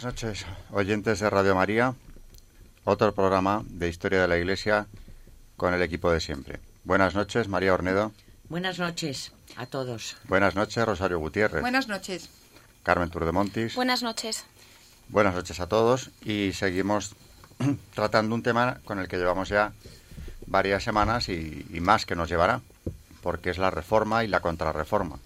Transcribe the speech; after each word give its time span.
Buenas 0.00 0.14
noches, 0.14 0.46
oyentes 0.70 1.20
de 1.20 1.28
Radio 1.28 1.54
María. 1.54 1.94
Otro 2.84 3.14
programa 3.14 3.62
de 3.66 3.90
Historia 3.90 4.22
de 4.22 4.28
la 4.28 4.38
Iglesia 4.38 4.86
con 5.58 5.74
el 5.74 5.82
equipo 5.82 6.10
de 6.10 6.20
siempre. 6.20 6.58
Buenas 6.84 7.14
noches, 7.14 7.48
María 7.48 7.74
Ornedo. 7.74 8.10
Buenas 8.48 8.78
noches 8.78 9.34
a 9.56 9.66
todos. 9.66 10.16
Buenas 10.26 10.54
noches, 10.54 10.82
Rosario 10.86 11.18
Gutiérrez. 11.18 11.60
Buenas 11.60 11.86
noches. 11.86 12.30
Carmen 12.82 13.10
Turdemontis. 13.10 13.74
Buenas 13.74 14.02
noches. 14.02 14.46
Buenas 15.10 15.34
noches 15.34 15.60
a 15.60 15.66
todos 15.66 16.08
y 16.24 16.52
seguimos 16.54 17.14
tratando 17.94 18.34
un 18.34 18.42
tema 18.42 18.78
con 18.86 19.00
el 19.00 19.06
que 19.06 19.18
llevamos 19.18 19.50
ya 19.50 19.74
varias 20.46 20.82
semanas 20.82 21.28
y, 21.28 21.66
y 21.70 21.80
más 21.80 22.06
que 22.06 22.16
nos 22.16 22.30
llevará, 22.30 22.62
porque 23.22 23.50
es 23.50 23.58
la 23.58 23.70
reforma 23.70 24.24
y 24.24 24.28
la 24.28 24.40
contrarreforma. 24.40 25.18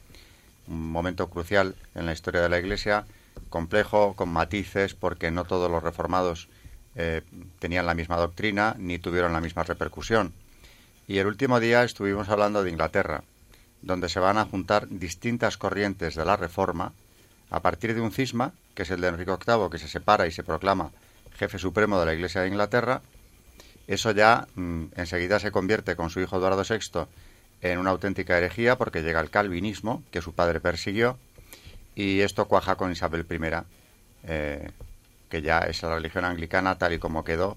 Un 0.66 0.90
momento 0.90 1.30
crucial 1.30 1.76
en 1.94 2.06
la 2.06 2.12
historia 2.12 2.40
de 2.40 2.48
la 2.48 2.58
Iglesia 2.58 3.06
complejo, 3.54 4.14
con 4.16 4.30
matices, 4.30 4.94
porque 4.96 5.30
no 5.30 5.44
todos 5.44 5.70
los 5.70 5.80
reformados 5.80 6.48
eh, 6.96 7.22
tenían 7.60 7.86
la 7.86 7.94
misma 7.94 8.16
doctrina 8.16 8.74
ni 8.80 8.98
tuvieron 8.98 9.32
la 9.32 9.40
misma 9.40 9.62
repercusión. 9.62 10.34
Y 11.06 11.18
el 11.18 11.28
último 11.28 11.60
día 11.60 11.84
estuvimos 11.84 12.28
hablando 12.30 12.64
de 12.64 12.70
Inglaterra, 12.70 13.22
donde 13.80 14.08
se 14.08 14.18
van 14.18 14.38
a 14.38 14.44
juntar 14.44 14.88
distintas 14.88 15.56
corrientes 15.56 16.16
de 16.16 16.24
la 16.24 16.36
reforma 16.36 16.94
a 17.48 17.60
partir 17.60 17.94
de 17.94 18.00
un 18.00 18.10
cisma, 18.10 18.54
que 18.74 18.82
es 18.82 18.90
el 18.90 19.00
de 19.00 19.06
Enrique 19.06 19.30
VIII, 19.30 19.70
que 19.70 19.78
se 19.78 19.86
separa 19.86 20.26
y 20.26 20.32
se 20.32 20.42
proclama 20.42 20.90
jefe 21.38 21.60
supremo 21.60 22.00
de 22.00 22.06
la 22.06 22.14
Iglesia 22.14 22.40
de 22.40 22.48
Inglaterra. 22.48 23.02
Eso 23.86 24.10
ya 24.10 24.48
mm, 24.56 24.86
enseguida 24.96 25.38
se 25.38 25.52
convierte 25.52 25.94
con 25.94 26.10
su 26.10 26.18
hijo 26.18 26.38
Eduardo 26.38 26.64
VI 26.68 27.06
en 27.60 27.78
una 27.78 27.90
auténtica 27.90 28.36
herejía 28.36 28.76
porque 28.76 29.02
llega 29.02 29.20
el 29.20 29.30
calvinismo, 29.30 30.02
que 30.10 30.22
su 30.22 30.32
padre 30.32 30.58
persiguió, 30.58 31.18
y 31.94 32.20
esto 32.20 32.46
cuaja 32.46 32.76
con 32.76 32.90
Isabel 32.92 33.26
I, 33.28 33.38
eh, 34.24 34.70
que 35.28 35.42
ya 35.42 35.60
es 35.60 35.82
la 35.82 35.96
religión 35.96 36.24
anglicana 36.24 36.78
tal 36.78 36.92
y 36.92 36.98
como 36.98 37.24
quedó, 37.24 37.56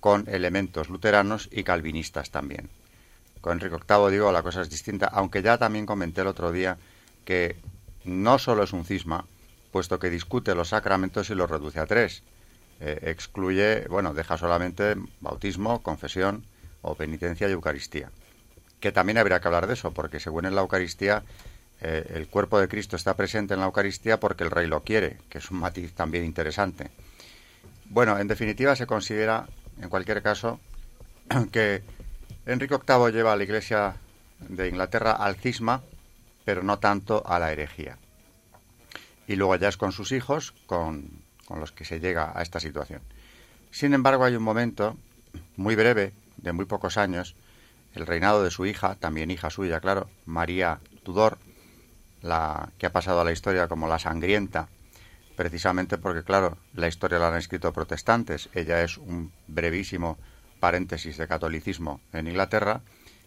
con 0.00 0.28
elementos 0.28 0.88
luteranos 0.88 1.48
y 1.50 1.64
calvinistas 1.64 2.30
también. 2.30 2.68
Con 3.40 3.54
Enrique 3.54 3.76
VIII, 3.76 4.10
digo, 4.10 4.32
la 4.32 4.42
cosa 4.42 4.62
es 4.62 4.70
distinta, 4.70 5.06
aunque 5.06 5.42
ya 5.42 5.58
también 5.58 5.86
comenté 5.86 6.22
el 6.22 6.26
otro 6.26 6.52
día 6.52 6.76
que 7.24 7.56
no 8.04 8.38
solo 8.38 8.64
es 8.64 8.72
un 8.72 8.84
cisma, 8.84 9.26
puesto 9.72 9.98
que 9.98 10.10
discute 10.10 10.54
los 10.54 10.68
sacramentos 10.68 11.30
y 11.30 11.34
los 11.34 11.50
reduce 11.50 11.80
a 11.80 11.86
tres. 11.86 12.22
Eh, 12.80 13.00
excluye, 13.02 13.86
bueno, 13.88 14.14
deja 14.14 14.36
solamente 14.36 14.94
bautismo, 15.20 15.82
confesión 15.82 16.44
o 16.82 16.94
penitencia 16.94 17.48
y 17.48 17.52
Eucaristía. 17.52 18.10
Que 18.80 18.92
también 18.92 19.18
habría 19.18 19.40
que 19.40 19.48
hablar 19.48 19.66
de 19.66 19.74
eso, 19.74 19.92
porque 19.92 20.20
según 20.20 20.44
en 20.44 20.54
la 20.54 20.60
Eucaristía 20.60 21.22
eh, 21.80 22.12
el 22.14 22.28
cuerpo 22.28 22.58
de 22.58 22.68
Cristo 22.68 22.96
está 22.96 23.14
presente 23.14 23.54
en 23.54 23.60
la 23.60 23.66
Eucaristía 23.66 24.20
porque 24.20 24.44
el 24.44 24.50
Rey 24.50 24.66
lo 24.66 24.82
quiere, 24.82 25.18
que 25.28 25.38
es 25.38 25.50
un 25.50 25.58
matiz 25.58 25.92
también 25.92 26.24
interesante. 26.24 26.90
Bueno, 27.86 28.18
en 28.18 28.28
definitiva 28.28 28.76
se 28.76 28.86
considera, 28.86 29.46
en 29.80 29.88
cualquier 29.88 30.22
caso, 30.22 30.60
que 31.52 31.82
Enrique 32.46 32.76
VIII 32.76 33.12
lleva 33.12 33.32
a 33.32 33.36
la 33.36 33.44
Iglesia 33.44 33.96
de 34.40 34.68
Inglaterra 34.68 35.12
al 35.12 35.36
cisma, 35.36 35.82
pero 36.44 36.62
no 36.62 36.78
tanto 36.78 37.22
a 37.26 37.38
la 37.38 37.52
herejía. 37.52 37.98
Y 39.26 39.36
luego 39.36 39.56
ya 39.56 39.68
es 39.68 39.76
con 39.76 39.92
sus 39.92 40.12
hijos 40.12 40.52
con, 40.66 41.08
con 41.46 41.60
los 41.60 41.72
que 41.72 41.84
se 41.84 42.00
llega 42.00 42.32
a 42.34 42.42
esta 42.42 42.60
situación. 42.60 43.00
Sin 43.70 43.94
embargo, 43.94 44.24
hay 44.24 44.36
un 44.36 44.42
momento 44.42 44.96
muy 45.56 45.74
breve, 45.74 46.12
de 46.36 46.52
muy 46.52 46.66
pocos 46.66 46.96
años, 46.96 47.34
el 47.94 48.06
reinado 48.06 48.42
de 48.42 48.50
su 48.50 48.66
hija, 48.66 48.96
también 48.96 49.30
hija 49.30 49.50
suya, 49.50 49.80
claro, 49.80 50.08
María 50.26 50.80
Tudor, 51.04 51.38
la 52.24 52.70
que 52.78 52.86
ha 52.86 52.92
pasado 52.92 53.20
a 53.20 53.24
la 53.24 53.32
historia 53.32 53.68
como 53.68 53.86
la 53.86 53.98
sangrienta, 53.98 54.68
precisamente 55.36 55.98
porque, 55.98 56.24
claro, 56.24 56.56
la 56.72 56.88
historia 56.88 57.18
la 57.18 57.28
han 57.28 57.36
escrito 57.36 57.72
protestantes. 57.72 58.48
Ella 58.54 58.82
es 58.82 58.96
un 58.96 59.30
brevísimo 59.46 60.16
paréntesis 60.58 61.18
de 61.18 61.28
catolicismo 61.28 62.00
en 62.12 62.26
Inglaterra. 62.26 62.80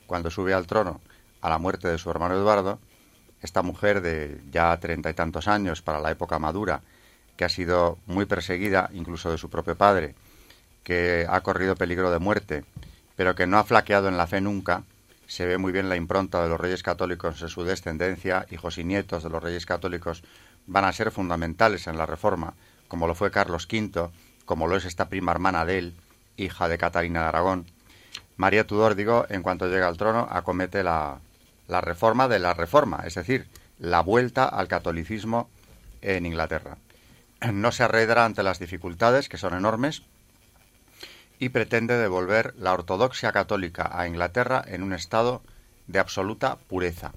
Cuando 0.07 0.31
sube 0.31 0.53
al 0.53 0.65
trono 0.65 0.99
a 1.41 1.49
la 1.49 1.59
muerte 1.59 1.87
de 1.87 1.99
su 1.99 2.09
hermano 2.09 2.33
Eduardo, 2.33 2.79
esta 3.41 3.61
mujer 3.61 4.01
de 4.01 4.41
ya 4.51 4.75
treinta 4.79 5.11
y 5.11 5.13
tantos 5.13 5.47
años 5.47 5.83
para 5.83 5.99
la 5.99 6.09
época 6.09 6.39
madura, 6.39 6.81
que 7.35 7.45
ha 7.45 7.49
sido 7.49 7.99
muy 8.07 8.25
perseguida, 8.25 8.89
incluso 8.93 9.29
de 9.29 9.37
su 9.37 9.49
propio 9.51 9.77
padre, 9.77 10.15
que 10.83 11.27
ha 11.29 11.41
corrido 11.41 11.75
peligro 11.75 12.09
de 12.09 12.17
muerte, 12.17 12.65
pero 13.15 13.35
que 13.35 13.45
no 13.45 13.59
ha 13.59 13.63
flaqueado 13.63 14.07
en 14.07 14.17
la 14.17 14.25
fe 14.25 14.41
nunca, 14.41 14.83
se 15.27 15.45
ve 15.45 15.57
muy 15.57 15.71
bien 15.71 15.89
la 15.89 15.95
impronta 15.95 16.41
de 16.41 16.49
los 16.49 16.59
reyes 16.59 16.83
católicos 16.83 17.41
en 17.41 17.49
su 17.49 17.63
descendencia, 17.63 18.45
hijos 18.49 18.77
y 18.77 18.83
nietos 18.83 19.23
de 19.23 19.29
los 19.29 19.43
reyes 19.43 19.65
católicos 19.65 20.23
van 20.65 20.85
a 20.85 20.93
ser 20.93 21.11
fundamentales 21.11 21.87
en 21.87 21.97
la 21.97 22.05
reforma, 22.05 22.53
como 22.87 23.07
lo 23.07 23.15
fue 23.15 23.31
Carlos 23.31 23.67
V, 23.71 24.09
como 24.45 24.67
lo 24.67 24.77
es 24.77 24.85
esta 24.85 25.09
prima 25.09 25.31
hermana 25.31 25.65
de 25.65 25.79
él, 25.79 25.95
hija 26.37 26.67
de 26.67 26.77
Catalina 26.77 27.21
de 27.21 27.27
Aragón. 27.27 27.65
María 28.37 28.65
Tudor, 28.65 28.95
digo, 28.95 29.25
en 29.29 29.43
cuanto 29.43 29.67
llega 29.67 29.87
al 29.87 29.97
trono, 29.97 30.27
acomete 30.29 30.83
la, 30.83 31.19
la 31.67 31.81
reforma 31.81 32.27
de 32.27 32.39
la 32.39 32.53
reforma, 32.53 33.03
es 33.05 33.15
decir, 33.15 33.47
la 33.79 34.01
vuelta 34.01 34.45
al 34.45 34.67
catolicismo 34.67 35.49
en 36.01 36.25
Inglaterra. 36.25 36.77
No 37.51 37.71
se 37.71 37.83
arredra 37.83 38.25
ante 38.25 38.43
las 38.43 38.59
dificultades, 38.59 39.29
que 39.29 39.37
son 39.37 39.53
enormes, 39.53 40.03
y 41.39 41.49
pretende 41.49 41.97
devolver 41.97 42.53
la 42.57 42.73
ortodoxia 42.73 43.31
católica 43.31 43.89
a 43.91 44.07
Inglaterra 44.07 44.63
en 44.65 44.83
un 44.83 44.93
estado 44.93 45.41
de 45.87 45.99
absoluta 45.99 46.57
pureza. 46.57 47.13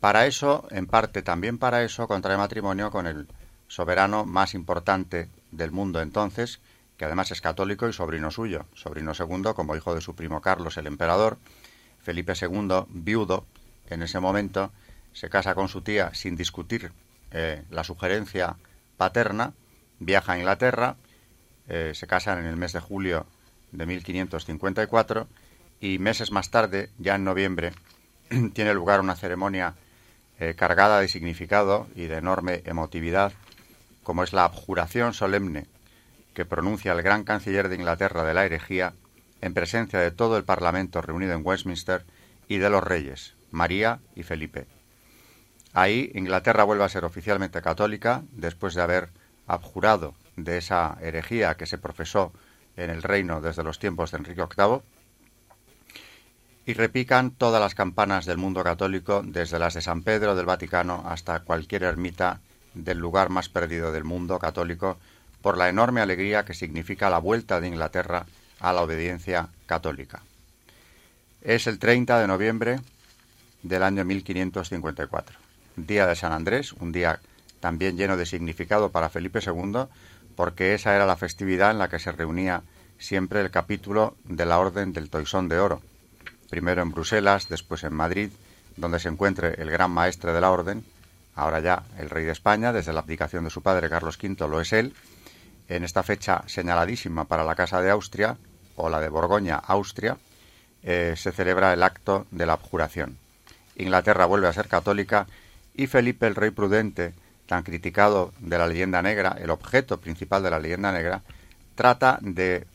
Para 0.00 0.26
eso, 0.26 0.66
en 0.70 0.86
parte 0.86 1.22
también 1.22 1.58
para 1.58 1.82
eso, 1.82 2.06
contrae 2.06 2.36
matrimonio 2.36 2.90
con 2.90 3.06
el 3.06 3.26
soberano 3.66 4.24
más 4.24 4.54
importante 4.54 5.28
del 5.50 5.72
mundo 5.72 6.00
entonces, 6.00 6.60
que 6.96 7.04
además 7.04 7.30
es 7.30 7.40
católico 7.40 7.88
y 7.88 7.92
sobrino 7.92 8.30
suyo, 8.30 8.66
sobrino 8.74 9.14
segundo 9.14 9.54
como 9.54 9.76
hijo 9.76 9.94
de 9.94 10.00
su 10.00 10.14
primo 10.14 10.40
Carlos 10.40 10.76
el 10.76 10.86
emperador, 10.86 11.38
Felipe 12.00 12.34
II, 12.40 12.86
viudo, 12.88 13.44
en 13.90 14.02
ese 14.02 14.20
momento 14.20 14.70
se 15.12 15.28
casa 15.28 15.54
con 15.54 15.68
su 15.68 15.82
tía 15.82 16.14
sin 16.14 16.36
discutir 16.36 16.92
eh, 17.30 17.64
la 17.70 17.84
sugerencia 17.84 18.56
paterna, 18.96 19.52
viaja 19.98 20.32
a 20.32 20.38
Inglaterra, 20.38 20.96
eh, 21.68 21.92
se 21.94 22.06
casan 22.06 22.38
en 22.38 22.46
el 22.46 22.56
mes 22.56 22.72
de 22.72 22.80
julio 22.80 23.26
de 23.72 23.86
1554 23.86 25.28
y 25.80 25.98
meses 25.98 26.32
más 26.32 26.50
tarde, 26.50 26.90
ya 26.98 27.14
en 27.14 27.24
noviembre, 27.24 27.72
tiene 28.54 28.74
lugar 28.74 29.00
una 29.00 29.16
ceremonia 29.16 29.74
eh, 30.40 30.54
cargada 30.56 31.00
de 31.00 31.08
significado 31.08 31.86
y 31.94 32.06
de 32.06 32.16
enorme 32.16 32.62
emotividad, 32.64 33.32
como 34.02 34.22
es 34.22 34.32
la 34.32 34.44
abjuración 34.44 35.12
solemne 35.12 35.66
que 36.34 36.44
pronuncia 36.44 36.92
el 36.92 37.02
gran 37.02 37.24
canciller 37.24 37.68
de 37.68 37.76
Inglaterra 37.76 38.24
de 38.24 38.34
la 38.34 38.46
herejía 38.46 38.94
en 39.40 39.54
presencia 39.54 39.98
de 39.98 40.10
todo 40.10 40.36
el 40.36 40.44
Parlamento 40.44 41.02
reunido 41.02 41.34
en 41.34 41.44
Westminster 41.44 42.04
y 42.48 42.58
de 42.58 42.70
los 42.70 42.82
reyes, 42.82 43.34
María 43.50 44.00
y 44.14 44.22
Felipe. 44.22 44.66
Ahí 45.74 46.10
Inglaterra 46.14 46.64
vuelve 46.64 46.84
a 46.84 46.88
ser 46.88 47.04
oficialmente 47.04 47.60
católica 47.60 48.22
después 48.32 48.74
de 48.74 48.82
haber 48.82 49.10
abjurado 49.46 50.14
de 50.44 50.58
esa 50.58 50.96
herejía 51.00 51.56
que 51.56 51.66
se 51.66 51.78
profesó 51.78 52.32
en 52.76 52.90
el 52.90 53.02
reino 53.02 53.40
desde 53.40 53.64
los 53.64 53.78
tiempos 53.78 54.10
de 54.10 54.18
Enrique 54.18 54.42
VIII, 54.42 54.80
y 56.66 56.74
repican 56.74 57.30
todas 57.30 57.60
las 57.60 57.74
campanas 57.74 58.26
del 58.26 58.36
mundo 58.36 58.62
católico, 58.62 59.22
desde 59.24 59.58
las 59.58 59.74
de 59.74 59.80
San 59.80 60.02
Pedro 60.02 60.34
del 60.34 60.46
Vaticano 60.46 61.02
hasta 61.06 61.40
cualquier 61.40 61.82
ermita 61.84 62.40
del 62.74 62.98
lugar 62.98 63.30
más 63.30 63.48
perdido 63.48 63.90
del 63.90 64.04
mundo 64.04 64.38
católico, 64.38 64.98
por 65.40 65.56
la 65.56 65.68
enorme 65.68 66.00
alegría 66.00 66.44
que 66.44 66.54
significa 66.54 67.10
la 67.10 67.18
vuelta 67.18 67.60
de 67.60 67.68
Inglaterra 67.68 68.26
a 68.60 68.72
la 68.72 68.82
obediencia 68.82 69.48
católica. 69.66 70.20
Es 71.40 71.66
el 71.66 71.78
30 71.78 72.20
de 72.20 72.26
noviembre 72.26 72.80
del 73.62 73.82
año 73.82 74.04
1554, 74.04 75.38
día 75.76 76.06
de 76.06 76.16
San 76.16 76.32
Andrés, 76.32 76.72
un 76.74 76.92
día 76.92 77.20
también 77.60 77.96
lleno 77.96 78.16
de 78.16 78.26
significado 78.26 78.90
para 78.90 79.08
Felipe 79.08 79.40
II, 79.44 79.86
porque 80.38 80.72
esa 80.72 80.94
era 80.94 81.04
la 81.04 81.16
festividad 81.16 81.72
en 81.72 81.80
la 81.80 81.88
que 81.88 81.98
se 81.98 82.12
reunía 82.12 82.62
siempre 82.96 83.40
el 83.40 83.50
capítulo 83.50 84.14
de 84.22 84.46
la 84.46 84.60
Orden 84.60 84.92
del 84.92 85.10
Toisón 85.10 85.48
de 85.48 85.58
Oro, 85.58 85.82
primero 86.48 86.80
en 86.80 86.92
Bruselas, 86.92 87.48
después 87.48 87.82
en 87.82 87.92
Madrid, 87.92 88.30
donde 88.76 89.00
se 89.00 89.08
encuentre 89.08 89.60
el 89.60 89.68
gran 89.68 89.90
maestre 89.90 90.32
de 90.32 90.40
la 90.40 90.52
Orden, 90.52 90.84
ahora 91.34 91.58
ya 91.58 91.82
el 91.98 92.08
rey 92.08 92.24
de 92.24 92.30
España, 92.30 92.72
desde 92.72 92.92
la 92.92 93.00
abdicación 93.00 93.42
de 93.42 93.50
su 93.50 93.62
padre 93.62 93.90
Carlos 93.90 94.16
V 94.22 94.46
lo 94.46 94.60
es 94.60 94.72
él, 94.72 94.94
en 95.68 95.82
esta 95.82 96.04
fecha 96.04 96.44
señaladísima 96.46 97.24
para 97.24 97.42
la 97.42 97.56
Casa 97.56 97.82
de 97.82 97.90
Austria, 97.90 98.36
o 98.76 98.88
la 98.88 99.00
de 99.00 99.08
Borgoña, 99.08 99.56
Austria, 99.56 100.18
eh, 100.84 101.14
se 101.16 101.32
celebra 101.32 101.72
el 101.72 101.82
acto 101.82 102.28
de 102.30 102.46
la 102.46 102.52
abjuración. 102.52 103.18
Inglaterra 103.74 104.26
vuelve 104.26 104.46
a 104.46 104.52
ser 104.52 104.68
católica 104.68 105.26
y 105.74 105.88
Felipe 105.88 106.28
el 106.28 106.36
Rey 106.36 106.50
Prudente, 106.50 107.12
tan 107.48 107.62
criticado 107.62 108.32
de 108.38 108.58
la 108.58 108.66
leyenda 108.66 109.00
negra, 109.00 109.36
el 109.40 109.50
objeto 109.50 109.98
principal 109.98 110.42
de 110.42 110.50
la 110.50 110.60
leyenda 110.60 110.92
negra, 110.92 111.22
trata 111.74 112.18
de 112.20 112.66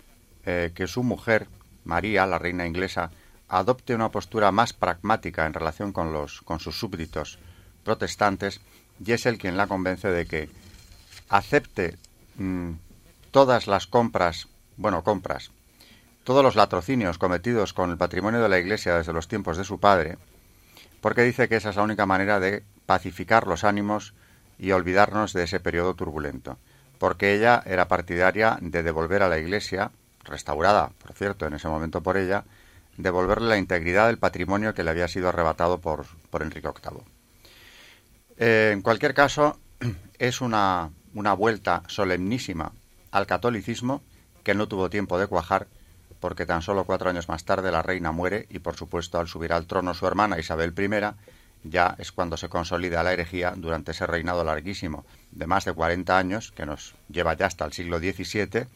eh, 0.45 0.71
que 0.73 0.87
su 0.87 1.03
mujer, 1.03 1.47
María, 1.85 2.25
la 2.25 2.39
reina 2.39 2.65
inglesa, 2.65 3.11
adopte 3.47 3.93
una 3.93 4.09
postura 4.09 4.51
más 4.51 4.73
pragmática 4.73 5.45
en 5.45 5.53
relación 5.53 5.93
con, 5.93 6.11
los, 6.11 6.41
con 6.41 6.59
sus 6.59 6.79
súbditos 6.79 7.37
protestantes 7.83 8.61
y 9.05 9.11
es 9.11 9.27
él 9.27 9.37
quien 9.37 9.57
la 9.57 9.67
convence 9.67 10.07
de 10.07 10.25
que 10.25 10.49
acepte 11.29 11.95
mm, 12.37 12.71
todas 13.29 13.67
las 13.67 13.85
compras, 13.85 14.47
bueno, 14.77 15.03
compras, 15.03 15.51
todos 16.23 16.43
los 16.43 16.55
latrocinios 16.55 17.19
cometidos 17.19 17.73
con 17.73 17.91
el 17.91 17.97
patrimonio 17.97 18.41
de 18.41 18.49
la 18.49 18.57
Iglesia 18.57 18.97
desde 18.97 19.13
los 19.13 19.27
tiempos 19.27 19.55
de 19.55 19.65
su 19.65 19.79
padre, 19.79 20.17
porque 20.99 21.21
dice 21.21 21.47
que 21.47 21.57
esa 21.57 21.69
es 21.69 21.75
la 21.75 21.83
única 21.83 22.07
manera 22.07 22.39
de 22.39 22.63
pacificar 22.87 23.45
los 23.45 23.63
ánimos 23.63 24.15
y 24.57 24.71
olvidarnos 24.71 25.33
de 25.33 25.43
ese 25.43 25.59
periodo 25.59 25.93
turbulento, 25.93 26.57
porque 26.99 27.33
ella 27.33 27.61
era 27.65 27.87
partidaria 27.87 28.57
de 28.61 28.83
devolver 28.83 29.23
a 29.23 29.29
la 29.29 29.37
Iglesia, 29.37 29.91
restaurada, 30.23 30.91
por 31.01 31.13
cierto, 31.13 31.45
en 31.45 31.53
ese 31.53 31.67
momento 31.67 32.01
por 32.01 32.17
ella, 32.17 32.45
devolverle 32.97 33.49
la 33.49 33.57
integridad 33.57 34.07
del 34.07 34.19
patrimonio 34.19 34.73
que 34.73 34.83
le 34.83 34.91
había 34.91 35.07
sido 35.07 35.29
arrebatado 35.29 35.79
por, 35.79 36.05
por 36.29 36.43
Enrique 36.43 36.67
VIII. 36.67 37.01
Eh, 38.37 38.71
en 38.73 38.81
cualquier 38.81 39.13
caso, 39.13 39.59
es 40.19 40.41
una, 40.41 40.91
una 41.13 41.33
vuelta 41.33 41.83
solemnísima 41.87 42.71
al 43.11 43.25
catolicismo 43.25 44.01
que 44.43 44.53
no 44.53 44.67
tuvo 44.67 44.89
tiempo 44.89 45.19
de 45.19 45.27
cuajar 45.27 45.67
porque 46.23 46.45
tan 46.45 46.61
solo 46.61 46.85
cuatro 46.85 47.09
años 47.09 47.27
más 47.27 47.43
tarde 47.43 47.69
la 47.69 47.81
reina 47.81 48.13
muere 48.13 48.47
y, 48.49 48.59
por 48.59 48.77
supuesto, 48.77 49.19
al 49.19 49.27
subir 49.27 49.51
al 49.51 49.65
trono 49.67 49.93
su 49.93 50.07
hermana 50.07 50.39
Isabel 50.39 50.73
I, 50.77 50.89
ya 51.63 51.95
es 51.97 52.11
cuando 52.11 52.37
se 52.37 52.49
consolida 52.49 53.03
la 53.03 53.13
herejía 53.13 53.53
durante 53.55 53.91
ese 53.91 54.05
reinado 54.05 54.43
larguísimo 54.43 55.05
de 55.31 55.47
más 55.47 55.65
de 55.65 55.73
40 55.73 56.17
años, 56.17 56.51
que 56.51 56.65
nos 56.65 56.95
lleva 57.09 57.35
ya 57.35 57.47
hasta 57.47 57.65
el 57.65 57.73
siglo 57.73 57.99
XVII, 57.99 58.67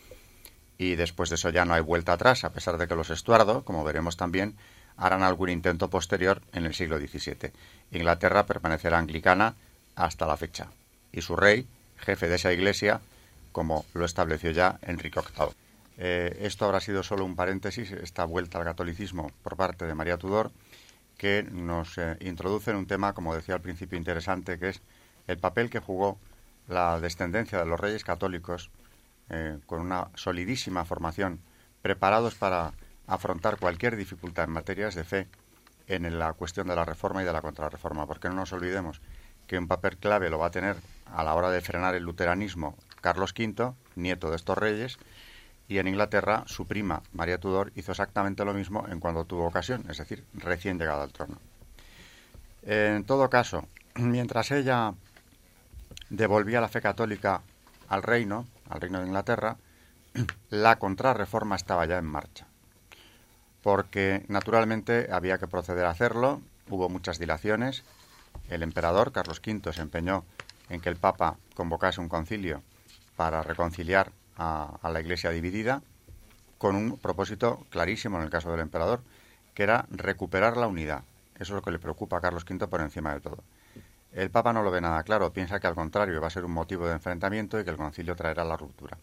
y 0.77 0.95
después 0.95 1.29
de 1.29 1.35
eso 1.35 1.49
ya 1.49 1.65
no 1.65 1.73
hay 1.73 1.81
vuelta 1.81 2.13
atrás, 2.13 2.43
a 2.43 2.51
pesar 2.51 2.77
de 2.77 2.87
que 2.87 2.95
los 2.95 3.09
Estuardo, 3.09 3.63
como 3.63 3.83
veremos 3.83 4.15
también, 4.15 4.55
harán 4.95 5.23
algún 5.23 5.49
intento 5.49 5.89
posterior 5.89 6.41
en 6.53 6.65
el 6.65 6.73
siglo 6.73 6.97
XVII. 6.97 7.51
Inglaterra 7.91 8.45
permanecerá 8.45 8.97
anglicana 8.97 9.55
hasta 9.95 10.25
la 10.25 10.37
fecha, 10.37 10.67
y 11.11 11.21
su 11.21 11.35
rey, 11.35 11.67
jefe 11.97 12.27
de 12.27 12.35
esa 12.35 12.53
iglesia, 12.53 13.01
como 13.51 13.85
lo 13.93 14.05
estableció 14.05 14.51
ya 14.51 14.79
Enrique 14.81 15.19
VIII. 15.19 15.49
Eh, 15.99 16.37
esto 16.41 16.65
habrá 16.65 16.79
sido 16.79 17.01
solo 17.01 17.25
un 17.25 17.35
paréntesis, 17.35 17.91
esta 17.91 18.23
vuelta 18.23 18.59
al 18.59 18.65
catolicismo 18.65 19.31
por 19.41 19.57
parte 19.57 19.85
de 19.85 19.95
María 19.95 20.17
Tudor, 20.17 20.51
que 21.17 21.43
nos 21.51 21.97
eh, 21.97 22.17
introduce 22.21 22.71
en 22.71 22.77
un 22.77 22.87
tema, 22.87 23.13
como 23.13 23.35
decía 23.35 23.55
al 23.55 23.61
principio, 23.61 23.97
interesante, 23.97 24.59
que 24.59 24.69
es 24.69 24.81
el 25.27 25.37
papel 25.37 25.69
que 25.69 25.79
jugó 25.79 26.19
la 26.67 26.99
descendencia 26.99 27.59
de 27.59 27.65
los 27.65 27.79
reyes 27.79 28.03
católicos 28.03 28.69
eh, 29.29 29.59
con 29.65 29.81
una 29.81 30.09
solidísima 30.15 30.85
formación, 30.85 31.41
preparados 31.81 32.35
para 32.35 32.73
afrontar 33.07 33.57
cualquier 33.57 33.95
dificultad 33.95 34.45
en 34.45 34.51
materias 34.51 34.95
de 34.95 35.03
fe 35.03 35.27
en 35.87 36.19
la 36.19 36.33
cuestión 36.33 36.67
de 36.67 36.75
la 36.75 36.85
reforma 36.85 37.21
y 37.21 37.25
de 37.25 37.33
la 37.33 37.41
contrarreforma, 37.41 38.05
porque 38.05 38.27
no 38.27 38.35
nos 38.35 38.51
olvidemos 38.53 39.01
que 39.47 39.57
un 39.57 39.67
papel 39.67 39.97
clave 39.97 40.29
lo 40.29 40.37
va 40.37 40.47
a 40.47 40.51
tener 40.51 40.75
a 41.05 41.23
la 41.23 41.33
hora 41.33 41.49
de 41.49 41.61
frenar 41.61 41.95
el 41.95 42.03
luteranismo 42.03 42.77
Carlos 43.01 43.33
V, 43.37 43.73
nieto 43.95 44.29
de 44.29 44.35
estos 44.35 44.57
reyes, 44.57 44.97
y 45.67 45.79
en 45.79 45.87
Inglaterra 45.87 46.43
su 46.47 46.65
prima, 46.65 47.03
María 47.13 47.39
Tudor, 47.39 47.71
hizo 47.75 47.91
exactamente 47.91 48.45
lo 48.45 48.53
mismo 48.53 48.85
en 48.87 48.99
cuando 48.99 49.25
tuvo 49.25 49.45
ocasión, 49.45 49.85
es 49.89 49.97
decir, 49.97 50.23
recién 50.33 50.79
llegada 50.79 51.03
al 51.03 51.11
trono. 51.11 51.37
En 52.63 53.03
todo 53.03 53.29
caso, 53.29 53.67
mientras 53.95 54.51
ella 54.51 54.93
devolvía 56.09 56.61
la 56.61 56.69
fe 56.69 56.81
católica 56.81 57.41
al 57.89 58.03
reino, 58.03 58.45
al 58.69 58.81
reino 58.81 58.99
de 58.99 59.07
Inglaterra, 59.07 59.57
la 60.49 60.77
contrarreforma 60.77 61.55
estaba 61.55 61.85
ya 61.85 61.97
en 61.97 62.05
marcha. 62.05 62.47
Porque 63.61 64.25
naturalmente 64.29 65.09
había 65.11 65.37
que 65.37 65.47
proceder 65.47 65.85
a 65.85 65.89
hacerlo, 65.89 66.41
hubo 66.69 66.87
muchas 66.87 67.19
dilaciones, 67.19 67.83
el 68.49 68.63
emperador 68.63 69.11
Carlos 69.11 69.41
V 69.45 69.73
se 69.73 69.81
empeñó 69.81 70.23
en 70.69 70.79
que 70.79 70.89
el 70.89 70.95
Papa 70.95 71.37
convocase 71.55 71.99
un 71.99 72.07
concilio 72.07 72.61
para 73.15 73.43
reconciliar 73.43 74.11
a, 74.37 74.79
la 74.83 75.01
Iglesia 75.01 75.31
dividida 75.31 75.81
con 76.57 76.75
un 76.75 76.97
propósito 76.97 77.65
clarísimo 77.69 78.17
en 78.17 78.23
el 78.23 78.29
caso 78.29 78.51
del 78.51 78.61
emperador, 78.61 79.01
que 79.53 79.63
era 79.63 79.85
recuperar 79.89 80.57
la 80.57 80.67
unidad. 80.67 81.03
Eso 81.35 81.43
es 81.43 81.49
lo 81.51 81.61
que 81.61 81.71
le 81.71 81.79
preocupa 81.79 82.17
a 82.17 82.21
Carlos 82.21 82.45
V 82.49 82.67
por 82.67 82.81
encima 82.81 83.13
de 83.13 83.19
todo. 83.19 83.43
El 84.11 84.31
Papa 84.31 84.53
no 84.53 84.63
lo 84.63 84.71
ve 84.71 84.81
nada 84.81 85.03
claro, 85.03 85.33
piensa 85.33 85.59
que 85.59 85.67
al 85.67 85.75
contrario 85.75 86.21
va 86.21 86.27
a 86.27 86.31
ser 86.31 86.45
un 86.45 86.51
motivo 86.51 86.87
de 86.87 86.93
enfrentamiento 86.93 87.59
y 87.59 87.63
que 87.63 87.69
el 87.69 87.77
concilio 87.77 88.15
traerá 88.15 88.43
la 88.43 88.57
ruptura. 88.57 88.97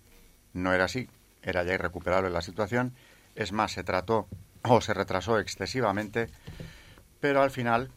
No 0.53 0.73
era 0.73 0.85
así, 0.85 1.09
era 1.43 1.63
ya 1.63 1.75
irrecuperable 1.75 2.31
la 2.31 2.41
situación, 2.41 2.95
es 3.37 3.53
más, 3.53 3.73
se 3.73 3.85
trató 3.85 4.27
o 4.63 4.81
se 4.81 4.95
retrasó 4.95 5.39
excesivamente, 5.39 6.31
pero 7.21 7.43
al 7.43 7.51
final, 7.51 7.91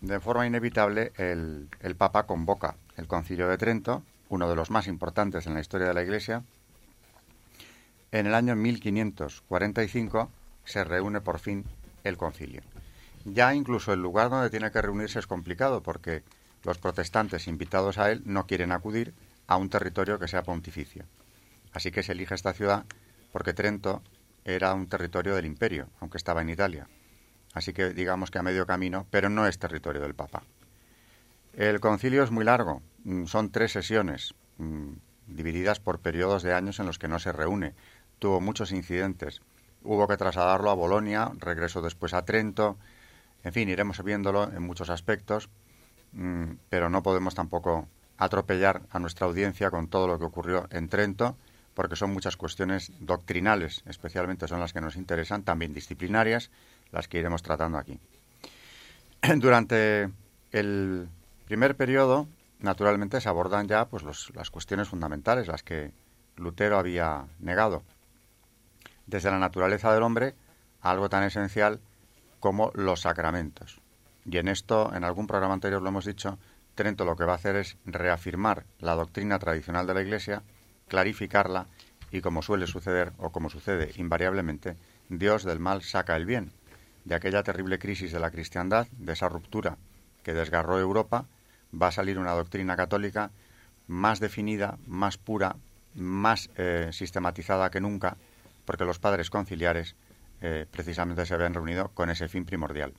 de 0.00 0.20
forma 0.20 0.46
inevitable, 0.46 1.12
el, 1.16 1.68
el 1.80 1.96
Papa 1.96 2.24
convoca 2.24 2.74
el 2.96 3.06
concilio 3.06 3.48
de 3.48 3.56
Trento, 3.56 4.02
uno 4.28 4.48
de 4.48 4.56
los 4.56 4.70
más 4.70 4.88
importantes 4.88 5.46
en 5.46 5.54
la 5.54 5.60
historia 5.60 5.86
de 5.86 5.94
la 5.94 6.02
Iglesia, 6.02 6.42
en 8.12 8.26
el 8.26 8.34
año 8.34 8.54
1545 8.54 10.30
se 10.64 10.84
reúne 10.84 11.20
por 11.20 11.38
fin 11.38 11.64
el 12.04 12.16
concilio. 12.16 12.62
Ya 13.24 13.54
incluso 13.54 13.92
el 13.92 14.00
lugar 14.00 14.30
donde 14.30 14.50
tiene 14.50 14.70
que 14.70 14.82
reunirse 14.82 15.18
es 15.18 15.26
complicado 15.26 15.82
porque 15.82 16.22
los 16.62 16.78
protestantes 16.78 17.48
invitados 17.48 17.98
a 17.98 18.10
él 18.12 18.22
no 18.24 18.46
quieren 18.46 18.70
acudir 18.70 19.14
a 19.46 19.56
un 19.56 19.70
territorio 19.70 20.18
que 20.18 20.28
sea 20.28 20.42
pontificio. 20.42 21.04
Así 21.72 21.90
que 21.90 22.02
se 22.02 22.12
elige 22.12 22.34
esta 22.34 22.52
ciudad 22.52 22.84
porque 23.32 23.54
Trento 23.54 24.02
era 24.44 24.74
un 24.74 24.88
territorio 24.88 25.34
del 25.34 25.46
imperio, 25.46 25.88
aunque 26.00 26.18
estaba 26.18 26.42
en 26.42 26.50
Italia. 26.50 26.88
Así 27.54 27.72
que 27.72 27.90
digamos 27.90 28.30
que 28.30 28.38
a 28.38 28.42
medio 28.42 28.66
camino, 28.66 29.06
pero 29.10 29.28
no 29.30 29.46
es 29.46 29.58
territorio 29.58 30.02
del 30.02 30.14
Papa. 30.14 30.42
El 31.54 31.80
concilio 31.80 32.22
es 32.22 32.30
muy 32.30 32.44
largo, 32.44 32.82
mm, 33.04 33.24
son 33.26 33.50
tres 33.50 33.72
sesiones, 33.72 34.34
mm, 34.58 34.92
divididas 35.26 35.80
por 35.80 36.00
periodos 36.00 36.42
de 36.42 36.54
años 36.54 36.80
en 36.80 36.86
los 36.86 36.98
que 36.98 37.08
no 37.08 37.18
se 37.18 37.32
reúne 37.32 37.74
tuvo 38.22 38.40
muchos 38.40 38.70
incidentes. 38.70 39.42
Hubo 39.82 40.06
que 40.06 40.16
trasladarlo 40.16 40.70
a 40.70 40.74
Bolonia, 40.74 41.32
regresó 41.40 41.82
después 41.82 42.14
a 42.14 42.24
Trento. 42.24 42.78
En 43.42 43.52
fin, 43.52 43.68
iremos 43.68 44.00
viéndolo 44.04 44.44
en 44.44 44.62
muchos 44.62 44.90
aspectos, 44.90 45.50
mm, 46.12 46.52
pero 46.68 46.88
no 46.88 47.02
podemos 47.02 47.34
tampoco 47.34 47.88
atropellar 48.18 48.82
a 48.92 49.00
nuestra 49.00 49.26
audiencia 49.26 49.72
con 49.72 49.88
todo 49.88 50.06
lo 50.06 50.20
que 50.20 50.24
ocurrió 50.24 50.68
en 50.70 50.88
Trento, 50.88 51.36
porque 51.74 51.96
son 51.96 52.12
muchas 52.12 52.36
cuestiones 52.36 52.92
doctrinales, 53.00 53.82
especialmente 53.86 54.46
son 54.46 54.60
las 54.60 54.72
que 54.72 54.80
nos 54.80 54.94
interesan, 54.94 55.42
también 55.42 55.74
disciplinarias, 55.74 56.52
las 56.92 57.08
que 57.08 57.18
iremos 57.18 57.42
tratando 57.42 57.76
aquí. 57.76 57.98
Durante 59.36 60.10
el 60.52 61.08
primer 61.46 61.74
periodo, 61.74 62.28
naturalmente, 62.60 63.20
se 63.20 63.28
abordan 63.28 63.66
ya 63.66 63.86
pues, 63.86 64.04
las 64.04 64.50
cuestiones 64.52 64.86
fundamentales, 64.86 65.48
las 65.48 65.64
que 65.64 65.90
Lutero 66.36 66.78
había 66.78 67.26
negado 67.40 67.82
desde 69.06 69.30
la 69.30 69.38
naturaleza 69.38 69.92
del 69.92 70.02
hombre 70.02 70.34
algo 70.80 71.08
tan 71.08 71.22
esencial 71.22 71.80
como 72.40 72.72
los 72.74 73.02
sacramentos. 73.02 73.80
Y 74.24 74.38
en 74.38 74.48
esto, 74.48 74.92
en 74.94 75.04
algún 75.04 75.26
programa 75.26 75.54
anterior 75.54 75.82
lo 75.82 75.88
hemos 75.88 76.04
dicho, 76.04 76.38
Trento 76.74 77.04
lo 77.04 77.16
que 77.16 77.24
va 77.24 77.32
a 77.32 77.36
hacer 77.36 77.56
es 77.56 77.76
reafirmar 77.84 78.64
la 78.78 78.94
doctrina 78.94 79.38
tradicional 79.38 79.86
de 79.86 79.94
la 79.94 80.02
Iglesia, 80.02 80.42
clarificarla 80.88 81.66
y, 82.10 82.22
como 82.22 82.40
suele 82.40 82.66
suceder 82.66 83.12
o 83.18 83.30
como 83.30 83.50
sucede 83.50 83.92
invariablemente, 83.96 84.76
Dios 85.08 85.44
del 85.44 85.60
mal 85.60 85.82
saca 85.82 86.16
el 86.16 86.24
bien. 86.24 86.52
De 87.04 87.14
aquella 87.14 87.42
terrible 87.42 87.78
crisis 87.78 88.12
de 88.12 88.20
la 88.20 88.30
cristiandad, 88.30 88.86
de 88.92 89.12
esa 89.12 89.28
ruptura 89.28 89.76
que 90.22 90.32
desgarró 90.32 90.78
Europa, 90.78 91.26
va 91.80 91.88
a 91.88 91.92
salir 91.92 92.18
una 92.18 92.32
doctrina 92.32 92.76
católica 92.76 93.30
más 93.86 94.20
definida, 94.20 94.78
más 94.86 95.18
pura, 95.18 95.56
más 95.94 96.48
eh, 96.56 96.88
sistematizada 96.92 97.70
que 97.70 97.80
nunca, 97.80 98.16
porque 98.64 98.84
los 98.84 98.98
padres 98.98 99.30
conciliares 99.30 99.96
eh, 100.40 100.66
precisamente 100.70 101.26
se 101.26 101.34
habían 101.34 101.54
reunido 101.54 101.88
con 101.88 102.10
ese 102.10 102.28
fin 102.28 102.44
primordial. 102.44 102.94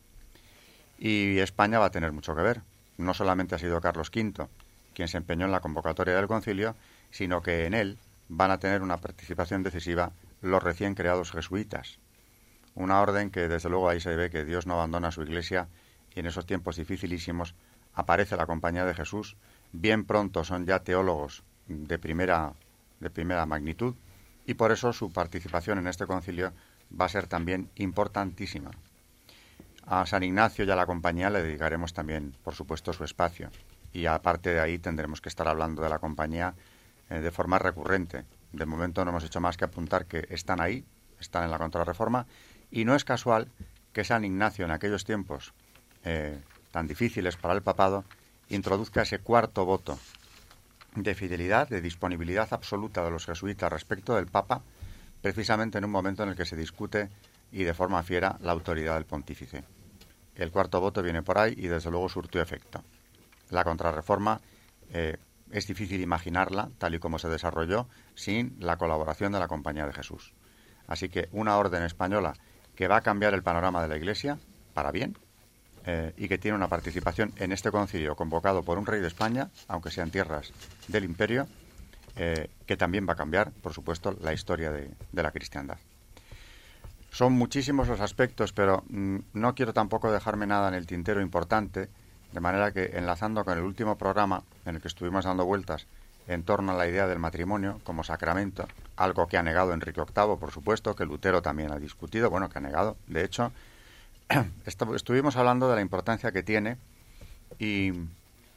Y 0.98 1.40
España 1.40 1.80
va 1.80 1.86
a 1.86 1.92
tener 1.92 2.12
mucho 2.12 2.36
que 2.36 2.42
ver. 2.42 2.62
No 2.98 3.14
solamente 3.14 3.56
ha 3.56 3.60
sido 3.60 3.82
Carlos 3.82 4.12
V 4.14 4.48
quien 4.94 5.08
se 5.08 5.18
empeñó 5.18 5.46
en 5.46 5.52
la 5.52 5.60
convocatoria 5.60 6.16
del 6.16 6.28
concilio, 6.28 6.76
sino 7.10 7.42
que 7.42 7.66
en 7.66 7.74
él 7.74 7.98
van 8.30 8.52
a 8.52 8.60
tener 8.60 8.82
una 8.82 8.98
participación 8.98 9.64
decisiva 9.64 10.12
los 10.42 10.62
recién 10.62 10.96
creados 10.96 11.32
jesuitas. 11.32 12.00
Una 12.76 13.02
orden 13.02 13.30
que 13.30 13.48
desde 13.48 13.70
luego 13.70 13.90
ahí 13.90 14.00
se 14.00 14.16
ve 14.16 14.30
que 14.30 14.46
Dios 14.46 14.66
no 14.68 14.76
abandona 14.76 15.12
su 15.12 15.24
iglesia 15.24 15.68
y 16.16 16.20
en 16.20 16.28
esos 16.28 16.46
tiempos 16.46 16.78
dificilísimos 16.78 17.56
aparece 17.94 18.38
la 18.38 18.46
compañía 18.46 18.86
de 18.86 18.94
Jesús. 18.94 19.36
Bien 19.72 20.06
pronto 20.06 20.44
son 20.44 20.66
ya 20.66 20.80
teólogos 20.80 21.44
de 21.68 22.00
primera, 22.00 22.54
de 23.00 23.10
primera 23.10 23.46
magnitud 23.46 23.96
y 24.46 24.56
por 24.56 24.72
eso 24.72 24.94
su 24.94 25.12
participación 25.12 25.80
en 25.80 25.88
este 25.88 26.06
concilio 26.06 26.54
va 27.00 27.06
a 27.06 27.10
ser 27.10 27.28
también 27.28 27.70
importantísima. 27.76 28.72
A 29.86 30.06
San 30.06 30.24
Ignacio 30.24 30.66
y 30.66 30.72
a 30.72 30.76
la 30.76 30.86
compañía 30.86 31.30
le 31.30 31.44
dedicaremos 31.44 31.94
también, 31.94 32.36
por 32.44 32.56
supuesto, 32.56 32.94
su 32.94 33.04
espacio. 33.04 33.50
Y 33.92 34.06
aparte 34.06 34.52
de 34.52 34.60
ahí 34.60 34.80
tendremos 34.80 35.22
que 35.22 35.30
estar 35.30 35.48
hablando 35.48 35.82
de 35.82 35.90
la 35.90 36.00
compañía 36.00 36.56
eh, 37.10 37.20
de 37.20 37.32
forma 37.32 37.60
recurrente. 37.60 38.26
De 38.54 38.66
momento 38.66 39.04
no 39.04 39.12
hemos 39.12 39.24
hecho 39.24 39.42
más 39.42 39.58
que 39.58 39.66
apuntar 39.66 40.06
que 40.06 40.26
están 40.30 40.62
ahí, 40.62 40.86
están 41.20 41.44
en 41.44 41.52
la 41.52 41.58
contrarreforma, 41.58 42.26
y 42.72 42.86
no 42.86 42.96
es 42.96 43.04
casual 43.04 43.50
que 43.92 44.04
San 44.04 44.26
Ignacio 44.26 44.66
en 44.66 44.72
aquellos 44.72 45.04
tiempos 45.04 45.54
eh, 46.06 46.40
tan 46.72 46.88
difíciles 46.88 47.38
para 47.38 47.54
el 47.54 47.62
papado 47.62 48.04
introduzca 48.50 49.04
ese 49.04 49.20
cuarto 49.20 49.66
voto 49.66 50.00
de 50.96 51.16
fidelidad, 51.16 51.68
de 51.70 51.82
disponibilidad 51.82 52.48
absoluta 52.52 53.04
de 53.04 53.12
los 53.12 53.26
jesuitas 53.26 53.72
respecto 53.72 54.16
del 54.16 54.28
Papa, 54.28 54.62
precisamente 55.22 55.78
en 55.78 55.86
un 55.86 55.92
momento 55.92 56.24
en 56.24 56.30
el 56.30 56.36
que 56.36 56.46
se 56.46 56.56
discute 56.56 57.10
y 57.52 57.64
de 57.64 57.74
forma 57.74 58.04
fiera 58.04 58.38
la 58.42 58.52
autoridad 58.52 58.96
del 58.96 59.06
pontífice. 59.06 59.64
El 60.36 60.52
cuarto 60.52 60.80
voto 60.82 61.02
viene 61.02 61.22
por 61.22 61.38
ahí 61.38 61.54
y 61.58 61.68
desde 61.68 61.92
luego 61.92 62.10
surtió 62.10 62.42
efecto. 62.42 62.84
La 63.52 63.64
contrarreforma 63.64 64.42
eh, 64.92 65.18
es 65.52 65.68
difícil 65.68 66.02
imaginarla 66.02 66.70
tal 66.78 66.96
y 66.96 67.00
como 67.00 67.20
se 67.20 67.30
desarrolló 67.30 67.88
sin 68.16 68.56
la 68.60 68.78
colaboración 68.78 69.32
de 69.32 69.40
la 69.40 69.48
Compañía 69.48 69.86
de 69.86 69.94
Jesús. 69.94 70.34
Así 70.88 71.10
que 71.10 71.30
una 71.32 71.58
orden 71.58 71.84
española 71.84 72.34
que 72.76 72.88
va 72.88 72.98
a 72.98 73.02
cambiar 73.02 73.34
el 73.34 73.44
panorama 73.44 73.82
de 73.82 73.88
la 73.88 73.98
Iglesia 73.98 74.40
para 74.74 74.92
bien 74.92 75.18
eh, 75.86 76.14
y 76.18 76.28
que 76.28 76.38
tiene 76.38 76.56
una 76.56 76.68
participación 76.68 77.34
en 77.38 77.52
este 77.52 77.72
concilio 77.72 78.16
convocado 78.16 78.64
por 78.64 78.78
un 78.78 78.86
rey 78.86 79.02
de 79.02 79.08
España, 79.08 79.50
aunque 79.68 79.92
sean 79.92 80.12
tierras 80.12 80.54
del 80.88 81.04
imperio, 81.04 81.48
eh, 82.16 82.50
que 82.66 82.78
también 82.78 83.08
va 83.08 83.14
a 83.14 83.18
cambiar, 83.18 83.52
por 83.52 83.74
supuesto, 83.74 84.16
la 84.22 84.34
historia 84.34 84.72
de, 84.72 84.92
la 85.12 85.32
cristiandad. 85.32 85.78
Son 87.12 87.34
muchísimos 87.34 87.88
los 87.88 88.00
aspectos, 88.00 88.54
pero 88.54 88.84
mm, 88.88 89.18
no 89.34 89.56
quiero 89.56 89.74
tampoco 89.74 90.12
dejarme 90.12 90.48
nada 90.48 90.70
en 90.70 90.76
el 90.76 90.88
tintero 90.88 91.22
importante, 91.22 91.90
de 92.32 92.40
manera 92.40 92.72
que, 92.72 92.92
enlazando 92.94 93.44
con 93.44 93.58
el 93.58 93.64
último 93.64 93.98
programa 93.98 94.44
en 94.66 94.76
el 94.76 94.82
que 94.82 94.88
estuvimos 94.88 95.26
dando 95.26 95.46
vueltas 95.46 95.88
en 96.28 96.44
torno 96.44 96.72
a 96.72 96.76
la 96.76 96.88
idea 96.88 97.08
del 97.08 97.20
matrimonio 97.20 97.82
como 97.84 98.04
sacramento, 98.04 98.68
algo 98.96 99.28
que 99.28 99.38
ha 99.38 99.44
negado 99.44 99.74
Enrique 99.74 100.02
VIII, 100.02 100.38
por 100.38 100.52
supuesto, 100.52 100.96
que 100.96 101.06
Lutero 101.06 101.42
también 101.42 101.72
ha 101.72 101.80
discutido, 101.80 102.30
bueno, 102.30 102.50
que 102.50 102.60
ha 102.60 102.62
negado, 102.62 102.96
de 103.08 103.26
hecho, 103.26 103.52
estuvimos 104.96 105.36
hablando 105.36 105.70
de 105.70 105.76
la 105.76 105.82
importancia 105.82 106.32
que 106.32 106.44
tiene 106.44 106.78
y, 107.60 107.92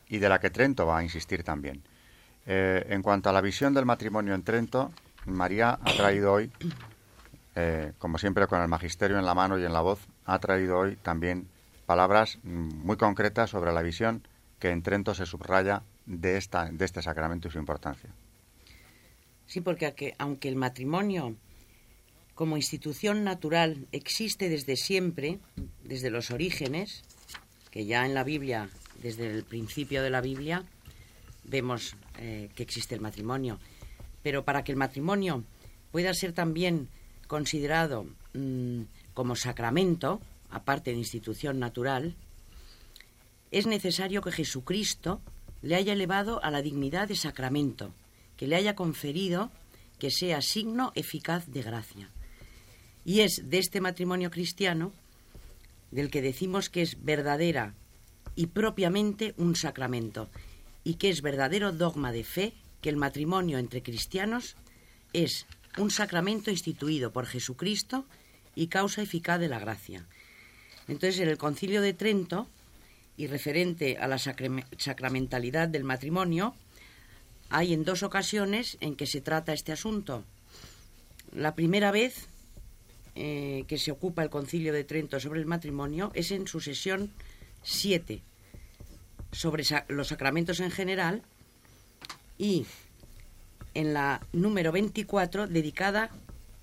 de 0.09 0.29
la 0.29 0.39
que 0.41 0.51
Trento 0.51 0.87
va 0.87 0.99
a 0.99 1.03
insistir 1.03 1.43
también. 1.43 1.83
Eh, 2.47 2.87
en 2.91 3.03
cuanto 3.03 3.29
a 3.31 3.33
la 3.33 3.41
visión 3.41 3.75
del 3.75 3.85
matrimonio 3.85 4.35
en 4.35 4.43
Trento, 4.43 4.93
María 5.27 5.79
ha 5.83 5.93
traído 5.93 6.33
hoy, 6.33 6.51
eh, 7.57 7.93
como 7.99 8.19
siempre 8.19 8.47
con 8.47 8.61
el 8.61 8.69
magisterio 8.69 9.19
en 9.19 9.27
la 9.27 9.35
mano 9.35 9.59
y 9.59 9.65
en 9.65 9.73
la 9.73 9.81
voz, 9.81 10.07
ha 10.25 10.39
traído 10.39 10.79
hoy 10.79 10.97
también 10.97 11.49
palabras 11.87 12.39
muy 12.43 12.97
concretas 12.97 13.51
sobre 13.51 13.73
la 13.73 13.83
visión 13.83 14.23
que 14.59 14.71
en 14.71 14.83
Trento 14.83 15.15
se 15.15 15.27
subraya 15.27 15.83
de, 16.07 16.37
esta, 16.37 16.67
de 16.67 16.85
este 16.85 17.03
sacramento 17.03 17.49
y 17.49 17.51
su 17.51 17.59
importancia. 17.59 18.11
Sí, 19.47 19.61
porque 19.61 20.15
aunque 20.19 20.49
el 20.49 20.57
matrimonio 20.57 21.35
como 22.37 22.59
institución 22.59 23.25
natural 23.25 23.89
existe 23.93 24.51
desde 24.51 24.77
siempre, 24.77 25.41
desde 25.83 26.11
los 26.11 26.31
orígenes, 26.31 27.03
que 27.71 27.87
ya 27.87 28.05
en 28.05 28.13
la 28.13 28.25
Biblia, 28.25 28.69
desde 29.03 29.27
el 29.27 29.43
principio 29.43 30.03
de 30.03 30.11
la 30.11 30.21
Biblia, 30.21 30.63
vemos 31.45 31.97
eh, 32.19 32.51
que 32.55 32.63
existe 32.63 32.95
el 32.95 33.01
matrimonio. 33.01 33.59
Pero 34.23 34.45
para 34.45 34.65
que 34.65 34.71
el 34.71 34.77
matrimonio 34.77 35.45
pueda 35.91 36.13
ser 36.13 36.35
también 36.35 36.89
considerado 37.27 38.07
mm, 38.35 38.83
como 39.15 39.35
sacramento, 39.35 40.21
aparte 40.51 40.91
de 40.91 40.99
institución 40.99 41.59
natural, 41.59 42.17
es 43.51 43.67
necesario 43.67 44.21
que 44.21 44.31
Jesucristo 44.31 45.23
le 45.63 45.75
haya 45.75 45.95
elevado 45.95 46.45
a 46.45 46.51
la 46.51 46.61
dignidad 46.61 47.09
de 47.09 47.17
sacramento, 47.17 47.95
que 48.37 48.47
le 48.47 48.57
haya 48.57 48.77
conferido 48.77 49.51
que 49.99 50.11
sea 50.11 50.43
signo 50.43 50.93
eficaz 50.95 51.47
de 51.47 51.63
gracia. 51.63 52.11
Y 53.07 53.21
es 53.21 53.49
de 53.49 53.59
este 53.59 53.81
matrimonio 53.81 54.33
cristiano 54.33 54.93
del 55.93 56.11
que 56.11 56.21
decimos 56.21 56.69
que 56.69 56.83
es 56.83 57.03
verdadera 57.05 57.73
y 58.35 58.49
propiamente 58.49 59.33
un 59.37 59.55
sacramento, 59.55 60.29
y 60.83 60.95
que 60.95 61.09
es 61.09 61.23
verdadero 61.23 61.73
dogma 61.73 62.11
de 62.11 62.25
fe 62.25 62.53
que 62.83 62.89
el 62.89 62.97
matrimonio 62.97 63.59
entre 63.59 63.81
cristianos 63.81 64.57
es 65.13 65.47
un 65.79 65.93
sacramento 65.93 66.51
instituido 66.51 67.13
por 67.13 67.27
Jesucristo 67.27 68.05
y 68.57 68.67
causa 68.67 69.03
eficaz 69.03 69.39
de 69.39 69.49
la 69.49 69.61
gracia. 69.61 70.05
Entonces, 70.89 71.21
en 71.21 71.29
el 71.29 71.39
Concilio 71.39 71.83
de 71.83 71.95
Trento, 71.95 72.49
y 73.17 73.29
referente 73.29 73.99
a 73.99 74.09
la 74.09 74.19
sacramentalidad 74.19 75.69
del 75.69 75.85
matrimonio, 75.85 76.55
hay 77.51 77.73
en 77.73 77.85
dos 77.85 78.03
ocasiones 78.03 78.77
en 78.81 78.97
que 78.97 79.07
se 79.07 79.21
trata 79.21 79.53
este 79.53 79.73
asunto. 79.73 80.25
La 81.33 81.55
primera 81.55 81.93
vez 81.93 82.29
eh, 83.19 83.65
que 83.67 83.79
se 83.79 83.91
ocupa 83.91 84.23
el 84.23 84.29
Concilio 84.29 84.75
de 84.75 84.85
Trento 84.85 85.19
sobre 85.19 85.41
el 85.41 85.47
matrimonio 85.47 86.13
es 86.15 86.31
en 86.33 86.47
su 86.47 86.61
sesión 86.61 87.11
7, 87.63 88.21
sobre 89.33 89.65
los 89.89 90.09
sacramentos 90.09 90.61
en 90.61 90.71
general, 90.71 91.23
y 92.37 92.67
en 93.73 93.95
la 93.95 94.21
número 94.33 94.71
24, 94.71 95.47
dedicada 95.47 96.11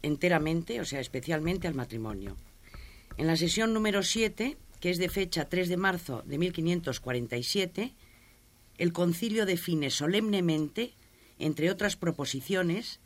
enteramente, 0.03 0.79
o 0.79 0.85
sea, 0.85 0.99
especialmente 0.99 1.67
al 1.67 1.73
matrimonio. 1.73 2.37
En 3.17 3.25
la 3.25 3.35
sesión 3.35 3.73
número 3.73 4.03
7, 4.03 4.55
que 4.79 4.89
es 4.91 4.99
de 4.99 5.09
fecha 5.09 5.49
3 5.49 5.69
de 5.69 5.77
marzo 5.77 6.21
de 6.25 6.37
1547, 6.37 7.93
el 8.77 8.93
concilio 8.93 9.47
define 9.47 9.89
solemnemente, 9.89 10.93
entre 11.39 11.71
otras 11.71 11.95
proposiciones, 11.95 12.99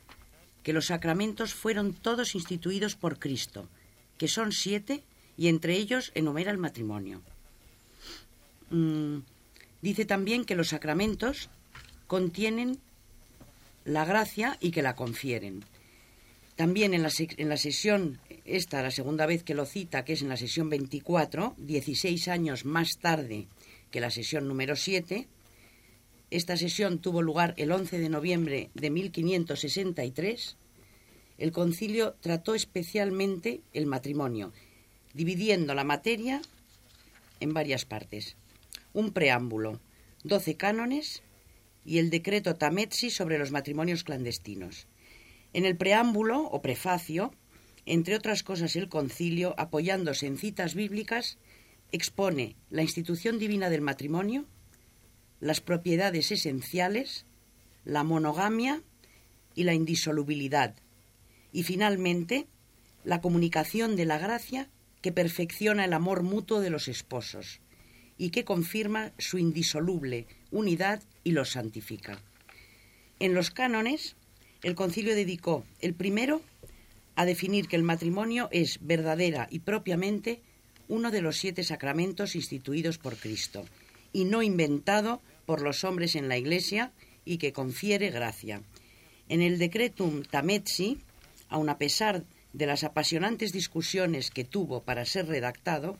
que 0.62 0.72
los 0.72 0.86
sacramentos 0.86 1.54
fueron 1.54 1.94
todos 1.94 2.34
instituidos 2.34 2.96
por 2.96 3.18
Cristo, 3.18 3.68
que 4.18 4.28
son 4.28 4.52
siete, 4.52 5.02
y 5.36 5.48
entre 5.48 5.76
ellos 5.76 6.10
enumera 6.14 6.50
el 6.50 6.58
matrimonio. 6.58 7.22
Mm, 8.70 9.18
dice 9.80 10.04
también 10.04 10.44
que 10.44 10.56
los 10.56 10.68
sacramentos 10.68 11.48
contienen 12.06 12.78
la 13.84 14.04
gracia 14.04 14.58
y 14.60 14.72
que 14.72 14.82
la 14.82 14.96
confieren. 14.96 15.64
También 16.56 16.92
en 16.92 17.04
la, 17.04 17.10
en 17.16 17.48
la, 17.48 17.56
sesión, 17.56 18.18
esta, 18.44 18.82
la 18.82 18.90
segunda 18.90 19.26
vez 19.26 19.44
que 19.44 19.54
lo 19.54 19.64
cita, 19.64 20.04
que 20.04 20.14
es 20.14 20.22
en 20.22 20.28
la 20.28 20.36
sesión 20.36 20.68
24, 20.68 21.54
16 21.56 22.28
años 22.28 22.64
más 22.64 22.98
tarde 22.98 23.46
que 23.92 24.00
la 24.00 24.10
sesión 24.10 24.48
número 24.48 24.74
7, 24.74 25.28
esta 26.30 26.56
sesión 26.56 26.98
tuvo 26.98 27.22
lugar 27.22 27.54
el 27.56 27.72
11 27.72 27.98
de 27.98 28.08
noviembre 28.10 28.70
de 28.74 28.90
1563. 28.90 30.56
El 31.38 31.52
concilio 31.52 32.16
trató 32.20 32.54
especialmente 32.54 33.62
el 33.72 33.86
matrimonio, 33.86 34.52
dividiendo 35.14 35.74
la 35.74 35.84
materia 35.84 36.42
en 37.40 37.54
varias 37.54 37.86
partes. 37.86 38.36
Un 38.92 39.12
preámbulo, 39.12 39.80
doce 40.22 40.56
cánones 40.56 41.22
y 41.84 41.98
el 41.98 42.10
decreto 42.10 42.56
Tametsi 42.56 43.10
sobre 43.10 43.38
los 43.38 43.50
matrimonios 43.50 44.04
clandestinos. 44.04 44.86
En 45.54 45.64
el 45.64 45.76
preámbulo 45.76 46.42
o 46.42 46.60
prefacio, 46.60 47.32
entre 47.86 48.14
otras 48.14 48.42
cosas, 48.42 48.76
el 48.76 48.90
concilio, 48.90 49.54
apoyándose 49.56 50.26
en 50.26 50.36
citas 50.36 50.74
bíblicas, 50.74 51.38
expone 51.90 52.56
la 52.68 52.82
institución 52.82 53.38
divina 53.38 53.70
del 53.70 53.80
matrimonio, 53.80 54.44
las 55.40 55.60
propiedades 55.60 56.32
esenciales, 56.32 57.26
la 57.84 58.04
monogamia 58.04 58.82
y 59.54 59.64
la 59.64 59.74
indisolubilidad. 59.74 60.74
Y 61.52 61.62
finalmente, 61.62 62.46
la 63.04 63.20
comunicación 63.20 63.96
de 63.96 64.04
la 64.04 64.18
gracia 64.18 64.68
que 65.00 65.12
perfecciona 65.12 65.84
el 65.84 65.92
amor 65.92 66.22
mutuo 66.22 66.60
de 66.60 66.70
los 66.70 66.88
esposos 66.88 67.60
y 68.18 68.30
que 68.30 68.44
confirma 68.44 69.12
su 69.18 69.38
indisoluble 69.38 70.26
unidad 70.50 71.02
y 71.22 71.30
los 71.30 71.50
santifica. 71.50 72.20
En 73.20 73.34
los 73.34 73.50
cánones, 73.50 74.16
el 74.62 74.74
concilio 74.74 75.14
dedicó 75.14 75.64
el 75.80 75.94
primero 75.94 76.42
a 77.14 77.24
definir 77.24 77.68
que 77.68 77.76
el 77.76 77.82
matrimonio 77.82 78.48
es 78.52 78.78
verdadera 78.80 79.48
y 79.50 79.60
propiamente 79.60 80.42
uno 80.88 81.10
de 81.10 81.22
los 81.22 81.36
siete 81.36 81.64
sacramentos 81.64 82.34
instituidos 82.34 82.98
por 82.98 83.16
Cristo 83.16 83.64
y 84.12 84.24
no 84.24 84.42
inventado 84.42 85.20
por 85.48 85.62
los 85.62 85.82
hombres 85.82 86.14
en 86.14 86.28
la 86.28 86.36
Iglesia 86.36 86.92
y 87.24 87.38
que 87.38 87.54
confiere 87.54 88.10
gracia. 88.10 88.60
En 89.30 89.40
el 89.40 89.58
Decretum 89.58 90.22
Tametsi 90.22 90.98
aun 91.48 91.72
a 91.72 91.78
pesar 91.80 92.28
de 92.52 92.66
las 92.66 92.84
apasionantes 92.84 93.52
discusiones 93.52 94.30
que 94.30 94.44
tuvo 94.44 94.82
para 94.82 95.06
ser 95.06 95.24
redactado, 95.24 95.96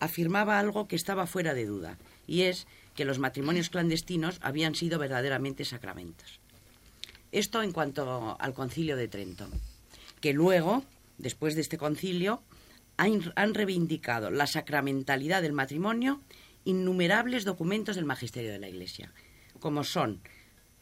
afirmaba 0.00 0.58
algo 0.58 0.88
que 0.88 0.96
estaba 0.96 1.28
fuera 1.28 1.54
de 1.54 1.66
duda, 1.66 1.96
y 2.26 2.42
es 2.42 2.66
que 2.96 3.04
los 3.04 3.20
matrimonios 3.20 3.70
clandestinos 3.70 4.40
habían 4.42 4.74
sido 4.74 4.98
verdaderamente 4.98 5.64
sacramentos. 5.64 6.40
Esto 7.30 7.62
en 7.62 7.70
cuanto 7.70 8.36
al 8.40 8.52
concilio 8.52 8.96
de 8.96 9.06
Trento, 9.06 9.46
que 10.20 10.32
luego, 10.32 10.82
después 11.18 11.54
de 11.54 11.60
este 11.60 11.78
concilio, 11.78 12.42
han, 12.96 13.54
reivindicado 13.54 14.30
la 14.30 14.48
sacramentalidad 14.48 15.40
del 15.40 15.52
matrimonio 15.52 16.20
innumerables 16.64 17.44
documentos 17.44 17.96
del 17.96 18.04
magisterio 18.04 18.52
de 18.52 18.58
la 18.58 18.68
Iglesia, 18.68 19.12
como 19.60 19.84
son 19.84 20.20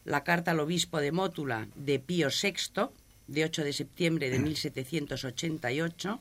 la 0.05 0.23
carta 0.23 0.51
al 0.51 0.59
obispo 0.59 0.99
de 0.99 1.11
Mótula 1.11 1.67
de 1.75 1.99
Pío 1.99 2.29
VI, 2.29 2.89
de 3.27 3.45
8 3.45 3.63
de 3.63 3.73
septiembre 3.73 4.29
de 4.29 4.39
1788, 4.39 6.19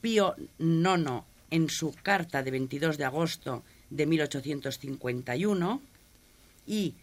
Pío 0.00 0.34
IX 0.58 1.22
en 1.50 1.70
su 1.70 1.94
carta 2.02 2.42
de 2.42 2.50
22 2.50 2.98
de 2.98 3.04
agosto 3.04 3.62
de 3.90 4.06
1851 4.06 5.80
y 6.66 6.94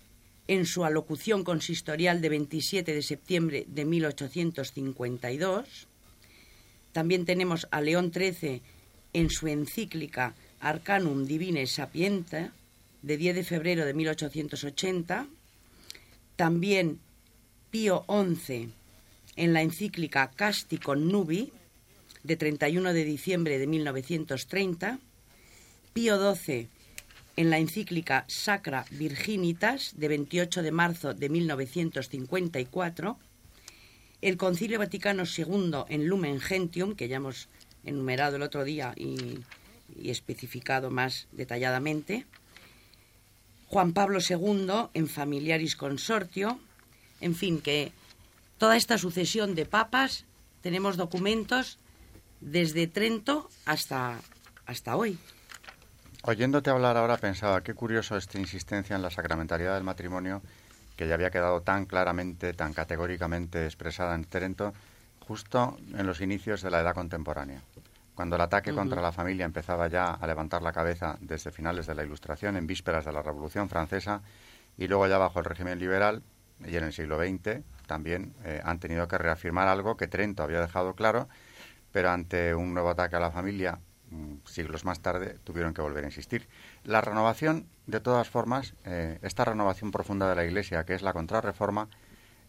en 0.47 0.65
su 0.65 0.83
alocución 0.83 1.43
consistorial 1.43 2.21
de 2.21 2.29
27 2.29 2.93
de 2.93 3.01
septiembre 3.01 3.65
de 3.67 3.85
1852. 3.85 5.87
También 6.91 7.25
tenemos 7.25 7.67
a 7.71 7.81
León 7.81 8.11
XIII 8.13 8.61
en 9.13 9.29
su 9.29 9.47
encíclica 9.47 10.35
Arcanum 10.61 11.25
Divine 11.25 11.67
Sapienta 11.67 12.53
de 13.01 13.17
10 13.17 13.35
de 13.35 13.43
febrero 13.43 13.85
de 13.85 13.93
1880. 13.93 15.27
También 16.35 16.99
Pío 17.71 18.05
XI 18.07 18.69
en 19.35 19.53
la 19.53 19.61
encíclica 19.61 20.31
Casti 20.31 20.77
con 20.77 21.07
Nubi 21.11 21.51
de 22.23 22.37
31 22.37 22.93
de 22.93 23.03
diciembre 23.03 23.57
de 23.59 23.67
1930. 23.67 24.99
Pío 25.93 26.35
XII 26.35 26.69
en 27.35 27.49
la 27.49 27.57
encíclica 27.57 28.25
Sacra 28.27 28.85
Virginitas 28.91 29.93
de 29.97 30.07
28 30.07 30.61
de 30.61 30.71
marzo 30.71 31.13
de 31.13 31.29
1954, 31.29 33.17
el 34.21 34.37
Concilio 34.37 34.79
Vaticano 34.79 35.23
II 35.25 35.85
en 35.89 36.07
Lumen 36.07 36.39
Gentium, 36.39 36.95
que 36.95 37.07
ya 37.07 37.17
hemos 37.17 37.49
enumerado 37.83 38.35
el 38.35 38.43
otro 38.43 38.63
día 38.63 38.93
y, 38.95 39.39
especificado 40.03 40.91
más 40.91 41.27
detalladamente, 41.31 42.25
Juan 43.67 43.93
Pablo 43.93 44.19
II 44.19 44.89
en 44.93 45.07
Familiaris 45.07 45.75
Consortio, 45.75 46.59
en 47.21 47.35
fin, 47.35 47.61
que 47.61 47.91
toda 48.57 48.75
esta 48.75 48.97
sucesión 48.97 49.55
de 49.55 49.65
papas 49.65 50.25
tenemos 50.61 50.97
documentos 50.97 51.77
desde 52.41 52.87
Trento 52.87 53.49
hasta, 53.65 54.19
hasta 54.65 54.95
hoy. 54.95 55.17
Oyéndote 56.23 56.69
hablar 56.69 56.97
ahora 56.97 57.17
pensaba, 57.17 57.63
qué 57.63 57.73
curioso 57.73 58.17
esta 58.17 58.39
insistencia 58.39 58.95
en 58.95 59.01
la 59.01 59.09
sacramentalidad 59.09 59.75
del 59.75 59.83
matrimonio 59.83 60.41
que 60.95 61.07
ya 61.07 61.15
había 61.15 61.31
quedado 61.31 61.61
tan 61.61 61.85
claramente, 61.85 62.53
tan 62.53 62.73
categóricamente 62.73 63.65
expresada 63.65 64.13
en 64.13 64.25
Trento, 64.25 64.73
justo 65.25 65.77
en 65.95 66.05
los 66.05 66.21
inicios 66.21 66.61
de 66.61 66.69
la 66.69 66.81
edad 66.81 66.93
contemporánea, 66.93 67.61
cuando 68.21 68.35
el 68.35 68.41
ataque 68.43 68.73
contra 68.73 69.01
la 69.01 69.11
familia 69.11 69.45
empezaba 69.45 69.87
ya 69.87 70.11
a 70.11 70.27
levantar 70.27 70.61
la 70.61 70.71
cabeza 70.71 71.17
desde 71.21 71.51
finales 71.51 71.87
de 71.87 71.95
la 71.95 72.03
Ilustración, 72.03 72.55
en 72.55 72.67
vísperas 72.67 73.05
de 73.05 73.11
la 73.11 73.21
Revolución 73.21 73.67
Francesa, 73.67 74.21
y 74.77 74.87
luego 74.87 75.07
ya 75.07 75.17
bajo 75.17 75.39
el 75.39 75.45
régimen 75.45 75.79
liberal, 75.79 76.21
y 76.65 76.75
en 76.75 76.83
el 76.83 76.93
siglo 76.93 77.17
XX, 77.17 77.63
también 77.87 78.33
eh, 78.43 78.61
han 78.63 78.79
tenido 78.79 79.07
que 79.07 79.17
reafirmar 79.17 79.67
algo 79.67 79.97
que 79.97 80.07
Trento 80.07 80.43
había 80.43 80.61
dejado 80.61 80.93
claro, 80.93 81.27
pero 81.91 82.11
ante 82.11 82.53
un 82.53 82.73
nuevo 82.73 82.91
ataque 82.91 83.15
a 83.15 83.19
la 83.19 83.31
familia 83.31 83.79
Mm, 84.11 84.45
siglos 84.45 84.83
más 84.83 84.99
tarde 84.99 85.37
tuvieron 85.45 85.73
que 85.73 85.81
volver 85.81 86.03
a 86.03 86.07
insistir. 86.07 86.47
La 86.83 86.99
renovación, 86.99 87.65
de 87.87 88.01
todas 88.01 88.29
formas, 88.29 88.73
eh, 88.83 89.17
esta 89.21 89.45
renovación 89.45 89.91
profunda 89.91 90.29
de 90.29 90.35
la 90.35 90.43
Iglesia, 90.43 90.83
que 90.85 90.93
es 90.93 91.01
la 91.01 91.13
contrarreforma, 91.13 91.87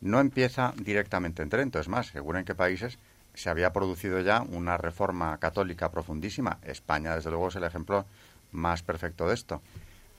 no 0.00 0.18
empieza 0.18 0.74
directamente 0.76 1.42
en 1.42 1.50
Trento. 1.50 1.78
Es 1.78 1.88
más, 1.88 2.08
seguro 2.08 2.40
en 2.40 2.44
qué 2.44 2.56
países 2.56 2.98
se 3.34 3.50
había 3.50 3.72
producido 3.72 4.20
ya 4.20 4.42
una 4.42 4.76
reforma 4.76 5.38
católica 5.38 5.90
profundísima. 5.90 6.58
España, 6.62 7.14
desde 7.14 7.30
luego, 7.30 7.48
es 7.48 7.56
el 7.56 7.64
ejemplo 7.64 8.04
más 8.52 8.82
perfecto 8.82 9.28
de 9.28 9.34
esto. 9.34 9.62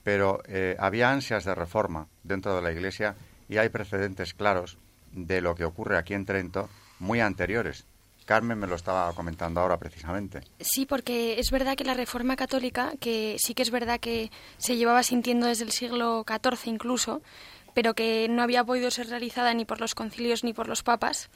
Pero 0.04 0.42
eh, 0.48 0.76
había 0.80 1.12
ansias 1.12 1.46
de 1.46 1.56
reforma 1.56 2.08
dentro 2.24 2.56
de 2.56 2.62
la 2.62 2.72
Iglesia 2.72 3.16
y 3.48 3.58
hay 3.58 3.70
precedentes 3.70 4.34
claros 4.34 4.78
de 5.12 5.42
lo 5.42 5.56
que 5.56 5.66
ocurre 5.66 5.98
aquí 5.98 6.14
en 6.14 6.26
Trento 6.26 6.70
muy 7.00 7.22
anteriores 7.22 7.86
Carmen 8.26 8.58
me 8.58 8.68
lo 8.68 8.76
estaba 8.76 9.12
comentando 9.14 9.60
ahora 9.60 9.78
precisamente. 9.78 10.42
Sí, 10.60 10.86
porque 10.86 11.40
es 11.40 11.52
verdad 11.52 11.76
que 11.76 11.84
la 11.84 11.94
Reforma 11.94 12.36
Católica, 12.36 12.94
que 13.00 13.38
sí 13.40 13.54
que 13.54 13.64
es 13.64 13.72
verdad 13.72 14.00
que 14.00 14.32
se 14.58 14.76
llevaba 14.76 15.04
sintiendo 15.04 15.48
desde 15.48 15.66
el 15.66 15.72
siglo 15.72 16.26
XIV 16.28 16.68
incluso, 16.68 17.22
pero 17.74 17.94
que 17.94 18.28
no 18.30 18.42
había 18.42 18.64
podido 18.64 18.92
ser 18.92 19.10
realizada 19.10 19.54
ni 19.54 19.66
por 19.66 19.82
los 19.82 19.96
concilios 19.96 20.44
ni 20.44 20.54
por 20.54 20.68
los 20.68 20.84
papas, 20.84 21.30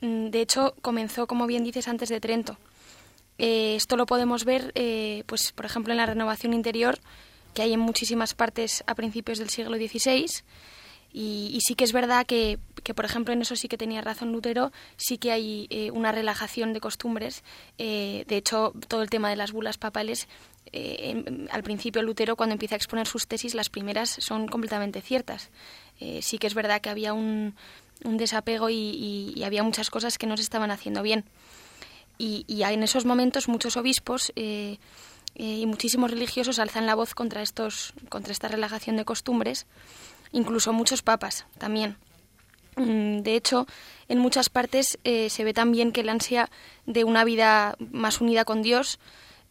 de 0.00 0.40
hecho 0.40 0.74
comenzó, 0.82 1.26
como 1.26 1.46
bien 1.46 1.64
dices, 1.64 1.88
antes 1.88 2.08
de 2.08 2.20
Trento. 2.20 2.58
Eh, 3.38 3.76
esto 3.76 3.96
lo 3.96 4.06
podemos 4.06 4.44
ver, 4.44 4.72
eh, 4.74 5.22
pues, 5.26 5.52
por 5.52 5.64
ejemplo, 5.64 5.92
en 5.92 5.98
la 5.98 6.06
renovación 6.06 6.52
interior, 6.52 6.98
que 7.54 7.62
hay 7.62 7.72
en 7.72 7.80
muchísimas 7.80 8.34
partes 8.34 8.84
a 8.86 8.94
principios 8.94 9.38
del 9.38 9.48
siglo 9.48 9.76
XVI, 9.76 10.26
y, 11.10 11.58
sí 11.62 11.74
que 11.74 11.84
es 11.84 11.92
verdad 11.92 12.26
que, 12.26 12.58
que, 12.82 12.92
por 12.94 13.04
ejemplo, 13.04 13.32
en 13.32 13.40
eso 13.40 13.56
sí 13.56 13.66
que 13.66 13.78
tenía 13.78 14.02
razón 14.02 14.30
Lutero, 14.30 14.72
sí 14.96 15.16
que 15.16 15.32
hay 15.32 15.66
eh, 15.70 15.90
una 15.90 16.12
relajación 16.12 16.74
de 16.74 16.80
costumbres. 16.80 17.42
Eh, 17.78 18.24
de 18.28 18.36
hecho, 18.36 18.74
todo 18.88 19.02
el 19.02 19.08
tema 19.08 19.30
de 19.30 19.36
las 19.36 19.52
bulas 19.52 19.78
papales, 19.78 20.28
al 21.50 21.62
principio 21.62 22.02
Lutero, 22.02 22.36
cuando 22.36 22.52
empieza 22.52 22.74
a 22.74 22.76
exponer 22.76 23.06
sus 23.06 23.26
tesis, 23.26 23.54
las 23.54 23.70
primeras 23.70 24.10
son 24.10 24.48
completamente 24.48 25.00
ciertas. 25.00 25.48
sí 26.20 26.36
que 26.36 26.46
es 26.46 26.52
verdad 26.52 26.82
que 26.82 26.90
había 26.90 27.14
un, 27.14 27.54
un 28.04 28.16
desapego 28.16 28.70
y, 28.70 29.32
y, 29.34 29.42
había 29.44 29.62
muchas 29.62 29.90
cosas 29.90 30.18
que 30.18 30.26
no 30.26 30.36
se 30.36 30.42
estaban 30.42 30.70
haciendo 30.70 31.02
bien. 31.02 31.24
Y, 32.18 32.44
y 32.46 32.62
en 32.62 32.82
esos 32.82 33.04
momentos 33.04 33.48
muchos 33.48 33.76
obispos 33.76 34.32
y 34.34 34.78
muchísimos 35.66 36.10
religiosos 36.10 36.58
alzan 36.58 36.86
la 36.86 36.96
voz 36.96 37.14
contra, 37.14 37.42
estos, 37.42 37.92
contra 38.08 38.32
esta 38.32 38.48
relajación 38.48 38.96
de 38.96 39.04
costumbres 39.04 39.66
incluso 40.32 40.72
muchos 40.72 41.02
papas 41.02 41.46
también. 41.58 41.96
Mm, 42.76 43.20
de 43.20 43.34
hecho, 43.34 43.66
en 44.08 44.18
muchas 44.18 44.48
partes 44.50 44.98
eh, 45.04 45.30
se 45.30 45.44
ve 45.44 45.52
también 45.52 45.92
que 45.92 46.02
el 46.02 46.08
ansia 46.08 46.50
de 46.86 47.04
una 47.04 47.24
vida 47.24 47.76
más 47.78 48.20
unida 48.20 48.44
con 48.44 48.62
Dios, 48.62 48.98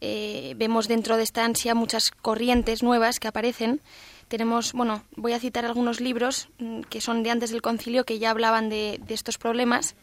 eh, 0.00 0.54
vemos 0.56 0.88
dentro 0.88 1.16
de 1.16 1.24
esta 1.24 1.44
ansia 1.44 1.74
muchas 1.74 2.10
corrientes 2.10 2.82
nuevas 2.82 3.18
que 3.18 3.28
aparecen. 3.28 3.80
Tenemos, 4.28 4.74
bueno, 4.74 5.02
voy 5.16 5.32
a 5.32 5.40
citar 5.40 5.64
algunos 5.64 6.00
libros 6.00 6.48
mm, 6.58 6.82
que 6.82 7.00
son 7.00 7.22
de 7.22 7.30
antes 7.30 7.50
del 7.50 7.62
concilio 7.62 8.04
que 8.04 8.18
ya 8.18 8.30
hablaban 8.30 8.68
de, 8.68 9.00
estos 9.08 9.38
problemas. 9.38 9.96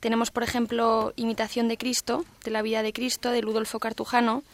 Tenemos, 0.00 0.30
por 0.30 0.44
ejemplo, 0.44 1.12
Imitación 1.16 1.66
de 1.66 1.76
Cristo, 1.76 2.24
de 2.44 2.52
la 2.52 2.62
vida 2.62 2.82
de 2.82 2.92
Cristo, 2.92 3.30
de 3.30 3.42
Ludolfo 3.42 3.80
Cartujano. 3.80 4.44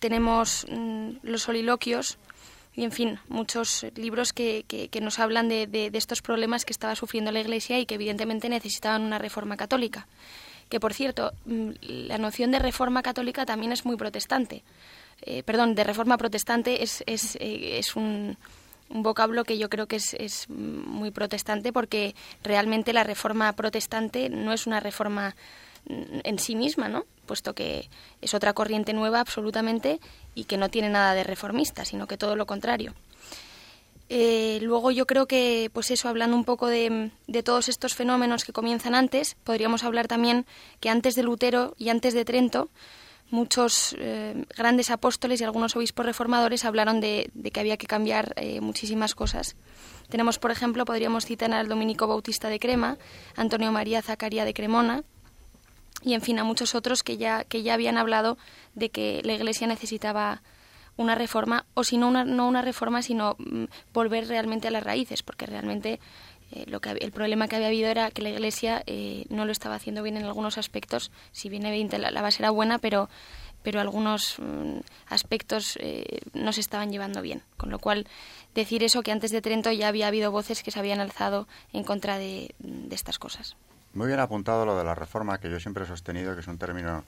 Tenemos 0.00 0.66
mm, 0.68 1.10
Los 1.22 1.42
soliloquios, 1.42 2.18
y 2.74 2.84
en 2.84 2.92
fin, 2.92 3.20
muchos 3.28 3.86
libros 3.94 4.32
que, 4.32 4.64
nos 5.00 5.20
hablan 5.20 5.48
de, 5.48 5.66
de, 5.66 5.90
estos 5.94 6.22
problemas 6.22 6.64
que 6.64 6.72
estaba 6.72 6.96
sufriendo 6.96 7.30
la 7.30 7.40
Iglesia 7.40 7.78
y 7.78 7.86
que 7.86 7.94
evidentemente 7.94 8.48
necesitaban 8.48 9.02
una 9.02 9.18
reforma 9.18 9.56
católica. 9.56 10.08
Que 10.68 10.80
por 10.80 10.92
cierto, 10.94 11.32
mm, 11.44 11.70
la 11.80 12.18
noción 12.18 12.50
de 12.50 12.58
reforma 12.58 13.02
católica 13.02 13.46
también 13.46 13.70
es 13.70 13.84
muy 13.84 13.96
protestante. 13.96 14.64
Eh, 15.22 15.42
perdón, 15.42 15.74
de 15.74 15.84
reforma 15.84 16.16
protestante 16.16 16.82
es, 16.82 17.02
es, 17.06 17.36
eh, 17.36 17.78
es 17.78 17.96
un, 17.96 18.36
un, 18.88 19.02
vocablo 19.02 19.44
que 19.44 19.58
yo 19.58 19.68
creo 19.68 19.86
que 19.86 19.96
es, 19.96 20.14
es 20.14 20.48
muy 20.48 21.10
protestante 21.10 21.72
porque 21.72 22.14
realmente 22.42 22.92
la 22.92 23.04
reforma 23.04 23.52
protestante 23.52 24.30
no 24.30 24.52
es 24.52 24.66
una 24.66 24.80
reforma 24.80 25.34
en 25.86 26.38
sí 26.38 26.54
misma, 26.54 26.88
¿no? 26.88 27.04
Puesto 27.26 27.54
que 27.54 27.88
es 28.20 28.34
otra 28.34 28.52
corriente 28.52 28.92
nueva 28.92 29.20
absolutamente 29.20 30.00
y 30.34 30.44
que 30.44 30.56
no 30.56 30.68
tiene 30.68 30.90
nada 30.90 31.14
de 31.14 31.24
reformista, 31.24 31.84
sino 31.84 32.06
que 32.06 32.16
todo 32.16 32.36
lo 32.36 32.46
contrario. 32.46 32.94
Eh, 34.12 34.58
luego 34.62 34.90
yo 34.90 35.06
creo 35.06 35.26
que, 35.26 35.70
pues 35.72 35.90
eso, 35.92 36.08
hablando 36.08 36.36
un 36.36 36.44
poco 36.44 36.66
de, 36.66 37.12
todos 37.44 37.68
estos 37.68 37.94
fenómenos 37.94 38.44
que 38.44 38.52
comienzan 38.52 38.96
antes, 38.96 39.36
podríamos 39.44 39.84
hablar 39.84 40.08
también 40.08 40.46
que 40.80 40.90
antes 40.90 41.14
de 41.14 41.22
Lutero 41.22 41.74
y 41.78 41.90
antes 41.90 42.12
de 42.12 42.24
Trento, 42.24 42.68
muchos 43.30 43.94
eh, 43.98 44.44
grandes 44.56 44.90
apóstoles 44.90 45.40
y 45.40 45.44
algunos 45.44 45.76
obispos 45.76 46.04
reformadores 46.04 46.64
hablaron 46.64 47.00
de, 47.00 47.30
que 47.52 47.60
había 47.60 47.76
que 47.76 47.86
cambiar 47.86 48.34
eh, 48.36 48.60
muchísimas 48.60 49.14
cosas. 49.14 49.56
Tenemos, 50.08 50.38
por 50.38 50.50
ejemplo, 50.50 50.84
podríamos 50.84 51.24
citar 51.24 51.52
al 51.52 51.68
Dominico 51.68 52.06
Bautista 52.06 52.48
de 52.48 52.58
Crema, 52.58 52.98
Antonio 53.36 53.70
María 53.72 54.02
Zacaría 54.02 54.44
de 54.44 54.54
Cremona, 54.54 55.04
y 56.02 56.14
en 56.14 56.22
fin 56.22 56.38
a 56.38 56.44
muchos 56.44 56.74
otros 56.74 57.02
que 57.02 57.16
ya, 57.16 57.44
que 57.44 57.62
ya 57.62 57.74
habían 57.74 57.98
hablado 57.98 58.38
de 58.74 58.90
que 58.90 59.20
la 59.24 59.34
Iglesia 59.34 59.66
necesitaba 59.66 60.42
una 60.96 61.14
reforma, 61.14 61.64
o 61.74 61.84
si 61.84 61.96
no 61.96 62.08
una, 62.08 62.24
no 62.24 62.46
una 62.46 62.62
reforma, 62.62 63.02
sino 63.02 63.36
mm, 63.38 63.64
volver 63.92 64.28
realmente 64.28 64.68
a 64.68 64.70
las 64.70 64.82
raíces, 64.82 65.22
porque 65.22 65.46
realmente 65.46 66.00
eh, 66.52 66.64
lo 66.66 66.80
que, 66.80 66.90
el 66.90 67.12
problema 67.12 67.48
que 67.48 67.56
había 67.56 67.68
habido 67.68 67.88
era 67.88 68.10
que 68.10 68.22
la 68.22 68.30
Iglesia 68.30 68.82
eh, 68.86 69.24
no 69.28 69.44
lo 69.44 69.52
estaba 69.52 69.76
haciendo 69.76 70.02
bien 70.02 70.16
en 70.16 70.24
algunos 70.24 70.58
aspectos. 70.58 71.10
Si 71.32 71.48
bien 71.48 71.64
evidente 71.66 71.98
la, 71.98 72.22
base 72.22 72.42
era 72.42 72.50
buena, 72.50 72.78
pero, 72.78 73.08
pero 73.62 73.80
algunos 73.80 74.36
mm, 74.38 74.80
aspectos 75.08 75.78
eh, 75.80 76.20
no 76.34 76.52
se 76.52 76.60
estaban 76.60 76.90
llevando 76.90 77.22
bien. 77.22 77.42
Con 77.56 77.70
lo 77.70 77.78
cual, 77.78 78.06
decir 78.54 78.82
eso, 78.82 79.02
que 79.02 79.12
antes 79.12 79.30
de 79.30 79.42
Trento 79.42 79.70
ya 79.70 79.88
había 79.88 80.08
habido 80.08 80.32
voces 80.32 80.62
que 80.62 80.70
se 80.70 80.78
habían 80.78 81.00
alzado 81.00 81.46
en 81.72 81.84
contra 81.84 82.18
de, 82.18 82.54
estas 82.90 83.18
cosas. 83.18 83.56
Muy 83.94 84.08
bien 84.08 84.20
apuntado 84.20 84.66
lo 84.66 84.76
de 84.76 84.84
la 84.84 84.94
reforma, 84.94 85.38
que 85.38 85.50
yo 85.50 85.60
siempre 85.60 85.84
he 85.84 85.86
sostenido 85.86 86.34
que 86.34 86.40
es 86.40 86.46
un 86.46 86.58
término 86.58 87.04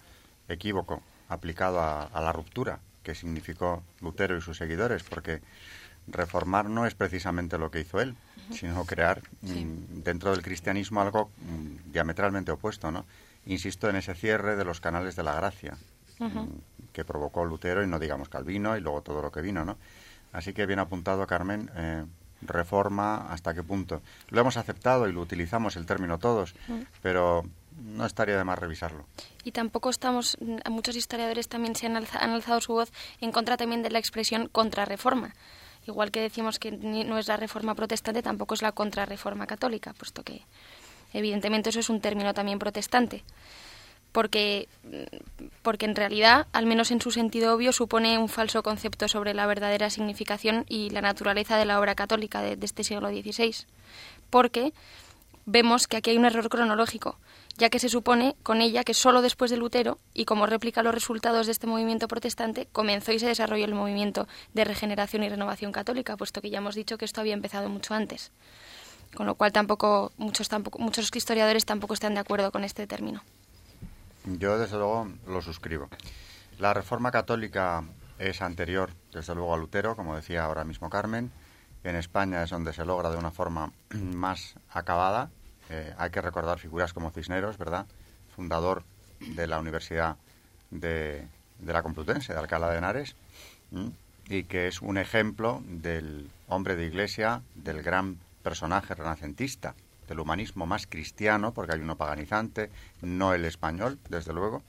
equívoco 0.49 1.03
aplicado 1.29 1.81
a, 1.81 2.05
a 2.05 2.21
la 2.21 2.33
ruptura 2.33 2.81
que 3.03 3.15
significó 3.15 3.83
Lutero 4.01 4.37
y 4.37 4.41
sus 4.41 4.57
seguidores, 4.57 5.03
porque 5.03 5.41
reformar 6.07 6.69
no 6.69 6.87
es 6.87 6.95
precisamente 6.95 7.59
lo 7.59 7.71
que 7.71 7.81
hizo 7.81 8.01
él, 8.01 8.15
sino 8.51 8.85
crear 8.85 9.23
mm, 9.43 10.03
dentro 10.03 10.31
del 10.31 10.43
cristianismo 10.43 11.01
algo 11.01 11.31
mm, 11.39 11.93
diametralmente 11.93 12.53
opuesto, 12.53 12.91
¿no? 12.91 13.05
Insisto 13.47 13.89
en 13.89 13.97
ese 13.97 14.15
cierre 14.15 14.57
de 14.57 14.65
los 14.65 14.81
canales 14.81 15.17
de 15.17 15.23
la 15.23 15.35
gracia 15.35 15.77
mm, 16.19 16.47
que 16.93 17.05
provocó 17.05 17.45
Lutero 17.45 17.83
y 17.83 17.87
no 17.87 17.99
digamos 17.99 18.29
Calvino 18.29 18.77
y 18.77 18.81
luego 18.81 19.03
todo 19.03 19.23
lo 19.23 19.33
que 19.33 19.41
vino, 19.41 19.65
¿no? 19.65 19.77
Así 20.33 20.53
que 20.53 20.67
bien 20.67 20.79
apuntado, 20.79 21.27
Carmen, 21.27 21.71
eh, 21.75 22.05
reforma, 22.41 23.33
¿hasta 23.33 23.55
qué 23.55 23.63
punto? 23.63 24.03
Lo 24.31 24.41
hemos 24.41 24.57
aceptado 24.57 25.09
y 25.09 25.13
lo 25.13 25.21
utilizamos 25.21 25.77
el 25.77 25.87
término 25.87 26.19
todos, 26.19 26.55
pero 27.03 27.45
no 27.79 28.07
estaría 28.07 28.37
de 28.37 28.45
más 28.45 28.59
revisarlo. 28.59 29.07
Y 29.45 29.53
tampoco 29.53 29.91
estamos, 29.91 30.39
muchos 30.71 30.97
historiadores 30.97 31.49
también 31.49 31.77
se 31.77 31.87
han, 31.87 31.97
han 31.97 32.31
alzado 32.31 32.61
su 32.61 32.73
voz 32.73 32.93
en 33.21 33.31
contra 33.31 33.57
también 33.57 33.83
de 33.83 33.91
la 33.91 33.99
expresión 33.99 34.49
contrarreforma 34.49 35.35
igual 35.87 36.11
que 36.11 36.21
decimos 36.21 36.59
que 36.59 36.71
no 36.73 37.19
es 37.19 37.29
la 37.29 37.37
reforma 37.37 37.75
protestante, 37.75 38.23
tampoco 38.23 38.55
es 38.55 38.63
la 38.63 38.73
contrarreforma 38.73 39.47
católica, 39.47 39.93
puesto 39.95 40.23
que 40.23 40.43
evidentemente 41.13 41.71
eso 41.71 41.81
es 41.81 41.91
un 41.91 42.01
término 42.01 42.35
también 42.35 42.59
protestante. 42.59 43.23
Porque, 44.13 44.69
porque 45.63 45.87
en 45.87 45.97
realidad, 45.97 46.47
al 46.53 46.67
menos 46.67 46.91
en 46.91 47.01
su 47.01 47.11
sentido 47.11 47.55
obvio, 47.55 47.73
supone 47.73 48.19
un 48.19 48.29
falso 48.29 48.63
concepto 48.63 49.09
sobre 49.09 49.33
la 49.33 49.47
verdadera 49.47 49.89
significación 49.89 50.67
y 50.69 50.91
la 50.91 51.01
naturaleza 51.01 51.57
de 51.57 51.65
la 51.65 51.81
obra 51.81 51.95
católica 51.95 52.43
de, 52.43 52.57
de 52.57 52.67
este 52.67 52.85
siglo 52.85 53.09
XVI. 53.09 53.65
Porque 54.29 54.75
vemos 55.47 55.87
que 55.87 55.97
aquí 55.97 56.11
hay 56.11 56.19
un 56.19 56.27
error 56.27 56.51
cronológico 56.51 57.17
ya 57.63 57.71
que 57.71 57.79
se 57.79 57.89
supone 57.89 58.35
con 58.43 58.61
ella 58.61 58.83
que 58.83 58.93
solo 58.93 59.23
después 59.23 59.49
de 59.53 59.57
Lutero, 59.57 60.01
y 60.15 60.25
como 60.25 60.47
réplica 60.47 60.83
los 60.83 60.93
resultados 60.93 61.47
de 61.47 61.53
este 61.53 61.69
movimiento 61.69 62.09
protestante, 62.09 62.67
comenzó 62.73 63.13
y 63.13 63.21
se 63.21 63.29
desarrolló 63.29 63.67
el 63.67 63.75
movimiento 63.77 64.27
de 64.53 64.65
regeneración 64.65 65.23
y 65.23 65.29
renovación 65.29 65.71
católica, 65.71 66.17
puesto 66.17 66.41
que 66.41 66.51
ya 66.51 66.59
hemos 66.59 66.75
dicho 66.75 66.99
que 66.99 67.05
esto 67.05 67.21
había 67.21 67.35
empezado 67.35 67.69
mucho 67.69 67.95
antes. 67.95 68.33
Con 69.15 69.27
lo 69.27 69.37
cual 69.37 69.53
tampoco 69.53 70.11
muchos, 70.17 70.49
tampoco, 70.49 70.81
muchos 70.81 71.09
historiadores 71.15 71.65
tampoco 71.65 71.95
están 71.95 72.15
de 72.15 72.21
acuerdo 72.21 72.51
con 72.51 72.65
este 72.65 72.89
término. 72.89 73.23
Yo, 74.25 74.59
desde 74.59 74.77
luego, 74.77 75.09
lo 75.29 75.41
suscribo. 75.41 75.89
La 76.59 76.75
reforma 76.75 77.13
católica 77.13 77.85
es 78.19 78.43
anterior, 78.43 78.91
desde 79.13 79.37
luego, 79.37 79.55
a 79.55 79.57
Lutero, 79.57 79.95
como 79.95 80.17
decía 80.17 80.43
ahora 80.43 80.65
mismo 80.65 80.91
Carmen. 80.91 81.31
En 81.85 81.95
España 81.95 82.43
es 82.43 82.51
donde 82.51 82.73
se 82.73 82.85
logra 82.85 83.11
de 83.11 83.19
una 83.19 83.31
forma 83.31 83.71
más 83.91 84.57
acabada, 84.69 85.31
eh, 85.73 85.95
hay 85.97 86.11
que 86.11 86.21
recordar 86.21 86.59
figuras 86.59 86.93
como 86.93 87.11
Cisneros, 87.11 87.57
¿verdad? 87.57 87.87
Fundador 88.37 88.85
de 89.21 89.47
la 89.47 89.59
Universidad 89.59 90.17
de, 90.71 91.27
la 91.65 91.83
Complutense, 91.83 92.35
de 92.35 92.39
Alcalá 92.39 92.71
de 92.71 92.77
Henares, 92.77 93.17
y 94.29 94.45
que 94.45 94.69
es 94.69 94.83
un 94.83 94.99
ejemplo 94.99 95.63
del 95.67 96.29
hombre 96.49 96.77
de 96.77 96.85
iglesia, 96.85 97.41
del 97.55 97.83
gran 97.83 98.19
personaje 98.43 98.95
renacentista, 98.95 99.75
del 100.09 100.21
humanismo 100.21 100.67
más 100.67 100.87
cristiano, 100.87 101.55
porque 101.55 101.73
hay 101.73 101.81
uno 101.81 101.97
paganizante, 101.97 102.69
no 103.01 103.33
el 103.33 103.47
español, 103.47 103.99
desde 104.11 104.35
luego. 104.35 104.63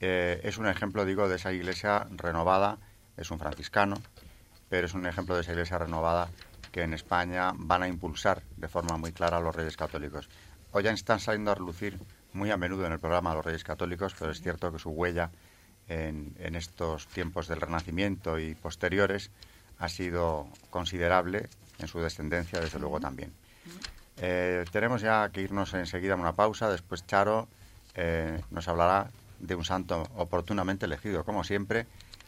Eh, 0.00 0.42
es 0.44 0.58
un 0.58 0.66
ejemplo, 0.66 1.06
digo, 1.06 1.26
de 1.26 1.36
esa 1.36 1.54
iglesia 1.54 2.06
renovada, 2.10 2.76
es 3.16 3.30
un 3.30 3.38
franciscano, 3.38 3.96
pero 4.68 4.86
es 4.86 4.92
un 4.92 5.06
ejemplo 5.06 5.36
de 5.36 5.40
esa 5.40 5.52
iglesia 5.52 5.78
renovada 5.78 6.28
que 6.74 6.82
en 6.82 6.92
España 6.92 7.52
van 7.54 7.84
a 7.84 7.88
impulsar 7.88 8.42
de 8.56 8.66
forma 8.66 8.96
muy 8.96 9.12
clara 9.12 9.36
a 9.36 9.40
los 9.40 9.54
reyes 9.54 9.76
católicos. 9.76 10.28
Hoy 10.72 10.82
ya 10.82 10.90
están 10.90 11.20
saliendo 11.20 11.52
a 11.52 11.54
relucir 11.54 12.00
muy 12.32 12.50
a 12.50 12.56
menudo 12.56 12.84
en 12.84 12.90
el 12.90 12.98
programa 12.98 13.32
los 13.32 13.44
reyes 13.44 13.62
católicos, 13.62 14.12
pero 14.18 14.32
es 14.32 14.40
cierto 14.40 14.72
que 14.72 14.80
su 14.80 14.90
huella 14.90 15.30
en, 15.86 16.34
estos 16.56 17.06
tiempos 17.06 17.46
del 17.46 17.60
Renacimiento 17.60 18.40
y 18.40 18.56
posteriores 18.56 19.30
ha 19.78 19.88
sido 19.88 20.48
considerable 20.70 21.48
en 21.78 21.86
su 21.86 22.00
descendencia, 22.00 22.58
desde 22.58 22.80
luego 22.80 22.98
también. 22.98 23.32
Eh, 24.16 24.64
tenemos 24.72 25.00
ya 25.00 25.28
que 25.28 25.42
irnos 25.42 25.74
enseguida 25.74 26.14
a 26.14 26.16
una 26.16 26.32
pausa. 26.32 26.68
Después 26.68 27.06
Charo 27.06 27.46
eh, 27.94 28.42
nos 28.50 28.66
hablará 28.66 29.12
de 29.38 29.54
un 29.54 29.64
santo 29.64 30.08
oportunamente 30.16 30.86
elegido, 30.86 31.24
como 31.24 31.44
siempre, 31.44 31.86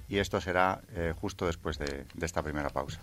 y 0.09 0.19
esto 0.19 0.41
será 0.41 0.83
eh, 0.95 1.15
justo 1.21 1.47
después 1.47 1.79
de 1.79 2.07
esta 2.21 2.45
primera 2.45 2.69
pausa. 2.69 3.01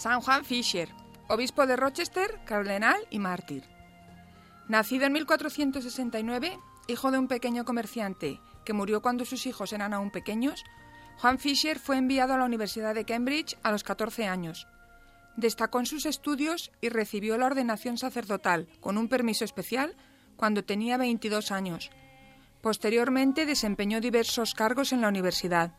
San 0.00 0.22
Juan 0.22 0.46
Fisher, 0.46 0.88
obispo 1.28 1.66
de 1.66 1.76
Rochester, 1.76 2.40
cardenal 2.46 2.96
y 3.10 3.18
mártir. 3.18 3.64
Nacido 4.66 5.04
en 5.04 5.12
1469, 5.12 6.58
hijo 6.86 7.10
de 7.10 7.18
un 7.18 7.28
pequeño 7.28 7.66
comerciante 7.66 8.40
que 8.64 8.72
murió 8.72 9.02
cuando 9.02 9.26
sus 9.26 9.44
hijos 9.44 9.74
eran 9.74 9.92
aún 9.92 10.10
pequeños, 10.10 10.64
Juan 11.18 11.38
Fisher 11.38 11.78
fue 11.78 11.98
enviado 11.98 12.32
a 12.32 12.38
la 12.38 12.46
Universidad 12.46 12.94
de 12.94 13.04
Cambridge 13.04 13.58
a 13.62 13.72
los 13.72 13.84
14 13.84 14.26
años. 14.26 14.66
Destacó 15.36 15.80
en 15.80 15.86
sus 15.86 16.06
estudios 16.06 16.72
y 16.80 16.88
recibió 16.88 17.36
la 17.36 17.44
ordenación 17.44 17.98
sacerdotal 17.98 18.68
con 18.80 18.96
un 18.96 19.06
permiso 19.06 19.44
especial 19.44 19.94
cuando 20.36 20.64
tenía 20.64 20.96
22 20.96 21.52
años. 21.52 21.90
Posteriormente 22.62 23.44
desempeñó 23.44 24.00
diversos 24.00 24.54
cargos 24.54 24.94
en 24.94 25.02
la 25.02 25.08
universidad. 25.08 25.74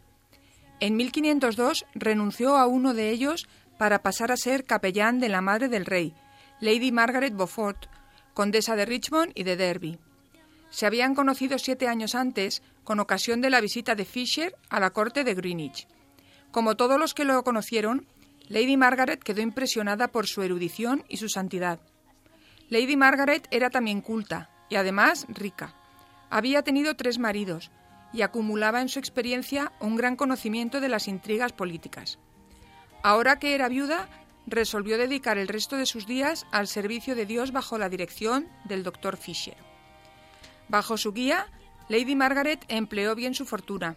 En 0.80 0.96
1502 0.96 1.86
renunció 1.94 2.58
a 2.58 2.66
uno 2.66 2.96
de 2.96 3.10
ellos 3.10 3.48
para 3.82 4.04
pasar 4.04 4.32
a 4.32 4.38
ser 4.38 4.66
capellán 4.66 5.20
de 5.20 5.28
la 5.28 5.42
madre 5.42 5.68
del 5.68 5.88
rey, 5.88 6.14
Lady 6.60 6.92
Margaret 6.92 7.36
Beaufort, 7.36 7.88
condesa 8.36 8.76
de 8.76 8.86
Richmond 8.86 9.32
y 9.34 9.42
de 9.42 9.58
Derby. 9.58 9.98
Se 10.70 10.86
habían 10.86 11.16
conocido 11.16 11.58
siete 11.58 11.88
años 11.88 12.14
antes, 12.14 12.62
con 12.84 13.00
ocasión 13.00 13.42
de 13.42 13.50
la 13.50 13.60
visita 13.60 13.96
de 13.96 14.06
Fisher 14.06 14.56
a 14.70 14.80
la 14.80 14.92
corte 14.92 15.24
de 15.24 15.34
Greenwich. 15.34 15.88
Como 16.52 16.78
todos 16.78 17.00
los 17.00 17.16
que 17.16 17.26
lo 17.26 17.44
conocieron, 17.44 18.06
Lady 18.50 18.78
Margaret 18.78 19.24
quedó 19.24 19.42
impresionada 19.42 20.10
por 20.10 20.28
su 20.28 20.44
erudición 20.44 21.04
y 21.10 21.18
su 21.18 21.28
santidad. 21.28 21.80
Lady 22.70 22.96
Margaret 22.96 23.48
era 23.50 23.72
también 23.72 24.02
culta 24.02 24.52
y 24.70 24.76
además 24.76 25.26
rica. 25.28 25.74
Había 26.30 26.62
tenido 26.62 26.96
tres 26.96 27.18
maridos 27.18 27.72
y 28.14 28.22
acumulaba 28.22 28.80
en 28.80 28.90
su 28.90 29.00
experiencia 29.00 29.72
un 29.80 29.96
gran 29.96 30.16
conocimiento 30.16 30.82
de 30.82 30.90
las 30.90 31.08
intrigas 31.08 31.52
políticas. 31.52 32.20
Ahora 33.04 33.40
que 33.40 33.56
era 33.56 33.68
viuda, 33.68 34.08
resolvió 34.46 34.98
dedicar 34.98 35.38
el 35.38 35.48
resto 35.48 35.78
de 35.78 35.86
sus 35.86 36.06
días 36.06 36.46
al 36.52 36.68
servicio 36.68 37.16
de 37.16 37.26
Dios 37.26 37.52
bajo 37.52 37.78
la 37.78 37.90
dirección 37.90 38.48
del 38.66 38.84
doctor 38.84 39.18
Fisher. 39.18 39.58
Bajo 40.68 40.98
su 40.98 41.12
guía, 41.12 41.48
Lady 41.90 42.16
Margaret 42.16 42.64
empleó 42.68 43.16
bien 43.16 43.34
su 43.34 43.46
fortuna. 43.46 43.96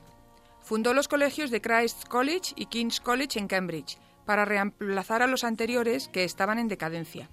Fundó 0.62 0.95
los 0.95 1.09
colegios 1.09 1.51
de 1.51 1.61
Christ's 1.61 2.07
College 2.07 2.55
y 2.57 2.67
King's 2.67 3.01
College 3.01 3.38
en 3.38 3.49
Cambridge 3.49 3.99
para 4.25 4.45
reemplazar 4.45 5.23
a 5.23 5.27
los 5.27 5.45
anteriores 5.45 6.09
que 6.09 6.25
estaban 6.25 6.59
en 6.59 6.69
decadencia. 6.69 7.29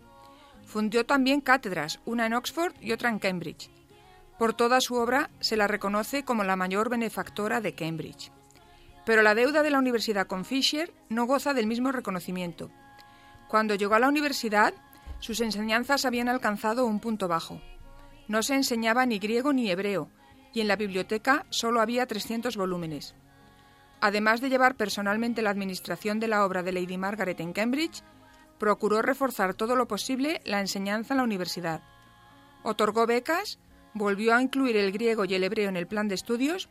Fundó 0.65 1.05
también 1.05 1.41
cátedras, 1.41 1.99
una 2.05 2.25
en 2.25 2.33
Oxford 2.33 2.73
y 2.81 2.91
otra 2.91 3.09
en 3.09 3.19
Cambridge. 3.19 3.69
Por 4.37 4.53
toda 4.53 4.81
su 4.81 4.95
obra 4.95 5.29
se 5.39 5.55
la 5.55 5.67
reconoce 5.67 6.23
como 6.23 6.43
la 6.43 6.55
mayor 6.55 6.89
benefactora 6.89 7.61
de 7.61 7.73
Cambridge. 7.73 8.31
Pero 9.05 9.21
la 9.21 9.35
deuda 9.35 9.63
de 9.63 9.71
la 9.71 9.79
universidad 9.79 10.27
con 10.27 10.45
Fisher 10.45 10.93
no 11.09 11.25
goza 11.25 11.53
del 11.53 11.67
mismo 11.67 11.91
reconocimiento. 11.91 12.69
Cuando 13.47 13.75
llegó 13.75 13.95
a 13.95 13.99
la 13.99 14.07
universidad, 14.07 14.73
sus 15.19 15.41
enseñanzas 15.41 16.05
habían 16.05 16.29
alcanzado 16.29 16.85
un 16.85 16.99
punto 16.99 17.27
bajo. 17.27 17.61
No 18.27 18.43
se 18.43 18.55
enseñaba 18.55 19.05
ni 19.05 19.19
griego 19.19 19.53
ni 19.53 19.69
hebreo, 19.69 20.09
y 20.53 20.61
en 20.61 20.67
la 20.67 20.75
biblioteca 20.75 21.45
solo 21.49 21.81
había 21.81 22.05
300 22.05 22.55
volúmenes. 22.57 23.15
Además 23.99 24.41
de 24.41 24.49
llevar 24.49 24.75
personalmente 24.75 25.41
la 25.41 25.51
administración 25.51 26.19
de 26.19 26.27
la 26.27 26.45
obra 26.45 26.63
de 26.63 26.71
Lady 26.71 26.97
Margaret 26.97 27.39
en 27.39 27.53
Cambridge, 27.53 28.03
procuró 28.57 29.01
reforzar 29.01 29.53
todo 29.53 29.75
lo 29.75 29.87
posible 29.87 30.41
la 30.45 30.59
enseñanza 30.59 31.13
en 31.13 31.17
la 31.17 31.23
universidad. 31.23 31.81
Otorgó 32.63 33.05
becas, 33.05 33.59
volvió 33.93 34.35
a 34.35 34.41
incluir 34.41 34.77
el 34.77 34.91
griego 34.91 35.25
y 35.25 35.33
el 35.33 35.43
hebreo 35.43 35.69
en 35.69 35.77
el 35.77 35.87
plan 35.87 36.07
de 36.07 36.15
estudios 36.15 36.69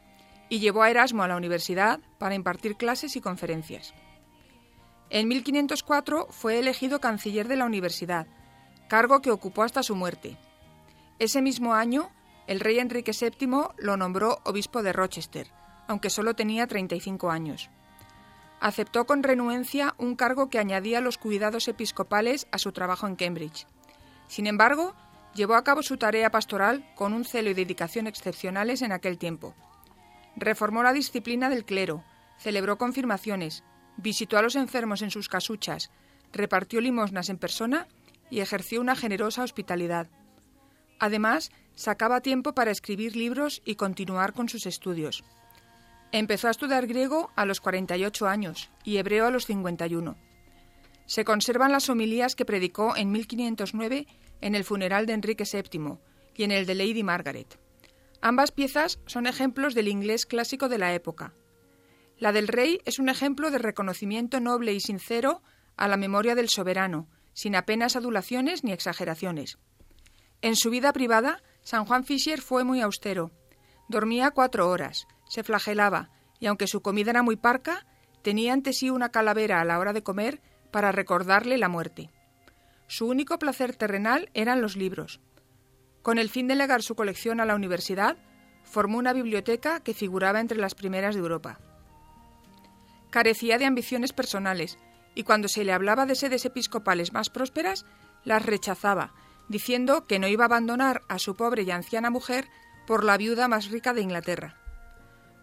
y 0.50 0.58
llevó 0.58 0.82
a 0.82 0.90
Erasmo 0.90 1.22
a 1.22 1.28
la 1.28 1.36
universidad 1.36 2.00
para 2.18 2.34
impartir 2.34 2.76
clases 2.76 3.16
y 3.16 3.22
conferencias. 3.22 3.94
En 5.08 5.26
1504 5.28 6.26
fue 6.30 6.58
elegido 6.58 7.00
canciller 7.00 7.48
de 7.48 7.56
la 7.56 7.64
universidad, 7.64 8.26
cargo 8.88 9.22
que 9.22 9.30
ocupó 9.30 9.62
hasta 9.62 9.82
su 9.82 9.96
muerte. 9.96 10.36
Ese 11.18 11.40
mismo 11.40 11.74
año, 11.74 12.10
el 12.46 12.60
rey 12.60 12.78
Enrique 12.78 13.12
VII 13.12 13.48
lo 13.78 13.96
nombró 13.96 14.40
obispo 14.44 14.82
de 14.82 14.92
Rochester, 14.92 15.50
aunque 15.86 16.10
solo 16.10 16.34
tenía 16.34 16.66
35 16.66 17.30
años. 17.30 17.70
Aceptó 18.60 19.06
con 19.06 19.22
renuencia 19.22 19.94
un 19.98 20.16
cargo 20.16 20.50
que 20.50 20.58
añadía 20.58 21.00
los 21.00 21.16
cuidados 21.16 21.66
episcopales 21.68 22.46
a 22.52 22.58
su 22.58 22.72
trabajo 22.72 23.06
en 23.06 23.16
Cambridge. 23.16 23.66
Sin 24.26 24.46
embargo, 24.46 24.94
llevó 25.34 25.54
a 25.54 25.64
cabo 25.64 25.82
su 25.82 25.96
tarea 25.96 26.30
pastoral 26.30 26.84
con 26.94 27.12
un 27.12 27.24
celo 27.24 27.50
y 27.50 27.54
dedicación 27.54 28.06
excepcionales 28.06 28.82
en 28.82 28.92
aquel 28.92 29.16
tiempo. 29.16 29.54
Reformó 30.36 30.82
la 30.82 30.92
disciplina 30.92 31.48
del 31.50 31.64
clero, 31.64 32.04
celebró 32.38 32.78
confirmaciones, 32.78 33.64
visitó 33.96 34.38
a 34.38 34.42
los 34.42 34.56
enfermos 34.56 35.02
en 35.02 35.10
sus 35.10 35.28
casuchas, 35.28 35.90
repartió 36.32 36.80
limosnas 36.80 37.28
en 37.28 37.38
persona 37.38 37.88
y 38.30 38.40
ejerció 38.40 38.80
una 38.80 38.96
generosa 38.96 39.42
hospitalidad. 39.42 40.08
Además, 40.98 41.50
sacaba 41.74 42.20
tiempo 42.20 42.54
para 42.54 42.70
escribir 42.70 43.16
libros 43.16 43.62
y 43.64 43.74
continuar 43.74 44.32
con 44.32 44.48
sus 44.48 44.66
estudios. 44.66 45.24
Empezó 46.12 46.48
a 46.48 46.50
estudiar 46.50 46.86
griego 46.86 47.30
a 47.36 47.44
los 47.46 47.60
48 47.60 48.28
años 48.28 48.70
y 48.84 48.96
hebreo 48.98 49.26
a 49.26 49.30
los 49.30 49.46
51. 49.46 50.16
Se 51.06 51.24
conservan 51.24 51.72
las 51.72 51.88
homilías 51.88 52.36
que 52.36 52.44
predicó 52.44 52.96
en 52.96 53.12
1509 53.12 54.06
en 54.40 54.54
el 54.54 54.64
funeral 54.64 55.06
de 55.06 55.12
Enrique 55.12 55.44
VII 55.50 55.98
y 56.36 56.44
en 56.44 56.52
el 56.52 56.66
de 56.66 56.74
Lady 56.74 57.02
Margaret. 57.02 57.58
Ambas 58.22 58.52
piezas 58.52 59.00
son 59.06 59.26
ejemplos 59.26 59.74
del 59.74 59.88
inglés 59.88 60.26
clásico 60.26 60.68
de 60.68 60.78
la 60.78 60.92
época. 60.94 61.34
La 62.18 62.32
del 62.32 62.48
rey 62.48 62.80
es 62.84 62.98
un 62.98 63.08
ejemplo 63.08 63.50
de 63.50 63.58
reconocimiento 63.58 64.40
noble 64.40 64.74
y 64.74 64.80
sincero 64.80 65.42
a 65.76 65.88
la 65.88 65.96
memoria 65.96 66.34
del 66.34 66.50
soberano, 66.50 67.08
sin 67.32 67.56
apenas 67.56 67.96
adulaciones 67.96 68.62
ni 68.62 68.72
exageraciones. 68.72 69.58
En 70.42 70.54
su 70.54 70.68
vida 70.68 70.92
privada, 70.92 71.42
San 71.62 71.86
Juan 71.86 72.04
Fischer 72.04 72.42
fue 72.42 72.64
muy 72.64 72.82
austero. 72.82 73.30
Dormía 73.88 74.30
cuatro 74.32 74.68
horas, 74.68 75.06
se 75.26 75.42
flagelaba, 75.42 76.10
y 76.38 76.46
aunque 76.46 76.66
su 76.66 76.82
comida 76.82 77.10
era 77.10 77.22
muy 77.22 77.36
parca, 77.36 77.86
tenía 78.22 78.52
ante 78.52 78.74
sí 78.74 78.90
una 78.90 79.10
calavera 79.10 79.60
a 79.60 79.64
la 79.64 79.78
hora 79.78 79.94
de 79.94 80.02
comer 80.02 80.42
para 80.70 80.92
recordarle 80.92 81.56
la 81.56 81.68
muerte. 81.68 82.10
Su 82.86 83.06
único 83.06 83.38
placer 83.38 83.76
terrenal 83.76 84.30
eran 84.34 84.60
los 84.60 84.76
libros. 84.76 85.20
Con 86.02 86.18
el 86.18 86.30
fin 86.30 86.48
de 86.48 86.54
legar 86.54 86.82
su 86.82 86.94
colección 86.94 87.40
a 87.40 87.44
la 87.44 87.54
universidad, 87.54 88.16
formó 88.64 88.98
una 88.98 89.12
biblioteca 89.12 89.80
que 89.80 89.94
figuraba 89.94 90.40
entre 90.40 90.58
las 90.58 90.74
primeras 90.74 91.14
de 91.14 91.20
Europa. 91.20 91.60
Carecía 93.10 93.58
de 93.58 93.66
ambiciones 93.66 94.12
personales, 94.12 94.78
y 95.14 95.24
cuando 95.24 95.48
se 95.48 95.64
le 95.64 95.72
hablaba 95.72 96.06
de 96.06 96.14
sedes 96.14 96.44
episcopales 96.44 97.12
más 97.12 97.28
prósperas, 97.28 97.84
las 98.24 98.46
rechazaba, 98.46 99.12
diciendo 99.48 100.06
que 100.06 100.18
no 100.18 100.28
iba 100.28 100.44
a 100.44 100.46
abandonar 100.46 101.02
a 101.08 101.18
su 101.18 101.34
pobre 101.34 101.62
y 101.62 101.70
anciana 101.70 102.10
mujer 102.10 102.48
por 102.86 103.04
la 103.04 103.16
viuda 103.16 103.48
más 103.48 103.70
rica 103.70 103.92
de 103.92 104.02
Inglaterra. 104.02 104.56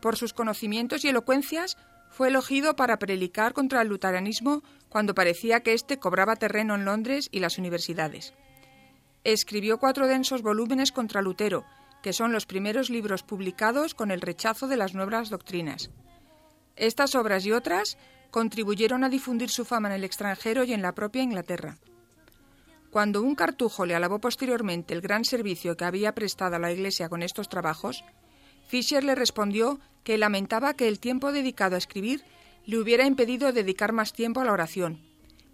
Por 0.01 0.15
sus 0.15 0.33
conocimientos 0.33 1.03
y 1.03 1.09
elocuencias, 1.09 1.77
fue 2.09 2.29
elogido 2.29 2.75
para 2.75 2.97
predicar 2.97 3.53
contra 3.53 3.81
el 3.81 3.89
luteranismo 3.89 4.63
cuando 4.89 5.13
parecía 5.13 5.61
que 5.61 5.73
éste 5.73 5.99
cobraba 5.99 6.35
terreno 6.35 6.75
en 6.75 6.85
Londres 6.85 7.27
y 7.31 7.41
las 7.41 7.57
universidades. 7.57 8.33
Escribió 9.27 9.77
cuatro 9.77 10.07
densos 10.07 10.41
volúmenes 10.41 10.93
contra 10.93 11.21
Lutero, 11.21 11.65
que 12.01 12.13
son 12.13 12.31
los 12.31 12.45
primeros 12.45 12.89
libros 12.89 13.23
publicados 13.23 13.93
con 13.93 14.09
el 14.09 14.21
rechazo 14.21 14.69
de 14.69 14.77
las 14.77 14.93
nuevas 14.93 15.29
doctrinas. 15.29 15.89
Estas 16.77 17.13
obras 17.13 17.45
y 17.45 17.51
otras 17.51 17.97
contribuyeron 18.31 19.03
a 19.03 19.09
difundir 19.09 19.49
su 19.49 19.65
fama 19.65 19.89
en 19.89 19.95
el 19.95 20.05
extranjero 20.05 20.63
y 20.63 20.71
en 20.71 20.81
la 20.81 20.93
propia 20.93 21.23
Inglaterra. 21.23 21.77
Cuando 22.89 23.21
un 23.21 23.35
cartujo 23.35 23.85
le 23.85 23.95
alabó 23.95 24.19
posteriormente 24.19 24.93
el 24.93 25.01
gran 25.01 25.25
servicio 25.25 25.75
que 25.75 25.83
había 25.83 26.15
prestado 26.15 26.55
a 26.55 26.59
la 26.59 26.71
Iglesia 26.71 27.09
con 27.09 27.21
estos 27.21 27.49
trabajos, 27.49 28.05
Fisher 28.69 29.03
le 29.03 29.13
respondió 29.13 29.81
que 30.05 30.17
lamentaba 30.17 30.73
que 30.73 30.87
el 30.87 31.01
tiempo 31.01 31.33
dedicado 31.33 31.75
a 31.75 31.79
escribir 31.79 32.23
le 32.65 32.77
hubiera 32.77 33.05
impedido 33.05 33.51
dedicar 33.51 33.91
más 33.91 34.13
tiempo 34.13 34.39
a 34.39 34.45
la 34.45 34.53
oración. 34.53 35.06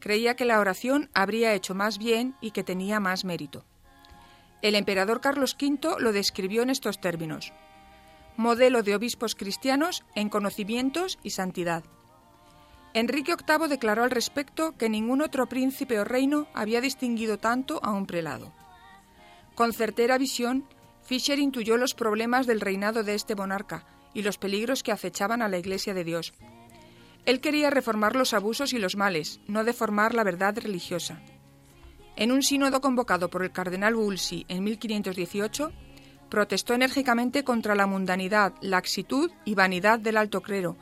Creía 0.03 0.35
que 0.35 0.43
la 0.43 0.59
oración 0.59 1.09
habría 1.13 1.53
hecho 1.53 1.75
más 1.75 1.97
bien 1.97 2.35
y 2.41 2.51
que 2.51 2.65
tenía 2.65 2.99
más 2.99 3.23
mérito. 3.23 3.63
El 4.61 4.75
emperador 4.75 5.21
Carlos 5.21 5.55
V 5.57 5.95
lo 5.97 6.11
describió 6.11 6.61
en 6.61 6.69
estos 6.69 6.99
términos. 6.99 7.53
Modelo 8.35 8.83
de 8.83 8.95
obispos 8.95 9.33
cristianos 9.33 10.03
en 10.13 10.27
conocimientos 10.27 11.19
y 11.23 11.29
santidad. 11.29 11.85
Enrique 12.93 13.33
VIII 13.47 13.69
declaró 13.69 14.03
al 14.03 14.11
respecto 14.11 14.73
que 14.77 14.89
ningún 14.89 15.21
otro 15.21 15.47
príncipe 15.47 15.97
o 15.97 16.03
reino 16.03 16.47
había 16.53 16.81
distinguido 16.81 17.37
tanto 17.37 17.79
a 17.81 17.93
un 17.93 18.05
prelado. 18.05 18.51
Con 19.55 19.71
certera 19.71 20.17
visión, 20.17 20.65
Fisher 21.01 21.39
intuyó 21.39 21.77
los 21.77 21.93
problemas 21.93 22.45
del 22.45 22.59
reinado 22.59 23.03
de 23.03 23.15
este 23.15 23.37
monarca 23.37 23.85
y 24.13 24.23
los 24.23 24.37
peligros 24.37 24.83
que 24.83 24.91
acechaban 24.91 25.41
a 25.41 25.47
la 25.47 25.59
Iglesia 25.59 25.93
de 25.93 26.03
Dios. 26.03 26.33
Él 27.25 27.39
quería 27.39 27.69
reformar 27.69 28.15
los 28.15 28.33
abusos 28.33 28.73
y 28.73 28.79
los 28.79 28.95
males, 28.95 29.39
no 29.47 29.63
deformar 29.63 30.13
la 30.13 30.23
verdad 30.23 30.57
religiosa. 30.57 31.21
En 32.15 32.31
un 32.31 32.43
sínodo 32.43 32.81
convocado 32.81 33.29
por 33.29 33.43
el 33.43 33.51
cardenal 33.51 33.95
Wolsey 33.95 34.45
en 34.49 34.63
1518, 34.63 35.71
protestó 36.29 36.73
enérgicamente 36.73 37.43
contra 37.43 37.75
la 37.75 37.87
mundanidad, 37.87 38.53
laxitud 38.61 39.31
y 39.45 39.55
vanidad 39.55 39.99
del 39.99 40.17
alto 40.17 40.41
clero, 40.41 40.77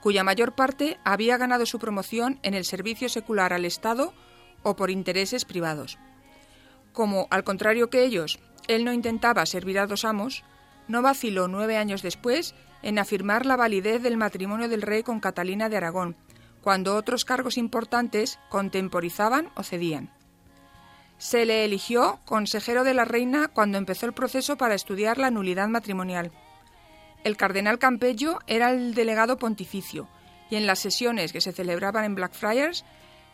cuya 0.00 0.24
mayor 0.24 0.54
parte 0.54 0.98
había 1.04 1.36
ganado 1.36 1.66
su 1.66 1.78
promoción 1.78 2.38
en 2.42 2.54
el 2.54 2.64
servicio 2.64 3.08
secular 3.08 3.52
al 3.52 3.64
Estado 3.64 4.14
o 4.62 4.74
por 4.76 4.90
intereses 4.90 5.44
privados. 5.44 5.98
Como, 6.92 7.28
al 7.30 7.44
contrario 7.44 7.90
que 7.90 8.04
ellos, 8.04 8.40
él 8.68 8.84
no 8.84 8.92
intentaba 8.92 9.46
servir 9.46 9.78
a 9.78 9.86
dos 9.86 10.04
amos, 10.04 10.44
no 10.92 11.02
vaciló 11.02 11.48
nueve 11.48 11.78
años 11.78 12.02
después 12.02 12.54
en 12.82 12.98
afirmar 12.98 13.46
la 13.46 13.56
validez 13.56 14.02
del 14.02 14.16
matrimonio 14.16 14.68
del 14.68 14.82
rey 14.82 15.02
con 15.02 15.20
Catalina 15.20 15.68
de 15.68 15.78
Aragón, 15.78 16.16
cuando 16.60 16.94
otros 16.94 17.24
cargos 17.24 17.56
importantes 17.56 18.38
contemporizaban 18.50 19.50
o 19.56 19.62
cedían. 19.62 20.12
Se 21.18 21.46
le 21.46 21.64
eligió 21.64 22.20
consejero 22.24 22.84
de 22.84 22.94
la 22.94 23.04
reina 23.04 23.48
cuando 23.48 23.78
empezó 23.78 24.06
el 24.06 24.12
proceso 24.12 24.56
para 24.56 24.74
estudiar 24.74 25.18
la 25.18 25.30
nulidad 25.30 25.68
matrimonial. 25.68 26.30
El 27.24 27.36
cardenal 27.36 27.78
Campello 27.78 28.40
era 28.46 28.70
el 28.70 28.94
delegado 28.94 29.38
pontificio, 29.38 30.08
y 30.50 30.56
en 30.56 30.66
las 30.66 30.80
sesiones 30.80 31.32
que 31.32 31.40
se 31.40 31.52
celebraban 31.52 32.04
en 32.04 32.14
Blackfriars, 32.14 32.84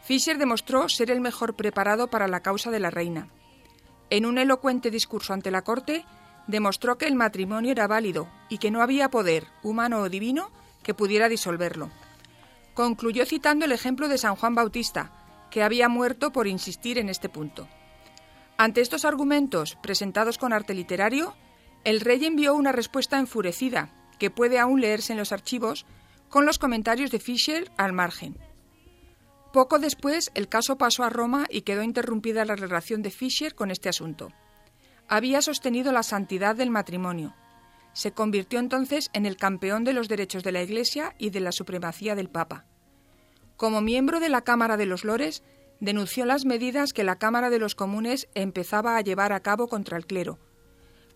Fisher 0.02 0.38
demostró 0.38 0.88
ser 0.88 1.10
el 1.10 1.20
mejor 1.20 1.56
preparado 1.56 2.08
para 2.08 2.28
la 2.28 2.40
causa 2.40 2.70
de 2.70 2.78
la 2.78 2.90
reina. 2.90 3.28
En 4.10 4.26
un 4.26 4.38
elocuente 4.38 4.90
discurso 4.90 5.32
ante 5.32 5.50
la 5.50 5.62
corte, 5.62 6.04
demostró 6.48 6.98
que 6.98 7.06
el 7.06 7.14
matrimonio 7.14 7.70
era 7.70 7.86
válido 7.86 8.26
y 8.48 8.58
que 8.58 8.72
no 8.72 8.82
había 8.82 9.10
poder, 9.10 9.46
humano 9.62 10.00
o 10.00 10.08
divino, 10.08 10.50
que 10.82 10.94
pudiera 10.94 11.28
disolverlo. 11.28 11.90
Concluyó 12.74 13.24
citando 13.26 13.66
el 13.66 13.72
ejemplo 13.72 14.08
de 14.08 14.18
San 14.18 14.34
Juan 14.34 14.54
Bautista, 14.54 15.12
que 15.50 15.62
había 15.62 15.88
muerto 15.88 16.32
por 16.32 16.46
insistir 16.46 16.98
en 16.98 17.08
este 17.10 17.28
punto. 17.28 17.68
Ante 18.56 18.80
estos 18.80 19.04
argumentos, 19.04 19.76
presentados 19.82 20.38
con 20.38 20.52
arte 20.52 20.74
literario, 20.74 21.36
el 21.84 22.00
rey 22.00 22.24
envió 22.24 22.54
una 22.54 22.72
respuesta 22.72 23.18
enfurecida, 23.18 23.90
que 24.18 24.30
puede 24.30 24.58
aún 24.58 24.80
leerse 24.80 25.12
en 25.12 25.18
los 25.18 25.32
archivos, 25.32 25.86
con 26.28 26.44
los 26.44 26.58
comentarios 26.58 27.10
de 27.10 27.20
Fisher 27.20 27.70
al 27.76 27.92
margen. 27.92 28.36
Poco 29.52 29.78
después, 29.78 30.30
el 30.34 30.48
caso 30.48 30.76
pasó 30.76 31.04
a 31.04 31.10
Roma 31.10 31.46
y 31.50 31.62
quedó 31.62 31.82
interrumpida 31.82 32.44
la 32.44 32.56
relación 32.56 33.02
de 33.02 33.10
Fisher 33.10 33.54
con 33.54 33.70
este 33.70 33.88
asunto 33.88 34.32
había 35.08 35.42
sostenido 35.42 35.90
la 35.90 36.02
santidad 36.02 36.54
del 36.54 36.70
matrimonio. 36.70 37.34
Se 37.94 38.12
convirtió 38.12 38.60
entonces 38.60 39.10
en 39.12 39.26
el 39.26 39.36
campeón 39.36 39.82
de 39.84 39.94
los 39.94 40.08
derechos 40.08 40.44
de 40.44 40.52
la 40.52 40.62
Iglesia 40.62 41.14
y 41.18 41.30
de 41.30 41.40
la 41.40 41.50
supremacía 41.50 42.14
del 42.14 42.28
Papa. 42.28 42.66
Como 43.56 43.80
miembro 43.80 44.20
de 44.20 44.28
la 44.28 44.42
Cámara 44.42 44.76
de 44.76 44.86
los 44.86 45.04
Lores, 45.04 45.42
denunció 45.80 46.24
las 46.26 46.44
medidas 46.44 46.92
que 46.92 47.04
la 47.04 47.16
Cámara 47.16 47.50
de 47.50 47.58
los 47.58 47.74
Comunes 47.74 48.28
empezaba 48.34 48.96
a 48.96 49.00
llevar 49.00 49.32
a 49.32 49.40
cabo 49.40 49.66
contra 49.66 49.96
el 49.96 50.06
clero. 50.06 50.38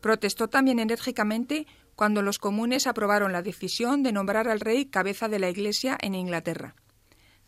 Protestó 0.01 0.49
también 0.49 0.81
enérgicamente 0.81 1.67
cuando 1.95 2.23
los 2.23 2.39
comunes 2.39 2.87
aprobaron 2.87 3.33
la 3.33 3.43
decisión 3.43 4.03
de 4.03 4.13
nombrar 4.13 4.49
al 4.49 4.61
rey 4.61 4.87
cabeza 4.87 5.29
de 5.29 5.39
la 5.39 5.51
Iglesia 5.51 5.97
en 6.01 6.15
Inglaterra. 6.15 6.75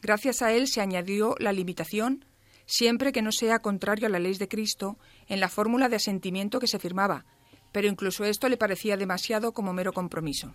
Gracias 0.00 0.42
a 0.42 0.52
él 0.52 0.68
se 0.68 0.80
añadió 0.80 1.34
la 1.40 1.52
limitación 1.52 2.24
siempre 2.66 3.12
que 3.12 3.22
no 3.22 3.32
sea 3.32 3.58
contrario 3.58 4.06
a 4.06 4.10
la 4.10 4.18
ley 4.18 4.34
de 4.34 4.48
Cristo, 4.48 4.98
en 5.28 5.40
la 5.40 5.48
fórmula 5.48 5.88
de 5.88 5.96
asentimiento 5.96 6.60
que 6.60 6.66
se 6.66 6.78
firmaba, 6.78 7.24
pero 7.72 7.88
incluso 7.88 8.24
esto 8.24 8.48
le 8.48 8.56
parecía 8.56 8.96
demasiado 8.96 9.52
como 9.52 9.72
mero 9.72 9.92
compromiso. 9.92 10.54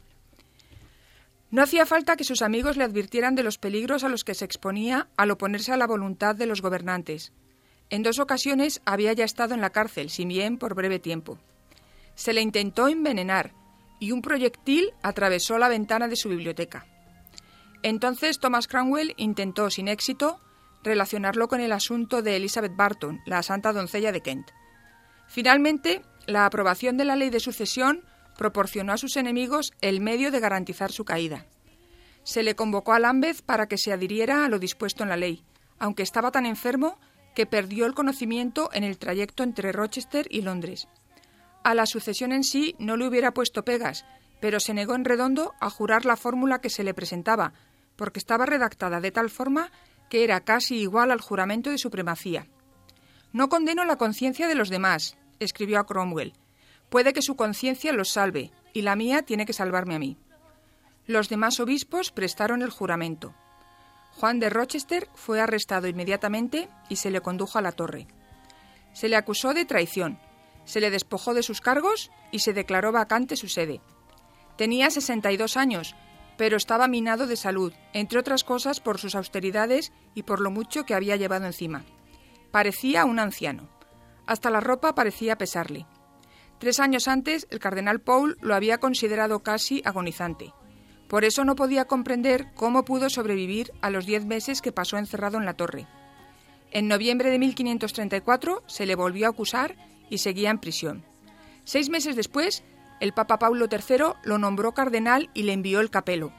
No 1.52 1.64
hacía 1.64 1.86
falta 1.86 2.16
que 2.16 2.24
sus 2.24 2.42
amigos 2.42 2.78
le 2.78 2.84
advirtieran 2.84 3.36
de 3.36 3.44
los 3.44 3.58
peligros 3.58 4.04
a 4.04 4.10
los 4.10 4.24
que 4.24 4.36
se 4.36 4.46
exponía 4.46 5.10
al 5.18 5.32
oponerse 5.32 5.72
a 5.72 5.78
la 5.78 5.88
voluntad 5.88 6.36
de 6.36 6.46
los 6.46 6.62
gobernantes. 6.62 7.34
En 7.90 8.04
dos 8.04 8.20
ocasiones 8.20 8.82
había 8.86 9.14
ya 9.14 9.26
estado 9.26 9.56
en 9.56 9.62
la 9.62 9.72
cárcel, 9.72 10.12
si 10.12 10.26
bien 10.26 10.58
por 10.58 10.76
breve 10.76 11.00
tiempo. 11.00 11.40
Se 12.14 12.34
le 12.34 12.42
intentó 12.42 12.88
envenenar, 12.88 13.54
y 14.00 14.12
un 14.12 14.22
proyectil 14.22 14.94
atravesó 15.02 15.58
la 15.58 15.70
ventana 15.70 16.08
de 16.08 16.16
su 16.16 16.30
biblioteca. 16.30 16.86
Entonces 17.82 18.40
Thomas 18.40 18.68
Cromwell 18.68 19.14
intentó, 19.18 19.70
sin 19.70 19.88
éxito, 19.88 20.40
relacionarlo 20.84 21.48
con 21.48 21.62
el 21.62 21.72
asunto 21.72 22.22
de 22.22 22.36
Elizabeth 22.36 22.76
Barton, 22.76 23.22
la 23.26 23.44
santa 23.44 23.74
doncella 23.74 24.12
de 24.12 24.22
Kent. 24.22 24.52
Finalmente, 25.28 26.02
la 26.26 26.46
aprobación 26.46 26.98
de 26.98 27.06
la 27.06 27.16
ley 27.16 27.30
de 27.30 27.40
sucesión 27.40 28.04
proporcionó 28.38 28.94
a 28.94 28.98
sus 28.98 29.18
enemigos 29.18 29.74
el 29.82 30.00
medio 30.02 30.32
de 30.32 30.40
garantizar 30.40 30.92
su 30.92 31.06
caída. 31.06 31.46
Se 32.24 32.44
le 32.44 32.56
convocó 32.56 32.94
a 32.94 33.00
Lambeth 33.00 33.42
para 33.42 33.68
que 33.68 33.78
se 33.78 33.92
adhiriera 33.92 34.46
a 34.46 34.50
lo 34.50 34.60
dispuesto 34.60 35.04
en 35.04 35.10
la 35.10 35.18
ley, 35.18 35.44
aunque 35.78 36.04
estaba 36.04 36.32
tan 36.32 36.46
enfermo 36.46 37.00
que 37.36 37.46
perdió 37.46 37.86
el 37.86 37.94
conocimiento 37.94 38.70
en 38.74 38.84
el 38.84 38.98
trayecto 38.98 39.44
entre 39.44 39.72
Rochester 39.72 40.28
y 40.30 40.42
Londres. 40.42 40.88
A 41.64 41.74
la 41.74 41.86
sucesión 41.86 42.32
en 42.32 42.44
sí 42.44 42.76
no 42.80 42.98
le 42.98 43.08
hubiera 43.08 43.34
puesto 43.34 43.64
pegas, 43.64 44.06
pero 44.40 44.60
se 44.60 44.74
negó 44.74 44.96
en 44.96 45.06
redondo 45.06 45.54
a 45.60 45.70
jurar 45.70 46.06
la 46.06 46.16
fórmula 46.16 46.62
que 46.62 46.70
se 46.70 46.84
le 46.84 46.94
presentaba, 46.94 47.54
porque 47.96 48.20
estaba 48.20 48.46
redactada 48.46 49.02
de 49.02 49.12
tal 49.12 49.30
forma 49.30 49.72
que 50.10 50.24
era 50.24 50.42
casi 50.42 50.78
igual 50.78 51.12
al 51.12 51.22
juramento 51.22 51.70
de 51.70 51.78
supremacía. 51.78 52.48
No 53.32 53.48
condeno 53.48 53.86
la 53.86 53.98
conciencia 53.98 54.48
de 54.48 54.56
los 54.56 54.70
demás, 54.70 55.18
escribió 55.40 55.80
a 55.80 55.86
Cromwell. 55.86 56.34
Puede 56.90 57.14
que 57.14 57.22
su 57.22 57.36
conciencia 57.36 57.94
los 57.94 58.10
salve, 58.10 58.52
y 58.74 58.82
la 58.82 58.96
mía 58.96 59.22
tiene 59.22 59.46
que 59.46 59.54
salvarme 59.54 59.96
a 59.96 60.00
mí. 60.00 60.18
Los 61.06 61.30
demás 61.30 61.60
obispos 61.60 62.12
prestaron 62.12 62.62
el 62.62 62.70
juramento. 62.70 63.34
Juan 64.12 64.40
de 64.40 64.50
Rochester 64.50 65.08
fue 65.16 65.40
arrestado 65.40 65.88
inmediatamente 65.88 66.70
y 66.90 66.98
se 66.98 67.12
le 67.12 67.22
condujo 67.22 67.58
a 67.58 67.62
la 67.62 67.72
torre. 67.72 68.08
Se 68.94 69.08
le 69.08 69.16
acusó 69.16 69.54
de 69.54 69.66
traición, 69.66 70.20
se 70.66 70.82
le 70.82 70.90
despojó 70.90 71.34
de 71.34 71.44
sus 71.44 71.62
cargos 71.62 72.12
y 72.32 72.40
se 72.40 72.54
declaró 72.54 72.92
vacante 72.92 73.36
su 73.38 73.48
sede. 73.48 73.82
Tenía 74.58 74.90
62 74.90 75.58
años, 75.58 75.96
pero 76.40 76.56
estaba 76.56 76.88
minado 76.88 77.28
de 77.28 77.36
salud, 77.36 77.74
entre 77.92 78.18
otras 78.18 78.46
cosas 78.46 78.80
por 78.80 78.98
sus 78.98 79.14
austeridades 79.14 79.92
y 80.16 80.24
por 80.24 80.40
lo 80.40 80.52
mucho 80.52 80.86
que 80.86 80.94
había 80.94 81.18
llevado 81.18 81.46
encima. 81.46 81.84
Parecía 82.50 83.04
un 83.04 83.20
anciano. 83.20 83.68
Hasta 84.26 84.50
la 84.50 84.62
ropa 84.62 84.96
parecía 84.96 85.38
pesarle. 85.38 85.86
Tres 86.58 86.80
años 86.80 87.10
antes, 87.10 87.46
el 87.50 87.60
cardenal 87.60 88.00
Paul 88.00 88.38
lo 88.40 88.56
había 88.56 88.78
considerado 88.78 89.40
casi 89.40 89.82
agonizante. 89.84 90.54
Por 91.10 91.26
eso 91.26 91.44
no 91.44 91.58
podía 91.58 91.84
comprender 91.84 92.54
cómo 92.56 92.86
pudo 92.86 93.10
sobrevivir 93.10 93.74
a 93.82 93.90
los 93.90 94.06
diez 94.06 94.24
meses 94.24 94.62
que 94.62 94.72
pasó 94.72 94.98
encerrado 94.98 95.40
en 95.40 95.46
la 95.46 95.56
torre. 95.56 95.88
En 96.72 96.88
noviembre 96.88 97.32
de 97.32 97.40
1534 97.40 98.64
se 98.66 98.86
le 98.86 98.96
volvió 98.96 99.28
a 99.28 99.32
acusar 99.32 99.76
y 100.10 100.20
seguía 100.20 100.52
en 100.52 100.60
prisión. 100.60 101.04
Seis 101.66 101.90
meses 101.90 102.16
después, 102.16 102.64
el 103.00 103.14
Papa 103.14 103.40
Paulo 103.40 103.68
III 103.72 104.16
lo 104.24 104.38
nombró 104.38 104.74
cardenal 104.74 105.30
y 105.34 105.44
le 105.44 105.54
envió 105.54 105.80
el 105.80 105.90
capelo. 105.90 106.34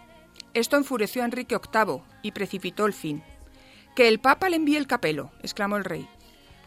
Esto 0.52 0.76
enfureció 0.76 1.22
a 1.22 1.24
Enrique 1.24 1.56
VIII 1.56 2.02
y 2.22 2.32
precipitó 2.32 2.86
el 2.86 2.92
fin. 2.92 3.22
Que 3.94 4.08
el 4.08 4.20
Papa 4.20 4.48
le 4.48 4.56
envíe 4.56 4.76
el 4.76 4.86
capelo, 4.86 5.30
exclamó 5.42 5.76
el 5.76 5.84
rey. 5.84 6.08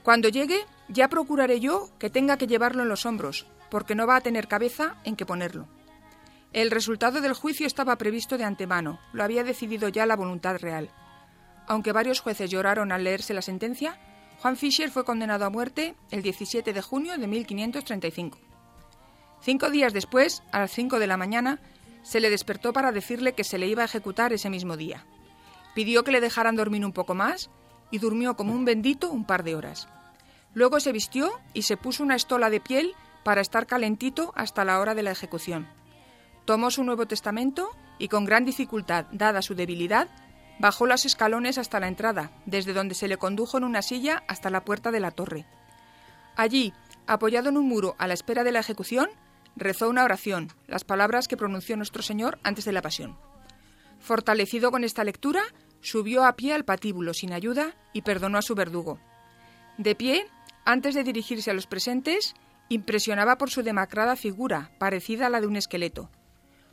Cuando 0.04 0.30
llegue, 0.30 0.66
ya 0.90 1.08
procuraré 1.10 1.60
yo 1.60 1.90
que 2.00 2.10
tenga 2.10 2.38
que 2.38 2.48
llevarlo 2.48 2.84
en 2.84 2.90
los 2.90 3.06
hombros, 3.06 3.46
porque 3.70 3.96
no 3.96 4.08
va 4.08 4.16
a 4.16 4.22
tener 4.22 4.48
cabeza 4.48 4.96
en 5.04 5.16
que 5.16 5.26
ponerlo. 5.26 5.68
El 6.54 6.72
resultado 6.72 7.22
del 7.22 7.34
juicio 7.34 7.66
estaba 7.66 7.98
previsto 7.98 8.38
de 8.38 8.44
antemano, 8.44 9.00
lo 9.12 9.24
había 9.24 9.44
decidido 9.44 9.90
ya 9.90 10.06
la 10.06 10.16
voluntad 10.16 10.58
real. 10.60 10.90
Aunque 11.68 11.92
varios 11.92 12.20
jueces 12.20 12.50
lloraron 12.50 12.92
al 12.92 13.04
leerse 13.04 13.34
la 13.34 13.42
sentencia, 13.42 13.98
Juan 14.40 14.58
Fischer 14.58 14.92
fue 14.92 15.06
condenado 15.06 15.46
a 15.46 15.50
muerte 15.50 15.96
el 16.12 16.22
17 16.22 16.74
de 16.74 16.82
junio 16.82 17.18
de 17.18 17.28
1535. 17.28 18.53
Cinco 19.44 19.70
días 19.70 19.92
después, 19.92 20.42
a 20.54 20.60
las 20.60 20.72
cinco 20.72 21.00
de 21.00 21.08
la 21.08 21.18
mañana, 21.18 21.60
se 22.02 22.22
le 22.22 22.30
despertó 22.30 22.72
para 22.72 22.94
decirle 22.94 23.34
que 23.34 23.44
se 23.44 23.58
le 23.58 23.68
iba 23.68 23.82
a 23.82 23.86
ejecutar 23.86 24.32
ese 24.32 24.50
mismo 24.50 24.78
día. 24.78 25.04
Pidió 25.76 26.06
que 26.06 26.14
le 26.14 26.22
dejaran 26.22 26.56
dormir 26.56 26.86
un 26.86 26.94
poco 26.94 27.14
más 27.14 27.50
y 27.92 27.98
durmió 27.98 28.38
como 28.38 28.54
un 28.54 28.64
bendito 28.64 29.10
un 29.10 29.26
par 29.26 29.44
de 29.44 29.56
horas. 29.56 29.90
Luego 30.54 30.80
se 30.80 30.94
vistió 30.94 31.30
y 31.54 31.64
se 31.64 31.76
puso 31.76 32.04
una 32.04 32.16
estola 32.16 32.50
de 32.50 32.62
piel 32.62 32.94
para 33.26 33.42
estar 33.42 33.68
calentito 33.68 34.32
hasta 34.34 34.64
la 34.64 34.80
hora 34.80 34.96
de 34.96 35.04
la 35.04 35.12
ejecución. 35.12 35.68
Tomó 36.46 36.72
su 36.72 36.86
Nuevo 36.86 37.06
Testamento 37.06 37.70
y 38.00 38.08
con 38.08 38.24
gran 38.24 38.46
dificultad, 38.46 39.08
dada 39.12 39.42
su 39.42 39.56
debilidad, 39.56 40.08
bajó 40.58 40.86
los 40.86 41.06
escalones 41.06 41.58
hasta 41.58 41.82
la 41.82 41.90
entrada, 41.90 42.32
desde 42.46 42.72
donde 42.72 42.96
se 42.96 43.10
le 43.10 43.18
condujo 43.18 43.58
en 43.58 43.66
una 43.66 43.82
silla 43.82 44.24
hasta 44.30 44.50
la 44.50 44.64
puerta 44.64 44.90
de 44.90 45.02
la 45.02 45.12
torre. 45.12 45.46
Allí, 46.38 46.74
apoyado 47.08 47.50
en 47.50 47.58
un 47.58 47.68
muro 47.68 47.96
a 47.98 48.08
la 48.08 48.14
espera 48.14 48.46
de 48.46 48.54
la 48.54 48.60
ejecución, 48.60 49.10
rezó 49.56 49.90
una 49.90 50.04
oración, 50.04 50.50
las 50.68 50.84
palabras 50.84 51.28
que 51.28 51.38
pronunció 51.38 51.76
nuestro 51.78 52.02
Señor 52.04 52.40
antes 52.44 52.66
de 52.66 52.72
la 52.72 52.82
pasión. 52.82 53.18
Fortalecido 54.00 54.72
con 54.72 54.84
esta 54.84 55.04
lectura, 55.04 55.44
subió 55.82 56.26
a 56.26 56.36
pie 56.36 56.54
al 56.54 56.66
patíbulo 56.66 57.14
sin 57.14 57.34
ayuda 57.34 57.76
y 57.94 58.02
perdonó 58.02 58.38
a 58.38 58.42
su 58.42 58.56
verdugo. 58.56 59.00
De 59.78 59.96
pie, 59.96 60.26
antes 60.66 60.96
de 60.96 61.04
dirigirse 61.04 61.52
a 61.52 61.54
los 61.54 61.68
presentes, 61.68 62.34
impresionaba 62.70 63.38
por 63.38 63.50
su 63.50 63.64
demacrada 63.64 64.16
figura, 64.16 64.72
parecida 64.80 65.28
a 65.28 65.30
la 65.30 65.42
de 65.42 65.48
un 65.48 65.56
esqueleto. 65.56 66.10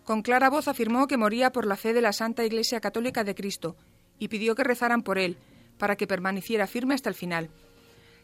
Con 0.05 0.23
clara 0.23 0.51
voz 0.51 0.69
afirmó 0.69 1.07
que 1.07 1.17
moría 1.17 1.53
por 1.53 1.67
la 1.67 1.77
fe 1.77 1.93
de 1.93 2.01
la 2.01 2.13
Santa 2.13 2.45
Iglesia 2.45 2.81
Católica 2.81 3.25
de 3.25 3.35
Cristo 3.35 3.77
y 4.19 4.29
pidió 4.29 4.55
que 4.55 4.65
rezaran 4.65 5.03
por 5.03 5.19
él, 5.19 5.39
para 5.79 5.97
que 5.97 6.07
permaneciera 6.07 6.67
firme 6.67 6.95
hasta 6.95 7.09
el 7.09 7.15
final. 7.15 7.51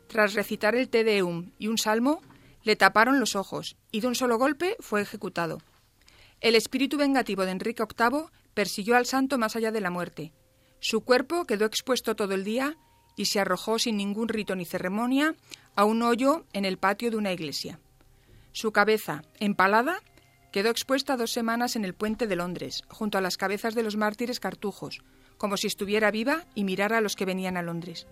Tras 0.08 0.34
recitar 0.34 0.74
el 0.74 0.88
Te 0.88 1.04
Deum 1.04 1.50
y 1.58 1.68
un 1.68 1.78
salmo, 1.78 2.20
le 2.66 2.74
taparon 2.74 3.20
los 3.20 3.36
ojos 3.36 3.76
y 3.92 4.00
de 4.00 4.08
un 4.08 4.16
solo 4.16 4.38
golpe 4.38 4.76
fue 4.80 5.00
ejecutado. 5.00 5.62
El 6.40 6.56
espíritu 6.56 6.98
vengativo 6.98 7.44
de 7.44 7.52
Enrique 7.52 7.84
VIII 7.84 8.24
persiguió 8.54 8.96
al 8.96 9.06
santo 9.06 9.38
más 9.38 9.54
allá 9.54 9.70
de 9.70 9.80
la 9.80 9.90
muerte. 9.90 10.32
Su 10.80 11.02
cuerpo 11.02 11.44
quedó 11.44 11.64
expuesto 11.64 12.16
todo 12.16 12.34
el 12.34 12.42
día 12.42 12.76
y 13.16 13.26
se 13.26 13.38
arrojó 13.38 13.78
sin 13.78 13.96
ningún 13.96 14.28
rito 14.28 14.56
ni 14.56 14.64
ceremonia 14.64 15.36
a 15.76 15.84
un 15.84 16.02
hoyo 16.02 16.44
en 16.52 16.64
el 16.64 16.76
patio 16.76 17.12
de 17.12 17.16
una 17.16 17.32
iglesia. 17.32 17.78
Su 18.50 18.72
cabeza, 18.72 19.22
empalada, 19.38 20.02
Quedó 20.56 20.70
expuesta 20.70 21.18
dos 21.18 21.32
semanas 21.32 21.76
en 21.76 21.84
el 21.84 21.92
puente 21.92 22.26
de 22.26 22.34
Londres, 22.34 22.82
junto 22.88 23.18
a 23.18 23.20
las 23.20 23.36
cabezas 23.36 23.74
de 23.74 23.82
los 23.82 23.96
mártires 23.96 24.40
cartujos, 24.40 25.02
como 25.36 25.58
si 25.58 25.66
estuviera 25.66 26.10
viva 26.10 26.46
y 26.54 26.64
mirara 26.64 26.96
a 26.96 27.00
los 27.02 27.14
que 27.14 27.26
venían 27.26 27.58
a 27.58 27.62
Londres. 27.62 28.06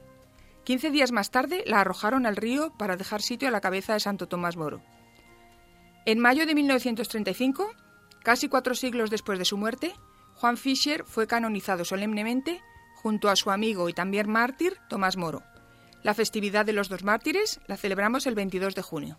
Quince 0.64 0.90
días 0.90 1.12
más 1.12 1.31
tarde 1.31 1.62
la 1.66 1.81
arrojaron 1.81 2.27
al 2.27 2.37
río 2.37 2.72
para 2.79 2.96
dejar 2.96 3.20
sitio 3.20 3.48
a 3.48 3.50
la 3.50 3.61
cabeza 3.61 3.92
de 3.92 4.00
Santo 4.00 4.29
Tomás 4.29 4.57
Moro. 4.57 4.83
En 6.07 6.18
mayo 6.18 6.46
de 6.46 6.55
1935, 6.55 7.70
casi 8.22 8.48
cuatro 8.48 8.74
siglos 8.74 9.11
después 9.11 9.38
de 9.38 9.44
su 9.44 9.57
muerte, 9.57 9.94
Juan 10.35 10.57
Fischer 10.57 11.05
fue 11.05 11.27
canonizado 11.27 11.85
solemnemente 11.85 12.61
junto 12.94 13.29
a 13.29 13.37
su 13.37 13.50
amigo 13.50 13.88
y 13.88 13.92
también 13.92 14.31
mártir 14.31 14.79
Tomás 14.88 15.16
Moro. 15.16 15.42
La 16.03 16.14
festividad 16.14 16.66
de 16.66 16.72
los 16.72 16.88
dos 16.88 17.05
mártires 17.05 17.61
la 17.66 17.77
celebramos 17.77 18.27
el 18.27 18.35
22 18.35 18.74
de 18.74 18.83
junio. 18.83 19.18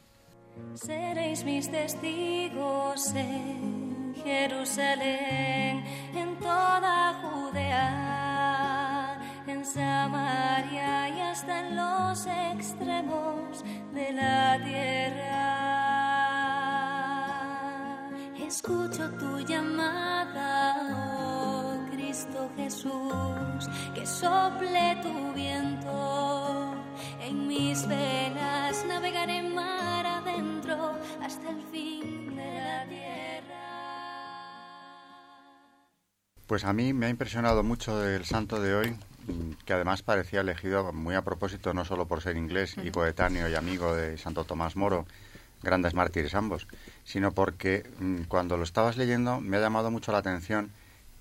Seréis 0.76 1.44
mis 1.44 1.70
testigos 1.70 3.14
en 3.14 4.16
Jerusalén, 4.24 5.84
en 6.16 6.40
toda 6.40 7.14
Judea, 7.22 8.25
Samaria 9.66 11.10
y 11.10 11.20
hasta 11.22 11.68
en 11.68 11.76
los 11.76 12.28
extremos 12.28 13.64
de 13.94 14.14
la 14.14 14.60
tierra. 14.64 15.66
Escucho 18.38 19.10
tu 19.18 19.40
llamada, 19.40 20.78
oh 20.94 21.84
Cristo 21.92 22.52
Jesús, 22.56 23.68
que 23.96 24.06
sople 24.06 24.98
tu 25.02 25.34
viento. 25.34 26.76
En 27.22 27.48
mis 27.48 27.88
venas 27.88 28.86
navegaré 28.86 29.42
mar 29.42 30.06
adentro 30.06 30.94
hasta 31.24 31.50
el 31.50 31.64
fin 31.72 32.36
de 32.36 32.62
la 32.62 32.88
tierra. 32.88 33.66
Pues 36.46 36.64
a 36.64 36.72
mí 36.72 36.94
me 36.94 37.08
ha 37.08 37.10
impresionado 37.10 37.64
mucho 37.64 38.06
el 38.08 38.26
santo 38.26 38.62
de 38.62 38.76
hoy, 38.76 38.96
que 39.66 39.74
además 39.74 40.04
parecía 40.04 40.42
elegido 40.42 40.92
muy 40.94 41.16
a 41.16 41.24
propósito, 41.24 41.74
no 41.74 41.86
solo 41.86 42.08
por 42.08 42.22
ser 42.22 42.38
inglés 42.38 42.76
y 42.84 42.92
coetáneo 42.92 43.50
y 43.50 43.56
amigo 43.56 43.96
de 43.96 44.18
Santo 44.18 44.44
Tomás 44.44 44.76
Moro, 44.76 45.06
grandes 45.64 45.94
mártires 45.96 46.36
ambos, 46.36 46.68
sino 47.04 47.32
porque 47.32 47.84
mm, 48.00 48.24
cuando 48.28 48.58
lo 48.58 48.64
estabas 48.64 48.98
leyendo 48.98 49.40
me 49.42 49.58
ha 49.58 49.62
llamado 49.62 49.90
mucho 49.92 50.12
la 50.12 50.20
atención 50.20 50.72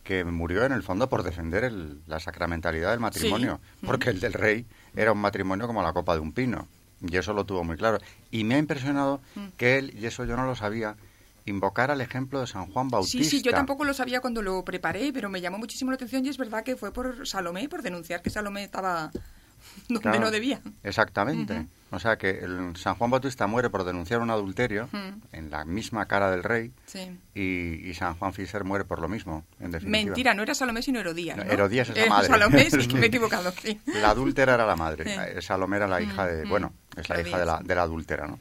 que 0.03 0.23
murió 0.25 0.65
en 0.67 0.73
el 0.73 0.83
fondo 0.83 1.09
por 1.09 1.23
defender 1.23 1.65
el- 1.65 2.03
la 2.07 2.21
sacramentalidad 2.21 2.91
del 2.91 3.01
matrimonio, 3.01 3.61
porque 3.87 4.11
el 4.11 4.21
del 4.21 4.35
rey 4.35 4.67
era 4.95 5.13
un 5.13 5.19
matrimonio 5.19 5.67
como 5.67 5.83
la 5.83 5.95
copa 5.95 6.13
de 6.15 6.21
un 6.21 6.33
pino, 6.33 6.69
y 7.01 7.17
eso 7.17 7.33
lo 7.33 7.45
tuvo 7.45 7.65
muy 7.65 7.77
claro. 7.79 7.99
Y 8.31 8.45
me 8.45 8.57
ha 8.57 8.59
impresionado 8.59 9.23
que 9.57 9.79
él, 9.79 9.95
y 9.99 10.05
eso 10.05 10.25
yo 10.27 10.37
no 10.37 10.45
lo 10.45 10.55
sabía, 10.57 10.97
invocara 11.47 11.95
el 11.95 12.01
ejemplo 12.01 12.41
de 12.41 12.47
San 12.47 12.67
Juan 12.73 12.89
Bautista. 12.89 13.19
Sí, 13.19 13.25
sí, 13.39 13.43
yo 13.43 13.53
tampoco 13.53 13.85
lo 13.85 13.95
sabía 13.95 14.21
cuando 14.21 14.43
lo 14.43 14.65
preparé, 14.65 15.13
pero 15.13 15.29
me 15.29 15.41
llamó 15.41 15.59
muchísimo 15.59 15.91
la 15.91 15.97
atención 15.97 16.25
y 16.25 16.29
es 16.29 16.39
verdad 16.39 16.63
que 16.65 16.77
fue 16.77 16.93
por 16.93 17.27
Salomé, 17.27 17.69
por 17.69 17.83
denunciar 17.83 18.23
que 18.23 18.31
Salomé 18.31 18.65
estaba 18.65 19.11
donde 19.89 20.01
Claro, 20.03 20.21
no 20.21 20.31
debía. 20.31 20.61
Exactamente. 20.83 21.67
O 21.91 21.99
sea 22.01 22.17
que 22.19 22.31
el 22.31 22.77
San 22.77 22.97
Juan 22.97 23.11
Bautista 23.11 23.47
muere 23.47 23.71
por 23.71 23.85
denunciar 23.85 24.21
un 24.21 24.29
adulterio 24.31 24.89
en 25.31 25.51
la 25.51 25.65
misma 25.65 26.07
cara 26.07 26.29
del 26.31 26.43
rey 26.43 26.73
Sí. 26.87 27.17
y, 27.35 27.89
y 27.89 27.95
San 27.95 28.15
Juan 28.17 28.33
Fisher 28.33 28.65
muere 28.65 28.85
por 28.85 28.99
lo 29.01 29.09
mismo, 29.09 29.45
en 29.61 29.71
definitiva. 29.71 30.05
Mentira, 30.07 30.35
no 30.35 30.43
era 30.43 30.55
Salomé 30.57 30.83
sino 30.83 30.99
Herodías. 30.99 31.37
No. 31.37 31.45
Herodías 31.45 31.89
es 31.91 31.97
la 31.97 32.05
Eh, 32.05 32.09
madre. 32.09 32.27
Salomé, 32.29 32.69
sí, 32.71 32.89
que 32.89 32.95
me 32.95 33.03
he 33.03 33.07
equivocado, 33.07 33.53
sí. 33.63 33.81
La 33.87 34.11
adúltera 34.11 34.55
era 34.55 34.67
la 34.67 34.75
madre, 34.77 35.05
eh, 35.37 35.41
Salomé 35.41 35.77
era 35.77 35.87
la 35.87 36.01
hija 36.01 36.27
de, 36.27 36.45
bueno, 36.47 36.73
es 36.97 37.09
la 37.09 37.21
hija 37.21 37.39
de 37.39 37.47
la, 37.47 37.61
de 37.63 37.75
la 37.77 37.83
adúltera, 37.83 38.27
¿no? 38.27 38.41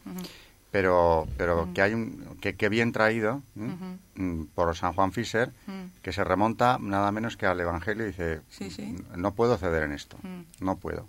Pero, 0.74 1.28
pero 1.38 1.70
que 1.72 1.84
hay 1.84 1.94
un, 1.94 2.36
que, 2.42 2.56
que 2.56 2.68
bien 2.68 2.92
traído 2.92 3.44
¿m? 3.56 4.00
Mm, 4.16 4.46
por 4.56 4.76
San 4.76 4.94
Juan 4.94 5.12
Fisher, 5.14 5.52
Mm. 5.68 6.02
que 6.02 6.12
se 6.12 6.24
remonta 6.24 6.80
nada 6.82 7.12
menos 7.12 7.38
que 7.38 7.46
al 7.46 7.62
Evangelio 7.62 8.04
y 8.06 8.08
dice, 8.08 8.42
Sí, 8.50 8.72
sí. 8.72 8.96
no 9.16 9.36
puedo 9.36 9.56
ceder 9.58 9.84
en 9.84 9.92
esto, 9.92 10.18
Mm. 10.24 10.42
no 10.66 10.76
puedo. 10.78 11.08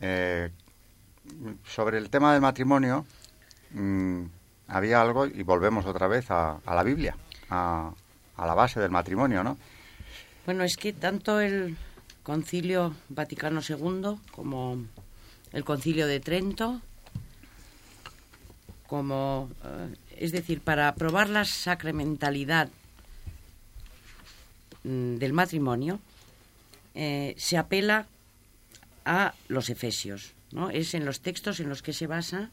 Eh, 0.00 0.50
sobre 1.64 1.96
el 1.96 2.10
tema 2.10 2.32
del 2.34 2.42
matrimonio, 2.42 3.06
mm, 3.70 4.24
había 4.68 5.00
algo, 5.00 5.24
y 5.26 5.42
volvemos 5.42 5.86
otra 5.86 6.06
vez 6.06 6.30
a, 6.30 6.58
a 6.66 6.74
la 6.74 6.82
Biblia, 6.82 7.16
a, 7.48 7.92
a 8.36 8.46
la 8.46 8.54
base 8.54 8.78
del 8.78 8.90
matrimonio, 8.90 9.42
¿no? 9.42 9.56
Bueno, 10.44 10.64
es 10.64 10.76
que 10.76 10.92
tanto 10.92 11.40
el 11.40 11.78
Concilio 12.22 12.94
Vaticano 13.08 13.60
II 13.66 14.18
como 14.32 14.76
el 15.52 15.64
Concilio 15.64 16.06
de 16.06 16.20
Trento, 16.20 16.82
como, 18.92 19.48
eh, 19.64 19.96
es 20.18 20.32
decir, 20.32 20.60
para 20.60 20.86
aprobar 20.86 21.30
la 21.30 21.46
sacramentalidad 21.46 22.68
mm, 24.84 25.16
del 25.16 25.32
matrimonio, 25.32 25.98
eh, 26.94 27.34
se 27.38 27.56
apela 27.56 28.06
a 29.06 29.32
los 29.48 29.70
efesios, 29.70 30.34
¿no? 30.50 30.68
Es 30.68 30.92
en 30.92 31.06
los 31.06 31.20
textos 31.20 31.58
en 31.60 31.70
los 31.70 31.80
que 31.80 31.94
se 31.94 32.06
basa, 32.06 32.50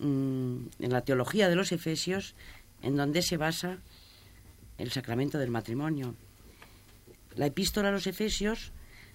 mm, 0.00 0.56
en 0.80 0.92
la 0.92 1.02
teología 1.02 1.48
de 1.48 1.54
los 1.54 1.70
efesios, 1.70 2.34
en 2.82 2.96
donde 2.96 3.22
se 3.22 3.36
basa 3.36 3.78
el 4.78 4.90
sacramento 4.90 5.38
del 5.38 5.52
matrimonio. 5.52 6.16
La 7.36 7.46
epístola 7.46 7.90
a 7.90 7.92
los 7.92 8.08
Efesios 8.08 8.72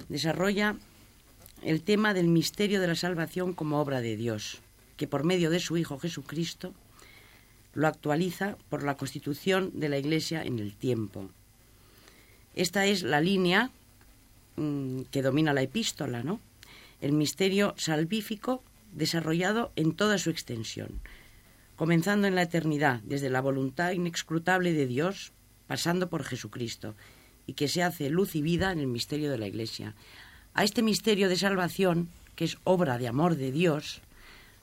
desarrolla 0.08 0.78
el 1.62 1.84
tema 1.84 2.14
del 2.14 2.30
misterio 2.30 2.80
de 2.80 2.88
la 2.88 2.96
salvación 2.96 3.52
como 3.52 3.82
obra 3.82 4.00
de 4.00 4.16
Dios, 4.16 4.62
que 5.02 5.08
por 5.08 5.24
medio 5.24 5.50
de 5.50 5.60
su 5.60 5.78
Hijo 5.78 5.98
Jesucristo 5.98 6.76
lo 7.74 7.88
actualiza 7.88 8.56
por 8.70 8.84
la 8.84 8.98
constitución 8.98 9.72
de 9.74 9.90
la 9.90 9.98
Iglesia 9.98 10.44
en 10.44 10.60
el 10.60 10.76
tiempo. 10.76 11.28
Esta 12.54 12.86
es 12.86 13.02
la 13.02 13.20
línea 13.20 13.72
mm, 14.58 15.02
que 15.10 15.24
domina 15.24 15.56
la 15.56 15.64
epístola, 15.64 16.22
¿no? 16.22 16.40
El 17.02 17.14
misterio 17.14 17.74
salvífico 17.80 18.62
desarrollado 18.92 19.72
en 19.76 19.94
toda 19.94 20.20
su 20.20 20.30
extensión, 20.30 21.02
comenzando 21.78 22.28
en 22.28 22.36
la 22.36 22.44
eternidad, 22.44 23.00
desde 23.02 23.32
la 23.32 23.42
voluntad 23.42 23.94
inescrutable 23.94 24.74
de 24.74 24.86
Dios, 24.86 25.32
pasando 25.66 26.12
por 26.12 26.24
Jesucristo, 26.24 26.94
y 27.48 27.54
que 27.54 27.68
se 27.68 27.82
hace 27.82 28.12
luz 28.12 28.36
y 28.36 28.44
vida 28.44 28.72
en 28.72 28.78
el 28.78 28.88
misterio 28.88 29.32
de 29.32 29.40
la 29.40 29.48
Iglesia. 29.48 29.96
A 30.54 30.64
este 30.64 30.84
misterio 30.84 31.28
de 31.28 31.38
salvación, 31.38 32.10
que 32.36 32.46
es 32.46 32.60
obra 32.66 33.00
de 33.00 33.08
amor 33.08 33.36
de 33.36 33.52
Dios, 33.52 34.04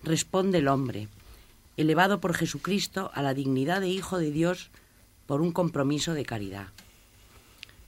responde 0.02 0.58
el 0.58 0.68
hombre, 0.68 1.08
elevado 1.76 2.20
por 2.20 2.34
Jesucristo 2.34 3.10
a 3.14 3.22
la 3.22 3.34
dignidad 3.34 3.80
de 3.80 3.88
Hijo 3.88 4.18
de 4.18 4.30
Dios 4.30 4.70
por 5.26 5.40
un 5.40 5.52
compromiso 5.52 6.14
de 6.14 6.24
caridad. 6.24 6.68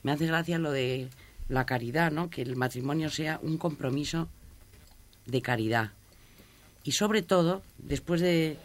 Me 0.03 0.11
hace 0.11 0.25
gracia 0.25 0.59
lo 0.59 0.71
de 0.71 1.09
la 1.49 1.65
caridad, 1.65 2.11
¿no? 2.11 2.29
Que 2.29 2.41
el 2.41 2.55
matrimonio 2.55 3.09
sea 3.09 3.39
un 3.43 3.57
compromiso 3.57 4.29
de 5.25 5.41
caridad. 5.41 5.91
Y 6.83 6.93
sobre 6.93 7.21
todo, 7.21 7.61
después 7.77 8.21
de, 8.21 8.57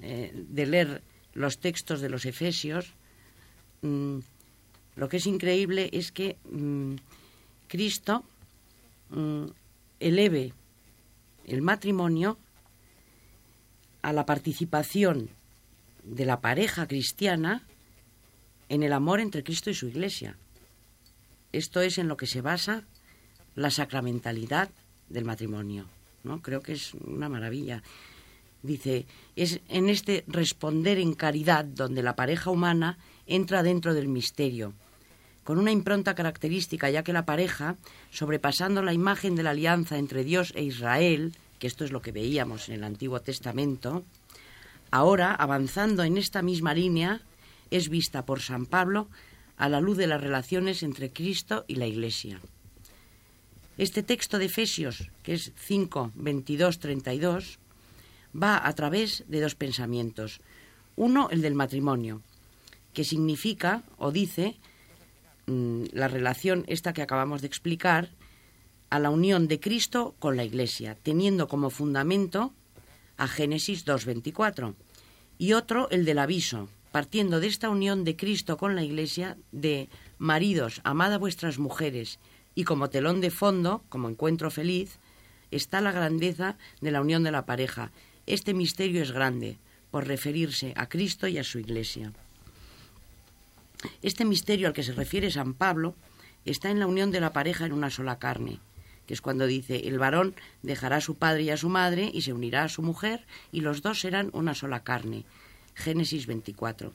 eh, 0.00 0.32
de 0.34 0.66
leer 0.66 1.02
los 1.34 1.58
textos 1.58 2.00
de 2.00 2.10
los 2.10 2.26
Efesios, 2.26 2.92
mm, 3.82 4.18
lo 4.96 5.08
que 5.08 5.18
es 5.18 5.26
increíble 5.26 5.88
es 5.92 6.12
que 6.12 6.36
mm, 6.50 6.94
Cristo 7.68 8.24
mm, 9.10 9.44
eleve 10.00 10.52
el 11.46 11.62
matrimonio 11.62 12.36
a 14.02 14.12
la 14.12 14.26
participación 14.26 15.30
de 16.04 16.24
la 16.24 16.40
pareja 16.40 16.86
cristiana 16.86 17.62
en 18.68 18.82
el 18.82 18.92
amor 18.92 19.20
entre 19.20 19.42
Cristo 19.42 19.70
y 19.70 19.74
su 19.74 19.88
Iglesia. 19.88 20.36
Esto 21.52 21.80
es 21.80 21.98
en 21.98 22.08
lo 22.08 22.16
que 22.16 22.26
se 22.26 22.40
basa 22.40 22.84
la 23.54 23.70
sacramentalidad 23.70 24.70
del 25.08 25.24
matrimonio. 25.24 25.86
¿no? 26.22 26.40
Creo 26.40 26.62
que 26.62 26.72
es 26.72 26.94
una 26.94 27.28
maravilla. 27.28 27.82
Dice, 28.62 29.06
es 29.36 29.60
en 29.68 29.88
este 29.88 30.24
responder 30.26 30.98
en 30.98 31.14
caridad 31.14 31.64
donde 31.64 32.02
la 32.02 32.14
pareja 32.14 32.50
humana 32.50 32.98
entra 33.26 33.62
dentro 33.62 33.94
del 33.94 34.08
misterio, 34.08 34.74
con 35.44 35.58
una 35.58 35.72
impronta 35.72 36.14
característica, 36.14 36.90
ya 36.90 37.02
que 37.02 37.12
la 37.12 37.24
pareja, 37.24 37.76
sobrepasando 38.10 38.82
la 38.82 38.92
imagen 38.92 39.34
de 39.34 39.42
la 39.42 39.50
alianza 39.50 39.98
entre 39.98 40.24
Dios 40.24 40.52
e 40.54 40.62
Israel, 40.62 41.32
que 41.60 41.68
esto 41.68 41.84
es 41.84 41.92
lo 41.92 42.02
que 42.02 42.10
veíamos 42.10 42.68
en 42.68 42.74
el 42.74 42.84
Antiguo 42.84 43.20
Testamento, 43.20 44.02
ahora, 44.90 45.32
avanzando 45.34 46.02
en 46.02 46.16
esta 46.16 46.42
misma 46.42 46.74
línea, 46.74 47.20
es 47.70 47.90
vista 47.90 48.24
por 48.24 48.40
San 48.40 48.66
Pablo 48.66 49.08
a 49.56 49.68
la 49.68 49.80
luz 49.80 49.98
de 49.98 50.08
las 50.08 50.20
relaciones 50.20 50.82
entre 50.82 51.12
Cristo 51.12 51.66
y 51.68 51.76
la 51.76 51.86
Iglesia. 51.86 52.40
Este 53.76 54.02
texto 54.02 54.38
de 54.38 54.46
Efesios, 54.46 55.10
que 55.22 55.34
es 55.34 55.52
5, 55.54 56.12
22, 56.14 56.80
32, 56.80 57.58
va 58.34 58.66
a 58.66 58.72
través 58.72 59.24
de 59.28 59.40
dos 59.40 59.54
pensamientos. 59.54 60.40
Uno, 60.96 61.28
el 61.30 61.42
del 61.42 61.54
matrimonio, 61.54 62.22
que 62.94 63.04
significa 63.04 63.82
o 63.98 64.10
dice 64.12 64.56
mm, 65.46 65.92
la 65.92 66.08
relación 66.08 66.64
esta 66.66 66.92
que 66.92 67.02
acabamos 67.02 67.42
de 67.42 67.48
explicar 67.48 68.10
a 68.90 68.98
la 68.98 69.10
unión 69.10 69.48
de 69.48 69.60
Cristo 69.60 70.14
con 70.18 70.36
la 70.36 70.44
Iglesia, 70.44 70.96
teniendo 71.02 71.48
como 71.48 71.70
fundamento 71.70 72.52
a 73.16 73.28
Génesis 73.28 73.86
2.24. 73.86 74.74
Y 75.38 75.52
otro, 75.52 75.88
el 75.90 76.04
del 76.04 76.18
aviso, 76.18 76.68
partiendo 76.92 77.40
de 77.40 77.46
esta 77.46 77.70
unión 77.70 78.04
de 78.04 78.16
Cristo 78.16 78.56
con 78.56 78.74
la 78.74 78.82
Iglesia, 78.82 79.36
de 79.52 79.88
maridos, 80.18 80.80
amad 80.84 81.12
a 81.12 81.18
vuestras 81.18 81.58
mujeres, 81.58 82.18
y 82.54 82.64
como 82.64 82.90
telón 82.90 83.20
de 83.20 83.30
fondo, 83.30 83.82
como 83.88 84.08
encuentro 84.08 84.50
feliz, 84.50 84.98
está 85.50 85.80
la 85.80 85.92
grandeza 85.92 86.56
de 86.80 86.90
la 86.90 87.00
unión 87.00 87.22
de 87.22 87.30
la 87.30 87.46
pareja. 87.46 87.92
Este 88.26 88.54
misterio 88.54 89.02
es 89.02 89.12
grande, 89.12 89.58
por 89.90 90.06
referirse 90.06 90.72
a 90.76 90.88
Cristo 90.88 91.26
y 91.26 91.38
a 91.38 91.44
su 91.44 91.58
Iglesia. 91.58 92.12
Este 94.02 94.24
misterio 94.24 94.68
al 94.68 94.72
que 94.72 94.82
se 94.82 94.92
refiere 94.92 95.30
San 95.30 95.54
Pablo 95.54 95.94
está 96.44 96.70
en 96.70 96.80
la 96.80 96.86
unión 96.86 97.10
de 97.10 97.20
la 97.20 97.32
pareja 97.32 97.66
en 97.66 97.72
una 97.72 97.90
sola 97.90 98.18
carne, 98.18 98.58
que 99.10 99.14
es 99.14 99.22
cuando 99.22 99.48
dice, 99.48 99.88
el 99.88 99.98
varón 99.98 100.36
dejará 100.62 100.98
a 100.98 101.00
su 101.00 101.16
padre 101.16 101.42
y 101.42 101.50
a 101.50 101.56
su 101.56 101.68
madre 101.68 102.12
y 102.14 102.20
se 102.20 102.32
unirá 102.32 102.62
a 102.62 102.68
su 102.68 102.80
mujer 102.80 103.26
y 103.50 103.60
los 103.60 103.82
dos 103.82 103.98
serán 103.98 104.30
una 104.34 104.54
sola 104.54 104.84
carne. 104.84 105.24
Génesis 105.74 106.28
24. 106.28 106.92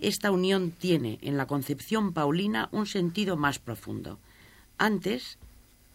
Esta 0.00 0.30
unión 0.30 0.70
tiene 0.70 1.18
en 1.20 1.36
la 1.36 1.46
concepción 1.46 2.14
paulina 2.14 2.70
un 2.72 2.86
sentido 2.86 3.36
más 3.36 3.58
profundo. 3.58 4.18
Antes, 4.78 5.36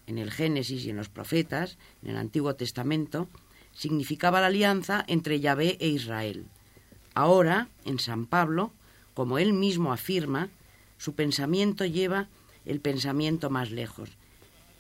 en 0.05 0.19
el 0.19 0.29
Génesis 0.29 0.85
y 0.85 0.91
en 0.91 0.97
los 0.97 1.09
profetas, 1.09 1.79
en 2.03 2.11
el 2.11 2.17
Antiguo 2.17 2.53
Testamento, 2.53 3.27
significaba 3.73 4.41
la 4.41 4.47
alianza 4.47 5.03
entre 5.07 5.39
Yahvé 5.39 5.77
e 5.79 5.87
Israel. 5.87 6.45
Ahora, 7.15 7.69
en 7.85 7.97
San 7.97 8.27
Pablo, 8.27 8.71
como 9.15 9.39
él 9.39 9.51
mismo 9.51 9.91
afirma, 9.91 10.49
su 10.99 11.15
pensamiento 11.15 11.85
lleva 11.85 12.27
el 12.65 12.81
pensamiento 12.81 13.49
más 13.49 13.71
lejos. 13.71 14.11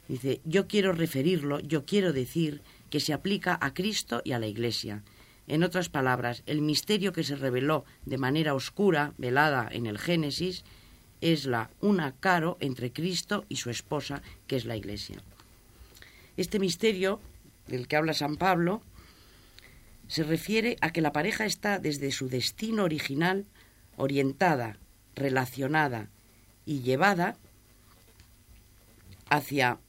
Dice, 0.07 0.41
yo 0.45 0.67
quiero 0.67 0.91
referirlo, 0.93 1.59
yo 1.59 1.85
quiero 1.85 2.13
decir 2.13 2.61
que 2.89 2.99
se 2.99 3.13
aplica 3.13 3.57
a 3.59 3.73
Cristo 3.73 4.21
y 4.23 4.33
a 4.33 4.39
la 4.39 4.47
Iglesia. 4.47 5.03
En 5.47 5.63
otras 5.63 5.89
palabras, 5.89 6.43
el 6.45 6.61
misterio 6.61 7.13
que 7.13 7.23
se 7.23 7.35
reveló 7.35 7.85
de 8.05 8.17
manera 8.17 8.53
oscura, 8.53 9.13
velada 9.17 9.67
en 9.71 9.85
el 9.85 9.97
Génesis, 9.97 10.63
es 11.21 11.45
la 11.45 11.69
una 11.81 12.13
caro 12.13 12.57
entre 12.59 12.91
Cristo 12.91 13.45
y 13.49 13.57
su 13.57 13.69
esposa, 13.69 14.21
que 14.47 14.55
es 14.55 14.65
la 14.65 14.75
Iglesia. 14.75 15.17
Este 16.37 16.59
misterio 16.59 17.19
del 17.67 17.87
que 17.87 17.95
habla 17.95 18.13
San 18.13 18.37
Pablo 18.37 18.81
se 20.07 20.23
refiere 20.23 20.77
a 20.81 20.91
que 20.91 21.01
la 21.01 21.11
pareja 21.11 21.45
está 21.45 21.79
desde 21.79 22.11
su 22.11 22.29
destino 22.29 22.83
original 22.83 23.45
orientada, 23.97 24.77
relacionada 25.15 26.09
y 26.65 26.81
llevada 26.81 27.37
hacia, 29.29 29.79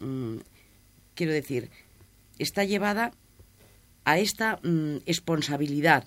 mm, 0.00 0.36
quiero 1.14 1.32
decir, 1.32 1.70
está 2.38 2.64
llevada 2.64 3.12
a 4.04 4.18
esta 4.18 4.60
mm, 4.62 4.98
responsabilidad 5.06 6.04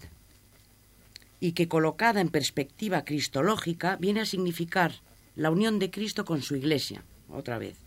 y 1.39 1.53
que 1.53 1.67
colocada 1.67 2.21
en 2.21 2.29
perspectiva 2.29 3.03
cristológica 3.03 3.97
viene 3.97 4.21
a 4.21 4.25
significar 4.25 4.93
la 5.35 5.49
unión 5.49 5.79
de 5.79 5.89
Cristo 5.89 6.25
con 6.25 6.41
su 6.41 6.55
iglesia, 6.55 7.03
otra 7.29 7.57
vez, 7.57 7.77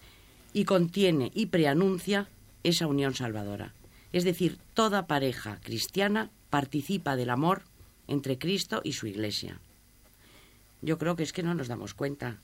y 0.53 0.65
contiene 0.65 1.31
y 1.35 1.47
preanuncia 1.47 2.29
esa 2.63 2.87
unión 2.87 3.15
salvadora. 3.15 3.75
Es 4.13 4.25
decir, 4.25 4.59
toda 4.75 5.07
pareja 5.07 5.59
cristiana 5.63 6.31
participa 6.51 7.17
del 7.17 7.31
amor 7.31 7.63
entre 8.07 8.39
Cristo 8.39 8.81
y 8.85 8.93
su 8.93 9.07
Iglesia. 9.07 9.59
Yo 10.83 10.99
creo 10.99 11.17
que 11.17 11.23
es 11.23 11.33
que 11.33 11.43
no 11.43 11.55
nos 11.55 11.69
damos 11.69 11.95
cuenta 11.95 12.39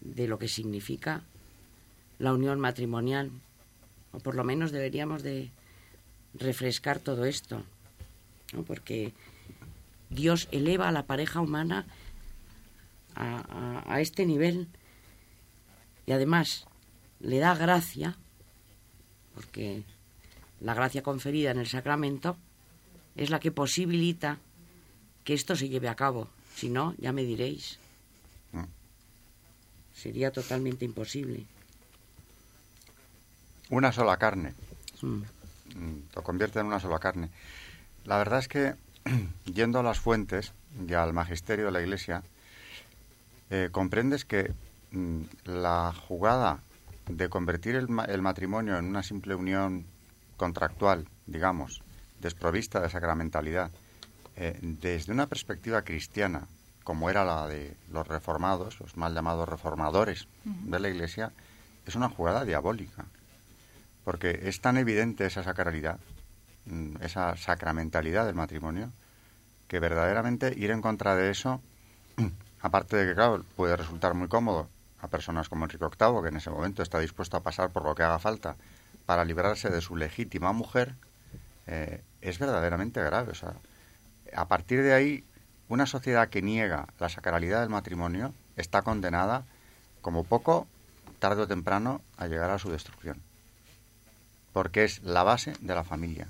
de 0.00 0.28
lo 0.28 0.38
que 0.38 0.48
significa 0.48 1.24
la 2.18 2.32
unión 2.32 2.60
matrimonial, 2.60 3.30
o 4.12 4.18
por 4.18 4.34
lo 4.34 4.44
menos 4.44 4.72
deberíamos 4.72 5.22
de 5.22 5.50
refrescar 6.34 6.98
todo 6.98 7.24
esto, 7.24 7.62
porque 8.66 9.12
Dios 10.10 10.48
eleva 10.50 10.88
a 10.88 10.92
la 10.92 11.04
pareja 11.04 11.40
humana 11.40 11.86
a, 13.14 13.82
a 13.86 14.00
este 14.00 14.26
nivel 14.26 14.68
y 16.06 16.12
además 16.12 16.66
le 17.20 17.38
da 17.38 17.54
gracia, 17.54 18.16
porque 19.34 19.82
la 20.60 20.74
gracia 20.74 21.02
conferida 21.02 21.50
en 21.50 21.58
el 21.58 21.66
sacramento 21.66 22.36
es 23.16 23.30
la 23.30 23.40
que 23.40 23.52
posibilita 23.52 24.38
que 25.24 25.34
esto 25.34 25.56
se 25.56 25.68
lleve 25.68 25.88
a 25.88 25.94
cabo. 25.94 26.28
Si 26.54 26.70
no, 26.70 26.94
ya 26.98 27.12
me 27.12 27.24
diréis. 27.24 27.78
Mm. 28.52 28.64
Sería 29.92 30.30
totalmente 30.30 30.84
imposible. 30.84 31.44
Una 33.70 33.92
sola 33.92 34.16
carne. 34.16 34.54
Mm. 35.02 35.22
Mm, 35.76 35.98
Lo 36.14 36.22
convierte 36.22 36.58
en 36.60 36.66
una 36.66 36.80
sola 36.80 36.98
carne. 36.98 37.30
La 38.04 38.16
verdad 38.18 38.38
es 38.38 38.48
que, 38.48 38.74
yendo 39.44 39.78
a 39.80 39.82
las 39.82 40.00
fuentes 40.00 40.52
y 40.88 40.94
al 40.94 41.12
magisterio 41.12 41.66
de 41.66 41.72
la 41.72 41.80
Iglesia, 41.82 42.22
eh, 43.50 43.68
comprendes 43.72 44.24
que 44.24 44.52
mm, 44.92 45.22
la 45.44 45.92
jugada 46.06 46.60
de 47.08 47.28
convertir 47.28 47.74
el, 47.76 47.88
ma- 47.88 48.04
el 48.04 48.22
matrimonio 48.22 48.76
en 48.78 48.84
una 48.86 49.02
simple 49.02 49.34
unión 49.34 49.86
contractual, 50.36 51.06
digamos, 51.26 51.82
desprovista 52.20 52.80
de 52.80 52.90
sacramentalidad, 52.90 53.70
eh, 54.36 54.58
desde 54.62 55.12
una 55.12 55.26
perspectiva 55.26 55.82
cristiana, 55.82 56.46
como 56.84 57.10
era 57.10 57.24
la 57.24 57.46
de 57.48 57.74
los 57.92 58.06
reformados, 58.06 58.80
los 58.80 58.96
mal 58.96 59.14
llamados 59.14 59.48
reformadores 59.48 60.26
de 60.44 60.78
la 60.80 60.88
Iglesia, 60.88 61.32
es 61.86 61.94
una 61.96 62.08
jugada 62.08 62.44
diabólica. 62.44 63.04
Porque 64.08 64.40
es 64.44 64.62
tan 64.62 64.78
evidente 64.78 65.26
esa 65.26 65.42
sacralidad, 65.42 65.98
mm, 66.64 67.02
esa 67.02 67.36
sacramentalidad 67.36 68.24
del 68.24 68.36
matrimonio, 68.36 68.90
que 69.66 69.80
verdaderamente 69.80 70.54
ir 70.56 70.70
en 70.70 70.80
contra 70.80 71.14
de 71.14 71.28
eso, 71.28 71.60
aparte 72.62 72.96
de 72.96 73.06
que, 73.06 73.14
claro, 73.14 73.44
puede 73.54 73.76
resultar 73.76 74.14
muy 74.14 74.28
cómodo 74.28 74.70
a 75.02 75.08
personas 75.08 75.50
como 75.50 75.66
Enrique 75.66 75.84
VIII, 75.84 76.22
que 76.22 76.28
en 76.28 76.36
ese 76.38 76.48
momento 76.48 76.82
está 76.82 76.98
dispuesto 77.00 77.36
a 77.36 77.42
pasar 77.42 77.68
por 77.68 77.84
lo 77.84 77.94
que 77.94 78.02
haga 78.02 78.18
falta 78.18 78.56
para 79.04 79.26
librarse 79.26 79.68
de 79.68 79.82
su 79.82 79.94
legítima 79.94 80.54
mujer, 80.54 80.94
eh, 81.66 82.00
es 82.22 82.38
verdaderamente 82.38 83.02
grave. 83.02 83.32
O 83.32 83.34
sea, 83.34 83.56
a 84.34 84.48
partir 84.48 84.82
de 84.82 84.94
ahí, 84.94 85.22
una 85.68 85.84
sociedad 85.84 86.30
que 86.30 86.40
niega 86.40 86.86
la 86.98 87.10
sacralidad 87.10 87.60
del 87.60 87.68
matrimonio 87.68 88.32
está 88.56 88.80
condenada, 88.80 89.44
como 90.00 90.24
poco, 90.24 90.66
tarde 91.18 91.42
o 91.42 91.46
temprano, 91.46 92.00
a 92.16 92.26
llegar 92.26 92.48
a 92.48 92.58
su 92.58 92.70
destrucción. 92.70 93.27
Porque 94.58 94.82
es 94.82 95.04
la 95.04 95.22
base 95.22 95.52
de 95.60 95.72
la 95.72 95.84
familia. 95.84 96.26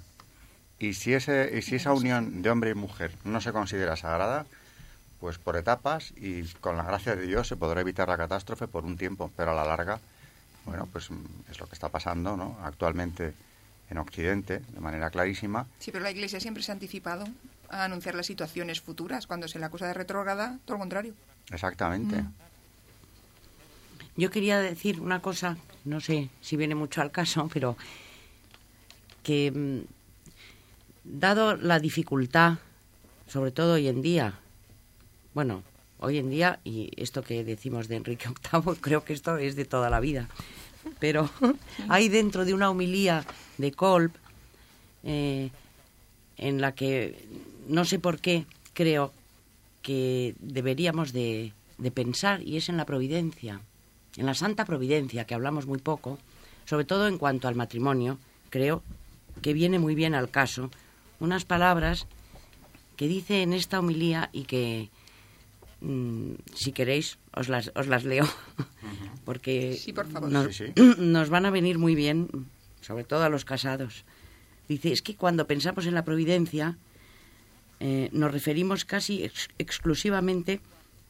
Y 0.78 0.92
si, 0.92 1.14
ese, 1.14 1.50
y 1.56 1.62
si 1.62 1.76
esa 1.76 1.94
unión 1.94 2.42
de 2.42 2.50
hombre 2.50 2.68
y 2.68 2.74
mujer 2.74 3.10
no 3.24 3.40
se 3.40 3.52
considera 3.52 3.96
sagrada, 3.96 4.44
pues 5.18 5.38
por 5.38 5.56
etapas 5.56 6.12
y 6.14 6.42
con 6.60 6.76
la 6.76 6.82
gracia 6.82 7.16
de 7.16 7.26
Dios 7.26 7.48
se 7.48 7.56
podrá 7.56 7.80
evitar 7.80 8.06
la 8.06 8.18
catástrofe 8.18 8.68
por 8.68 8.84
un 8.84 8.98
tiempo, 8.98 9.32
pero 9.34 9.52
a 9.52 9.54
la 9.54 9.64
larga, 9.64 9.98
bueno, 10.66 10.86
pues 10.92 11.10
mm, 11.10 11.16
es 11.50 11.58
lo 11.58 11.66
que 11.68 11.72
está 11.72 11.88
pasando 11.88 12.36
¿no? 12.36 12.58
actualmente 12.62 13.32
en 13.88 13.96
Occidente, 13.96 14.58
de 14.58 14.80
manera 14.80 15.08
clarísima. 15.08 15.66
Sí, 15.78 15.90
pero 15.90 16.04
la 16.04 16.10
Iglesia 16.10 16.38
siempre 16.38 16.62
se 16.62 16.70
ha 16.70 16.74
anticipado 16.74 17.26
a 17.70 17.84
anunciar 17.84 18.14
las 18.14 18.26
situaciones 18.26 18.82
futuras. 18.82 19.26
Cuando 19.26 19.48
se 19.48 19.58
le 19.58 19.64
acusa 19.64 19.86
de 19.86 19.94
retrógrada, 19.94 20.58
todo 20.66 20.74
lo 20.74 20.80
contrario. 20.80 21.14
Exactamente. 21.50 22.26
Yo 24.18 24.30
quería 24.30 24.60
decir 24.60 25.00
una 25.00 25.22
cosa, 25.22 25.56
no 25.86 26.00
sé 26.00 26.28
si 26.42 26.58
viene 26.58 26.74
mucho 26.74 27.00
al 27.00 27.10
caso, 27.10 27.48
pero 27.50 27.78
que 29.22 29.50
mm, 29.50 29.80
dado 31.04 31.56
la 31.56 31.78
dificultad, 31.78 32.58
sobre 33.26 33.50
todo 33.50 33.74
hoy 33.74 33.88
en 33.88 34.02
día, 34.02 34.38
bueno, 35.34 35.62
hoy 36.00 36.18
en 36.18 36.30
día, 36.30 36.60
y 36.64 36.90
esto 36.96 37.22
que 37.22 37.44
decimos 37.44 37.88
de 37.88 37.96
Enrique 37.96 38.28
VIII, 38.52 38.76
creo 38.80 39.04
que 39.04 39.12
esto 39.12 39.36
es 39.36 39.56
de 39.56 39.64
toda 39.64 39.90
la 39.90 40.00
vida, 40.00 40.28
pero 40.98 41.30
hay 41.88 42.08
dentro 42.08 42.44
de 42.44 42.54
una 42.54 42.70
homilía 42.70 43.24
de 43.58 43.72
Kolb, 43.72 44.12
eh, 45.04 45.50
en 46.36 46.60
la 46.60 46.72
que 46.72 47.26
no 47.68 47.84
sé 47.84 47.98
por 47.98 48.20
qué 48.20 48.46
creo 48.72 49.12
que 49.82 50.34
deberíamos 50.40 51.12
de, 51.12 51.52
de 51.78 51.90
pensar, 51.90 52.42
y 52.42 52.56
es 52.56 52.68
en 52.68 52.76
la 52.76 52.86
providencia, 52.86 53.60
en 54.16 54.26
la 54.26 54.34
santa 54.34 54.64
providencia, 54.64 55.24
que 55.24 55.34
hablamos 55.34 55.66
muy 55.66 55.78
poco, 55.78 56.18
sobre 56.64 56.84
todo 56.84 57.08
en 57.08 57.18
cuanto 57.18 57.48
al 57.48 57.54
matrimonio, 57.54 58.18
creo 58.50 58.82
que 59.40 59.52
viene 59.52 59.78
muy 59.78 59.94
bien 59.94 60.14
al 60.14 60.30
caso, 60.30 60.70
unas 61.20 61.44
palabras 61.44 62.06
que 62.96 63.08
dice 63.08 63.42
en 63.42 63.52
esta 63.52 63.78
homilía 63.78 64.28
y 64.32 64.42
que, 64.44 64.88
mm, 65.80 66.32
si 66.54 66.72
queréis, 66.72 67.18
os 67.34 67.48
las, 67.48 67.70
os 67.74 67.86
las 67.86 68.04
leo, 68.04 68.26
porque 69.24 69.76
Sí, 69.80 69.92
por 69.92 70.06
favor. 70.10 70.30
Nos, 70.30 70.56
Sí, 70.56 70.64
nos 70.98 71.28
van 71.30 71.46
a 71.46 71.50
venir 71.50 71.78
muy 71.78 71.94
bien, 71.94 72.28
sobre 72.80 73.04
todo 73.04 73.22
a 73.24 73.28
los 73.28 73.44
casados. 73.44 74.04
Dice, 74.68 74.92
es 74.92 75.02
que 75.02 75.14
cuando 75.16 75.46
pensamos 75.46 75.86
en 75.86 75.94
la 75.94 76.04
providencia, 76.04 76.76
eh, 77.80 78.08
nos 78.12 78.32
referimos 78.32 78.84
casi 78.84 79.22
ex- 79.24 79.48
exclusivamente 79.58 80.60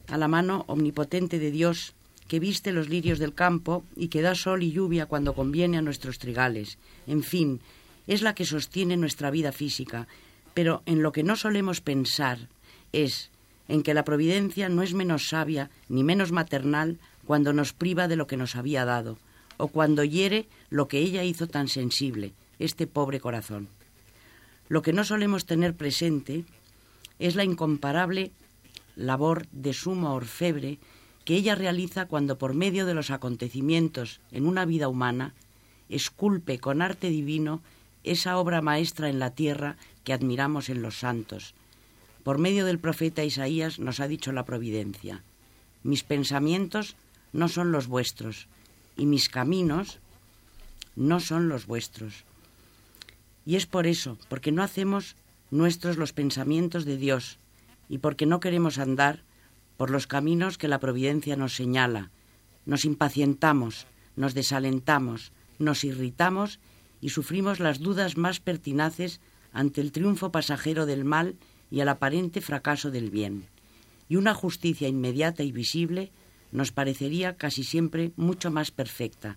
a 0.08 0.16
la 0.18 0.28
mano 0.28 0.64
omnipotente 0.68 1.38
de 1.38 1.50
Dios 1.50 1.94
que 2.28 2.40
viste 2.40 2.72
los 2.72 2.88
lirios 2.90 3.18
del 3.18 3.32
campo 3.34 3.84
y 3.96 4.08
que 4.08 4.20
da 4.20 4.34
sol 4.34 4.62
y 4.62 4.70
lluvia 4.70 5.06
cuando 5.06 5.34
conviene 5.34 5.78
a 5.78 5.82
nuestros 5.82 6.18
trigales. 6.18 6.76
En 7.06 7.22
fin, 7.22 7.60
es 8.08 8.22
la 8.22 8.34
que 8.34 8.44
sostiene 8.44 8.96
nuestra 8.96 9.30
vida 9.30 9.52
física, 9.52 10.08
pero 10.54 10.82
en 10.86 11.02
lo 11.02 11.12
que 11.12 11.22
no 11.22 11.36
solemos 11.36 11.80
pensar 11.80 12.48
es 12.92 13.30
en 13.68 13.82
que 13.82 13.94
la 13.94 14.04
providencia 14.04 14.68
no 14.68 14.82
es 14.82 14.94
menos 14.94 15.28
sabia 15.28 15.70
ni 15.88 16.02
menos 16.02 16.32
maternal 16.32 16.98
cuando 17.26 17.52
nos 17.52 17.74
priva 17.74 18.08
de 18.08 18.16
lo 18.16 18.26
que 18.26 18.38
nos 18.38 18.56
había 18.56 18.86
dado, 18.86 19.18
o 19.58 19.68
cuando 19.68 20.02
hiere 20.02 20.48
lo 20.70 20.88
que 20.88 20.98
ella 20.98 21.22
hizo 21.22 21.46
tan 21.46 21.68
sensible, 21.68 22.32
este 22.58 22.86
pobre 22.86 23.20
corazón. 23.20 23.68
Lo 24.68 24.80
que 24.80 24.94
no 24.94 25.04
solemos 25.04 25.44
tener 25.44 25.74
presente 25.74 26.44
es 27.18 27.36
la 27.36 27.44
incomparable 27.44 28.32
labor 28.96 29.46
de 29.52 29.74
sumo 29.74 30.14
orfebre 30.14 30.78
que 31.26 31.36
ella 31.36 31.54
realiza 31.54 32.06
cuando 32.06 32.38
por 32.38 32.54
medio 32.54 32.86
de 32.86 32.94
los 32.94 33.10
acontecimientos 33.10 34.20
en 34.32 34.46
una 34.46 34.64
vida 34.64 34.88
humana 34.88 35.34
esculpe 35.90 36.58
con 36.58 36.80
arte 36.80 37.10
divino 37.10 37.60
esa 38.10 38.38
obra 38.38 38.62
maestra 38.62 39.08
en 39.08 39.18
la 39.18 39.30
tierra 39.30 39.76
que 40.04 40.12
admiramos 40.12 40.68
en 40.68 40.82
los 40.82 40.98
santos. 40.98 41.54
Por 42.24 42.38
medio 42.38 42.64
del 42.64 42.78
profeta 42.78 43.24
Isaías 43.24 43.78
nos 43.78 44.00
ha 44.00 44.08
dicho 44.08 44.32
la 44.32 44.44
providencia, 44.44 45.22
mis 45.82 46.02
pensamientos 46.02 46.96
no 47.32 47.48
son 47.48 47.72
los 47.72 47.86
vuestros 47.86 48.48
y 48.96 49.06
mis 49.06 49.28
caminos 49.28 50.00
no 50.96 51.20
son 51.20 51.48
los 51.48 51.66
vuestros. 51.66 52.24
Y 53.46 53.56
es 53.56 53.66
por 53.66 53.86
eso, 53.86 54.18
porque 54.28 54.52
no 54.52 54.62
hacemos 54.62 55.16
nuestros 55.50 55.96
los 55.96 56.12
pensamientos 56.12 56.84
de 56.84 56.96
Dios 56.96 57.38
y 57.88 57.98
porque 57.98 58.26
no 58.26 58.40
queremos 58.40 58.78
andar 58.78 59.22
por 59.76 59.90
los 59.90 60.06
caminos 60.06 60.58
que 60.58 60.68
la 60.68 60.80
providencia 60.80 61.36
nos 61.36 61.54
señala. 61.54 62.10
Nos 62.66 62.84
impacientamos, 62.84 63.86
nos 64.16 64.34
desalentamos, 64.34 65.32
nos 65.58 65.84
irritamos 65.84 66.58
y 67.00 67.10
sufrimos 67.10 67.60
las 67.60 67.78
dudas 67.80 68.16
más 68.16 68.40
pertinaces 68.40 69.20
ante 69.52 69.80
el 69.80 69.92
triunfo 69.92 70.30
pasajero 70.30 70.86
del 70.86 71.04
mal 71.04 71.36
y 71.70 71.80
el 71.80 71.88
aparente 71.88 72.40
fracaso 72.40 72.90
del 72.90 73.10
bien. 73.10 73.46
Y 74.08 74.16
una 74.16 74.34
justicia 74.34 74.88
inmediata 74.88 75.42
y 75.42 75.52
visible 75.52 76.10
nos 76.50 76.72
parecería 76.72 77.36
casi 77.36 77.62
siempre 77.62 78.12
mucho 78.16 78.50
más 78.50 78.70
perfecta. 78.70 79.36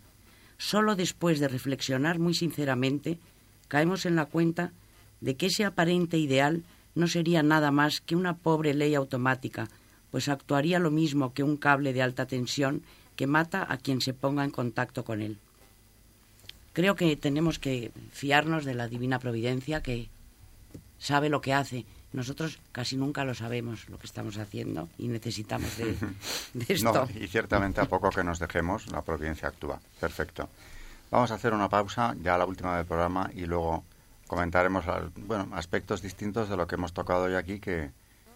Solo 0.58 0.96
después 0.96 1.40
de 1.40 1.48
reflexionar 1.48 2.20
muy 2.20 2.34
sinceramente, 2.34 3.20
caemos 3.68 4.06
en 4.06 4.16
la 4.16 4.26
cuenta 4.26 4.72
de 5.20 5.36
que 5.36 5.48
ese 5.48 5.66
aparente 5.66 6.18
ideal 6.18 6.64
no 6.96 7.08
sería 7.08 7.44
nada 7.44 7.72
más 7.72 8.02
que 8.02 8.16
una 8.16 8.38
pobre 8.38 8.74
ley 8.74 8.96
automática, 8.96 9.68
pues 10.10 10.28
actuaría 10.30 10.80
lo 10.80 10.92
mismo 10.92 11.34
que 11.34 11.44
un 11.44 11.58
cable 11.58 11.94
de 11.94 12.02
alta 12.02 12.26
tensión 12.26 12.84
que 13.16 13.28
mata 13.28 13.66
a 13.68 13.78
quien 13.78 14.02
se 14.02 14.14
ponga 14.14 14.44
en 14.44 14.52
contacto 14.52 15.04
con 15.04 15.22
él. 15.22 15.38
Creo 16.74 16.96
que 16.96 17.16
tenemos 17.16 17.60
que 17.60 17.92
fiarnos 18.12 18.66
de 18.66 18.74
la 18.74 18.88
divina 18.88 19.20
providencia 19.20 19.84
que 19.84 20.10
sabe 20.98 21.30
lo 21.30 21.42
que 21.42 21.54
hace 21.54 21.86
nosotros 22.14 22.60
casi 22.72 22.98
nunca 22.98 23.24
lo 23.24 23.34
sabemos 23.34 23.88
lo 23.88 23.98
que 23.98 24.06
estamos 24.06 24.38
haciendo 24.38 24.90
y 24.98 25.08
necesitamos 25.08 25.78
de, 25.78 25.96
de 26.54 26.74
esto. 26.74 26.94
No, 26.94 27.08
y 27.16 27.28
ciertamente 27.28 27.80
a 27.80 27.86
poco 27.86 28.10
que 28.10 28.24
nos 28.24 28.40
dejemos, 28.40 28.88
la 28.92 29.02
providencia 29.02 29.48
actúa. 29.48 29.80
Perfecto. 30.00 30.50
Vamos 31.10 31.32
a 31.32 31.36
hacer 31.36 31.54
una 31.54 31.70
pausa, 31.70 32.16
ya 32.22 32.38
la 32.38 32.46
última 32.46 32.78
del 32.78 32.86
programa, 32.86 33.30
y 33.34 33.46
luego 33.46 33.84
comentaremos 34.28 34.86
bueno, 35.18 35.50
aspectos 35.54 36.02
distintos 36.02 36.50
de 36.50 36.58
lo 36.58 36.68
que 36.68 36.76
hemos 36.76 36.94
tocado 36.94 37.24
hoy 37.24 37.36
aquí 37.36 37.60
que, 37.60 37.92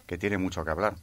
que 0.08 0.18
tiene 0.18 0.38
mucho 0.38 0.64
que 0.64 0.72
hablar. 0.72 0.96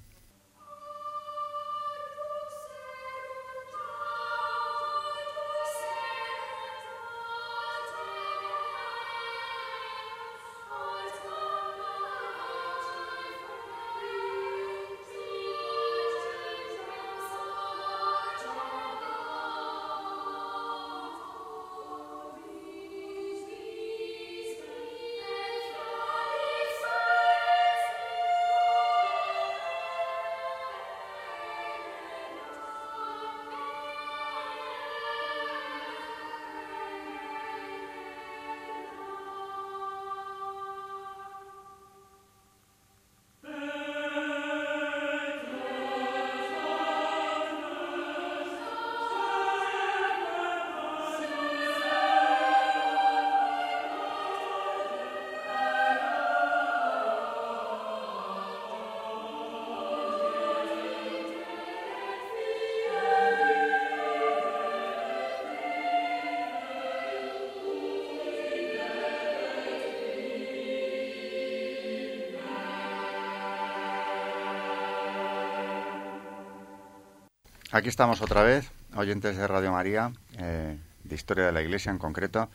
Aquí 77.75 77.89
estamos 77.89 78.21
otra 78.21 78.43
vez, 78.43 78.71
oyentes 78.95 79.39
de 79.39 79.47
Radio 79.49 79.73
María, 79.73 80.13
eh, 80.37 80.77
de 81.05 81.15
Historia 81.15 81.47
de 81.47 81.53
la 81.53 81.63
Iglesia 81.63 81.91
en 81.91 81.97
concreto. 81.97 82.51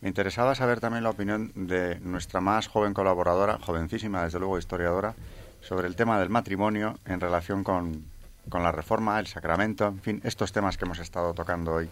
Me 0.00 0.08
interesaba 0.08 0.56
saber 0.56 0.80
también 0.80 1.04
la 1.04 1.10
opinión 1.10 1.52
de 1.54 2.00
nuestra 2.00 2.40
más 2.40 2.66
joven 2.66 2.92
colaboradora, 2.92 3.60
jovencísima, 3.60 4.24
desde 4.24 4.40
luego 4.40 4.58
historiadora, 4.58 5.14
sobre 5.60 5.86
el 5.86 5.94
tema 5.94 6.18
del 6.18 6.30
matrimonio 6.30 6.98
en 7.04 7.20
relación 7.20 7.62
con, 7.62 8.06
con 8.48 8.64
la 8.64 8.72
reforma, 8.72 9.20
el 9.20 9.28
sacramento, 9.28 9.86
en 9.86 10.00
fin, 10.00 10.20
estos 10.24 10.50
temas 10.50 10.76
que 10.76 10.84
hemos 10.84 10.98
estado 10.98 11.32
tocando 11.32 11.74
hoy 11.74 11.88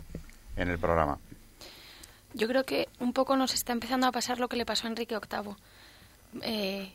en 0.57 0.69
el 0.69 0.81
programa. 0.81 1.19
Yo 2.33 2.49
creo 2.49 2.65
que 2.65 2.89
un 2.99 3.13
poco 3.13 3.37
nos 3.37 3.55
está 3.55 3.73
empezando 3.73 4.09
a 4.09 4.11
pasar 4.11 4.41
lo 4.41 4.49
que 4.49 4.57
le 4.57 4.67
pasó 4.67 4.89
a 4.89 4.91
Enrique 4.91 5.17
VIII 5.17 5.55
eh, 6.43 6.93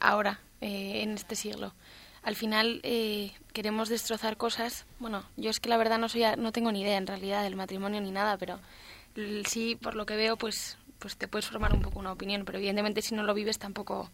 ahora, 0.00 0.40
eh, 0.60 1.02
en 1.04 1.10
este 1.12 1.36
siglo. 1.36 1.72
Al 2.22 2.36
final 2.36 2.80
eh, 2.82 3.32
queremos 3.52 3.88
destrozar 3.88 4.36
cosas. 4.36 4.84
Bueno, 4.98 5.24
yo 5.36 5.50
es 5.50 5.60
que 5.60 5.68
la 5.68 5.76
verdad 5.76 5.98
no 5.98 6.08
soy, 6.08 6.24
no 6.36 6.52
tengo 6.52 6.70
ni 6.70 6.82
idea 6.82 6.98
en 6.98 7.06
realidad 7.06 7.42
del 7.42 7.56
matrimonio 7.56 8.00
ni 8.00 8.10
nada, 8.10 8.36
pero 8.36 8.60
sí, 9.46 9.76
por 9.76 9.94
lo 9.94 10.06
que 10.06 10.16
veo, 10.16 10.36
pues, 10.36 10.76
pues 10.98 11.16
te 11.16 11.28
puedes 11.28 11.46
formar 11.46 11.72
un 11.72 11.82
poco 11.82 11.98
una 11.98 12.12
opinión. 12.12 12.44
Pero 12.44 12.58
evidentemente 12.58 13.02
si 13.02 13.14
no 13.14 13.22
lo 13.22 13.34
vives 13.34 13.58
tampoco 13.58 14.10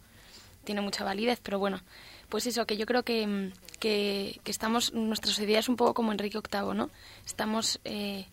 tiene 0.63 0.81
mucha 0.81 1.03
validez. 1.03 1.39
Pero 1.43 1.59
bueno, 1.59 1.81
pues 2.29 2.45
eso, 2.47 2.65
que 2.65 2.77
yo 2.77 2.85
creo 2.85 3.03
que, 3.03 3.27
mm, 3.27 3.51
que, 3.79 4.39
que 4.43 4.51
estamos, 4.51 4.93
nuestra 4.93 5.31
sociedad 5.31 5.59
es 5.59 5.69
un 5.69 5.75
poco 5.75 5.93
como 5.93 6.11
Enrique 6.11 6.39
VIII, 6.39 6.75
¿no? 6.75 6.89
Estamos 7.25 7.79
eh, 7.83 8.25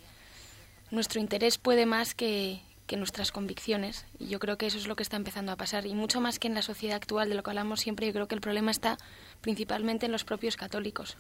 nuestro 0.91 1.21
interés 1.21 1.59
puede 1.59 1.87
más 1.87 2.15
que, 2.15 2.61
que 2.87 2.97
nuestras 2.97 3.33
convicciones 3.33 4.05
y 4.19 4.27
yo 4.29 4.39
creo 4.39 4.59
que 4.59 4.67
eso 4.67 4.79
es 4.79 4.87
lo 4.87 4.97
que 4.97 5.03
está 5.03 5.17
empezando 5.17 5.53
a 5.53 5.57
pasar 5.57 5.87
y 5.87 5.95
mucho 5.95 6.21
más 6.21 6.39
que 6.39 6.49
en 6.49 6.55
la 6.55 6.63
sociedad 6.63 6.97
actual 6.97 7.29
de 7.29 7.35
lo 7.35 7.43
que 7.43 7.51
hablamos 7.51 7.81
siempre 7.81 8.07
yo 8.07 8.13
creo 8.13 8.29
que 8.29 8.35
el 8.35 8.41
problema 8.41 8.71
está 8.71 8.99
principalmente 9.41 10.07
en 10.07 10.13
los 10.13 10.25
propios 10.25 10.57
católicos 10.57 11.17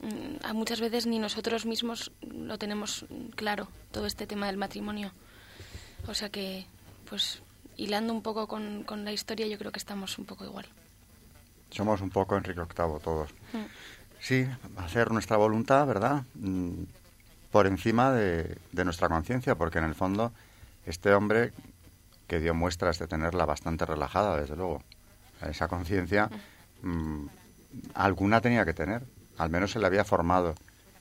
Mm, 0.00 0.44
a 0.44 0.52
muchas 0.52 0.80
veces 0.80 1.06
ni 1.06 1.18
nosotros 1.18 1.66
mismos 1.66 2.12
lo 2.22 2.56
tenemos 2.56 3.04
claro 3.34 3.66
todo 3.90 4.06
este 4.06 4.28
tema 4.28 4.46
del 4.46 4.56
matrimonio 4.56 5.10
o 6.06 6.14
sea 6.14 6.28
que 6.28 6.66
pues 7.08 7.42
hilando 7.76 8.12
un 8.12 8.22
poco 8.22 8.46
con, 8.46 8.84
con 8.84 9.04
la 9.04 9.10
historia 9.10 9.48
yo 9.48 9.58
creo 9.58 9.72
que 9.72 9.80
estamos 9.80 10.16
un 10.18 10.24
poco 10.24 10.44
igual 10.44 10.66
Somos 11.70 12.00
un 12.00 12.10
poco 12.10 12.36
Enrique 12.36 12.60
VIII 12.60 13.00
todos. 13.02 13.30
Mm. 13.52 13.66
Sí, 14.20 14.46
hacer 14.76 15.10
nuestra 15.10 15.36
voluntad, 15.36 15.86
¿verdad? 15.86 16.22
Mm, 16.34 16.84
Por 17.50 17.66
encima 17.66 18.12
de, 18.12 18.56
de 18.72 18.84
nuestra 18.84 19.08
conciencia, 19.08 19.56
porque 19.56 19.78
en 19.78 19.84
el 19.84 19.94
fondo 19.94 20.32
este 20.88 21.12
hombre 21.14 21.52
que 22.26 22.40
dio 22.40 22.54
muestras 22.54 22.98
de 22.98 23.06
tenerla 23.06 23.46
bastante 23.46 23.86
relajada, 23.86 24.38
desde 24.40 24.56
luego, 24.56 24.82
esa 25.48 25.68
conciencia, 25.68 26.28
mm, 26.82 27.26
alguna 27.94 28.40
tenía 28.40 28.64
que 28.64 28.74
tener, 28.74 29.02
al 29.36 29.50
menos 29.50 29.72
se 29.72 29.78
le 29.78 29.86
había 29.86 30.04
formado, 30.04 30.54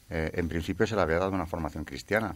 eh, 0.10 0.32
en 0.34 0.48
principio 0.48 0.88
se 0.88 0.96
le 0.96 1.02
había 1.02 1.20
dado 1.20 1.32
una 1.32 1.46
formación 1.46 1.86
cristiana. 1.86 2.36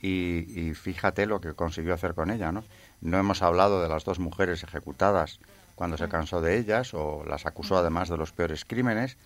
Y, 0.00 0.46
y 0.54 0.74
fíjate 0.74 1.26
lo 1.26 1.40
que 1.40 1.54
consiguió 1.54 1.94
hacer 1.94 2.14
con 2.14 2.30
ella, 2.30 2.52
¿no? 2.52 2.62
No 3.00 3.18
hemos 3.18 3.42
hablado 3.42 3.82
de 3.82 3.88
las 3.88 4.04
dos 4.04 4.18
mujeres 4.18 4.62
ejecutadas 4.62 5.40
cuando 5.74 5.96
se 5.96 6.08
cansó 6.08 6.40
de 6.40 6.58
ellas 6.58 6.94
o 6.94 7.24
las 7.26 7.46
acusó 7.46 7.78
además 7.78 8.08
de 8.08 8.16
los 8.16 8.32
peores 8.32 8.64
crímenes. 8.64 9.16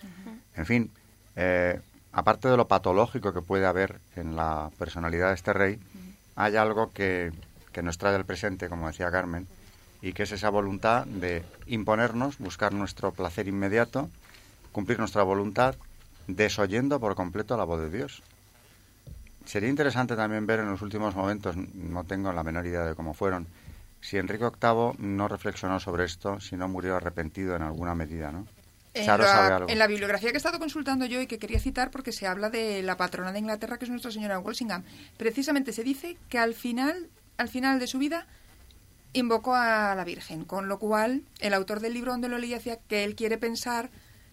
En 0.54 0.66
fin, 0.66 0.90
eh, 1.36 1.80
aparte 2.12 2.48
de 2.48 2.56
lo 2.56 2.68
patológico 2.68 3.32
que 3.32 3.42
puede 3.42 3.66
haber 3.66 4.00
en 4.16 4.36
la 4.36 4.70
personalidad 4.78 5.28
de 5.28 5.34
este 5.34 5.52
rey, 5.52 5.78
hay 6.36 6.56
algo 6.56 6.92
que, 6.92 7.32
que 7.79 7.83
nos 7.85 7.97
trae 7.97 8.16
al 8.16 8.24
presente, 8.24 8.68
como 8.68 8.89
decía 8.89 9.09
Carmen, 9.09 9.47
y 10.03 10.12
que 10.12 10.24
es 10.24 10.33
esa 10.33 10.51
voluntad 10.51 11.07
de 11.07 11.45
imponernos, 11.68 12.39
buscar 12.39 12.72
nuestro 12.72 13.12
placer 13.12 13.47
inmediato, 13.47 14.11
cumplir 14.72 14.99
nuestra 14.99 15.22
voluntad, 15.22 15.76
desoyendo 16.26 16.99
por 16.99 17.14
completo 17.14 17.57
la 17.57 17.62
voz 17.62 17.81
de 17.81 17.97
Dios. 17.97 18.20
Sería 19.45 19.68
interesante 19.68 20.16
también 20.16 20.45
ver 20.45 20.59
en 20.59 20.68
los 20.68 20.83
últimos 20.83 21.14
momentos, 21.14 21.57
no 21.57 22.03
tengo 22.03 22.33
la 22.33 22.43
menor 22.43 22.66
idea 22.66 22.83
de 22.83 22.97
cómo 22.97 23.14
fueron, 23.14 23.47
si 24.01 24.16
Enrique 24.16 24.51
VIII 24.61 24.95
no 24.99 25.29
reflexionó 25.29 25.79
sobre 25.79 26.05
esto, 26.05 26.41
si 26.41 26.57
no 26.57 26.66
murió 26.66 26.97
arrepentido 26.97 27.55
en 27.55 27.62
alguna 27.62 27.95
medida, 27.95 28.33
¿no? 28.33 28.45
En 28.93 29.07
la, 29.07 29.66
en 29.68 29.79
la 29.79 29.87
bibliografía 29.87 30.31
que 30.31 30.37
he 30.37 30.39
estado 30.39 30.59
consultando 30.59 31.07
yo 31.07 31.20
y 31.20 31.29
que 31.29 31.39
quería 31.39 31.61
citar 31.61 31.93
porque 31.93 32.11
se 32.11 32.26
habla 32.26 32.51
de 32.51 32.83
la 32.83 32.97
patrona 32.97 33.31
de 33.31 33.39
Inglaterra 33.39 33.79
que 33.79 33.85
es 33.85 33.91
Nuestra 33.91 34.11
Señora 34.11 34.41
Walsingham, 34.41 34.83
precisamente 35.16 35.72
se 35.72 35.85
dice 35.85 36.16
que 36.29 36.39
al 36.39 36.55
final, 36.55 37.09
al 37.39 37.49
final 37.49 37.78
de 37.78 37.86
su 37.86 37.99
vida 37.99 38.26
invocó 39.14 39.55
a 39.55 39.95
la 39.95 40.05
Virgen, 40.05 40.45
con 40.45 40.68
lo 40.68 40.78
cual 40.78 41.22
el 41.41 41.55
autor 41.55 41.80
del 41.80 41.95
libro 41.95 42.12
donde 42.12 42.28
lo 42.28 42.36
leí 42.36 42.51
decía 42.51 42.78
que 42.89 43.05
él 43.05 43.14
quiere 43.14 43.39
pensar 43.39 43.91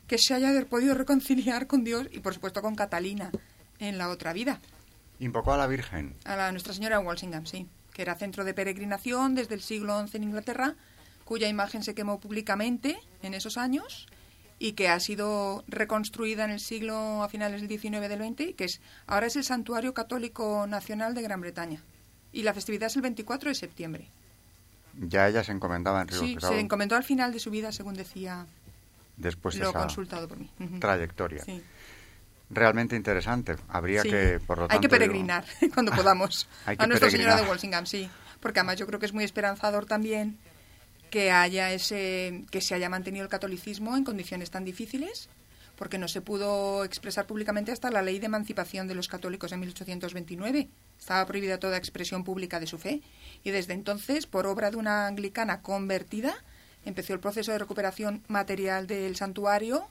que 0.08 0.18
se 0.18 0.34
haya 0.34 0.52
podido 0.66 0.94
reconciliar 0.94 1.68
con 1.68 1.84
Dios 1.84 2.08
y 2.12 2.20
por 2.20 2.34
supuesto 2.34 2.62
con 2.62 2.76
Catalina 2.76 3.32
en 3.80 3.98
la 3.98 4.10
otra 4.10 4.34
vida, 4.34 4.60
Invocó 5.20 5.54
a 5.54 5.58
la 5.58 5.68
Virgen. 5.68 6.14
a 6.26 6.36
la 6.36 6.52
Nuestra 6.52 6.74
Señora 6.74 7.00
de 7.00 7.06
Walsingham, 7.06 7.46
sí, 7.46 7.68
que 7.94 8.02
era 8.02 8.16
centro 8.16 8.44
de 8.44 8.54
peregrinación 8.54 9.34
desde 9.34 9.56
el 9.56 9.62
siglo 9.62 10.06
XI 10.06 10.18
en 10.18 10.24
Inglaterra, 10.24 10.76
cuya 11.24 11.48
imagen 11.48 11.84
se 11.84 11.96
quemó 11.96 12.20
públicamente 12.20 13.00
en 13.24 13.34
esos 13.34 13.58
años 13.58 14.08
y 14.60 14.74
que 14.74 14.90
ha 14.90 15.00
sido 15.00 15.64
reconstruida 15.68 16.46
en 16.46 16.52
el 16.52 16.60
siglo 16.60 17.24
a 17.24 17.30
finales 17.30 17.62
del 17.62 17.70
XIX 17.70 18.08
del 18.08 18.20
XX, 18.20 18.42
y 18.42 18.54
que 18.54 18.66
es 18.66 18.82
ahora 19.08 19.28
es 19.28 19.36
el 19.36 19.44
Santuario 19.44 19.94
Católico 19.94 20.68
Nacional 20.68 21.14
de 21.14 21.22
Gran 21.22 21.42
Bretaña. 21.42 21.82
Y 22.36 22.44
la 22.44 22.54
festividad 22.54 22.88
es 22.88 22.96
el 22.98 23.02
24 23.02 23.50
de 23.50 23.56
septiembre. 23.56 24.08
Ya 25.00 25.28
ella 25.28 25.44
se 25.44 25.52
encomendaba 25.54 26.00
a 26.00 26.02
Enrique 26.04 26.20
Sí, 26.26 26.38
se 26.40 26.60
encomendó 26.60 26.96
al 26.96 27.04
final 27.04 27.32
de 27.32 27.40
su 27.40 27.50
vida, 27.50 27.72
según 27.72 27.96
decía 27.96 28.46
después 29.18 29.56
de 29.56 29.62
lo 29.62 29.70
esa 29.70 29.80
consultado 29.80 30.28
por 30.28 30.38
mí. 30.38 30.50
Trayectoria. 30.80 31.44
Sí. 31.44 31.62
Realmente 32.50 32.96
interesante. 32.96 33.56
Habría 33.70 34.02
Sí. 34.02 34.10
que, 34.10 34.40
por 34.46 34.58
lo 34.58 34.64
Hay 34.66 34.70
tanto, 34.70 34.82
que 34.82 34.88
digo, 34.88 35.00
peregrinar 35.00 35.46
cuando 35.74 35.92
podamos 35.96 36.48
Hay 36.66 36.76
que 36.78 36.84
a 36.84 36.88
Nuestra 36.88 37.10
Señora 37.10 37.38
de. 37.38 37.48
Walsingham, 37.48 37.86
sí. 37.86 38.10
Porque 38.42 38.60
además 38.60 38.78
yo 38.78 38.86
creo 38.86 39.00
que 39.00 39.06
es 39.06 39.14
muy 39.14 39.24
esperanzador 39.24 39.86
también 39.86 40.38
que 41.10 41.32
haya 41.32 41.72
ese 41.72 42.44
que 42.52 42.60
se 42.62 42.76
haya 42.76 42.90
mantenido 42.90 43.24
el 43.24 43.30
catolicismo 43.30 43.96
en 43.96 44.04
condiciones 44.04 44.52
tan 44.52 44.66
difíciles, 44.66 45.30
porque 45.78 45.98
no 45.98 46.10
se 46.10 46.20
pudo 46.22 46.84
expresar 46.84 47.26
públicamente 47.26 47.72
hasta 47.72 47.90
la 47.92 48.02
ley 48.02 48.20
de 48.20 48.26
emancipación 48.26 48.88
de 48.88 48.96
los 48.96 49.08
católicos 49.08 49.52
en 49.54 49.62
1829. 49.62 50.68
Estaba 51.00 51.26
prohibida 51.26 51.60
toda 51.60 51.78
expresión 51.78 52.24
pública 52.24 52.60
de 52.60 52.68
su 52.68 52.78
fe 52.78 53.02
y 53.44 53.52
desde 53.52 53.74
entonces, 53.74 54.26
por 54.26 54.48
obra 54.48 54.72
de 54.72 54.78
una 54.78 55.08
anglicana 55.08 55.62
convertida, 55.62 56.36
empezó 56.86 57.14
el 57.14 57.20
proceso 57.20 57.52
de 57.52 57.60
recuperación 57.60 58.24
material 58.28 58.88
del 58.88 59.16
santuario 59.16 59.88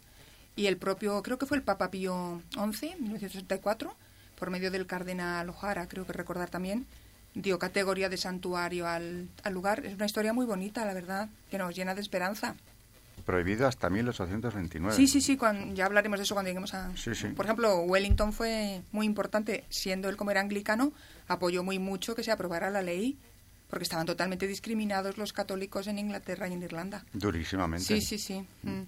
y 0.57 0.67
el 0.67 0.77
propio, 0.77 1.23
creo 1.23 1.39
que 1.39 1.47
fue 1.47 1.57
el 1.57 1.63
Papa 1.63 1.91
Pío 1.91 2.43
XI, 2.51 2.97
1964, 2.97 3.95
por 4.37 4.51
medio 4.51 4.71
del 4.71 4.87
cardenal 4.87 5.49
Ojara, 5.49 5.89
creo 5.89 6.07
que 6.07 6.13
recordar 6.13 6.51
también, 6.51 6.87
dio 7.35 7.59
categoría 7.59 8.09
de 8.09 8.17
santuario 8.17 8.87
al, 8.87 9.29
al 9.43 9.53
lugar. 9.53 9.85
Es 9.85 9.95
una 9.95 10.07
historia 10.07 10.33
muy 10.33 10.47
bonita, 10.47 10.85
la 10.85 10.95
verdad, 10.95 11.29
que 11.51 11.59
nos 11.59 11.75
llena 11.75 11.95
de 11.95 12.01
esperanza. 12.01 12.55
Prohibido 13.25 13.66
hasta 13.66 13.89
1829. 13.89 14.95
Sí, 14.97 15.09
sí, 15.09 15.20
sí, 15.22 15.37
cuando, 15.37 15.75
ya 15.75 15.87
hablaremos 15.87 16.18
de 16.18 16.25
eso 16.25 16.35
cuando 16.35 16.49
lleguemos 16.51 16.75
a... 16.75 16.95
Sí, 16.97 17.14
sí. 17.14 17.29
Por 17.29 17.47
ejemplo, 17.47 17.79
Wellington 17.81 18.33
fue 18.35 18.83
muy 18.93 19.07
importante, 19.07 19.64
siendo 19.70 20.09
él 20.11 20.16
como 20.16 20.31
era 20.31 20.41
anglicano, 20.41 20.93
apoyó 21.29 21.62
muy 21.64 21.79
mucho 21.79 22.14
que 22.14 22.22
se 22.22 22.31
aprobara 22.31 22.68
la 22.70 22.83
ley, 22.83 23.18
porque 23.70 23.85
estaban 23.85 24.05
totalmente 24.07 24.47
discriminados 24.47 25.16
los 25.16 25.33
católicos 25.33 25.87
en 25.87 25.99
Inglaterra 25.99 26.49
y 26.49 26.53
en 26.53 26.62
Irlanda. 26.62 27.03
Durísimamente. 27.14 27.87
Sí, 27.87 28.01
sí, 28.03 28.18
sí. 28.18 28.47
mm, 28.62 28.83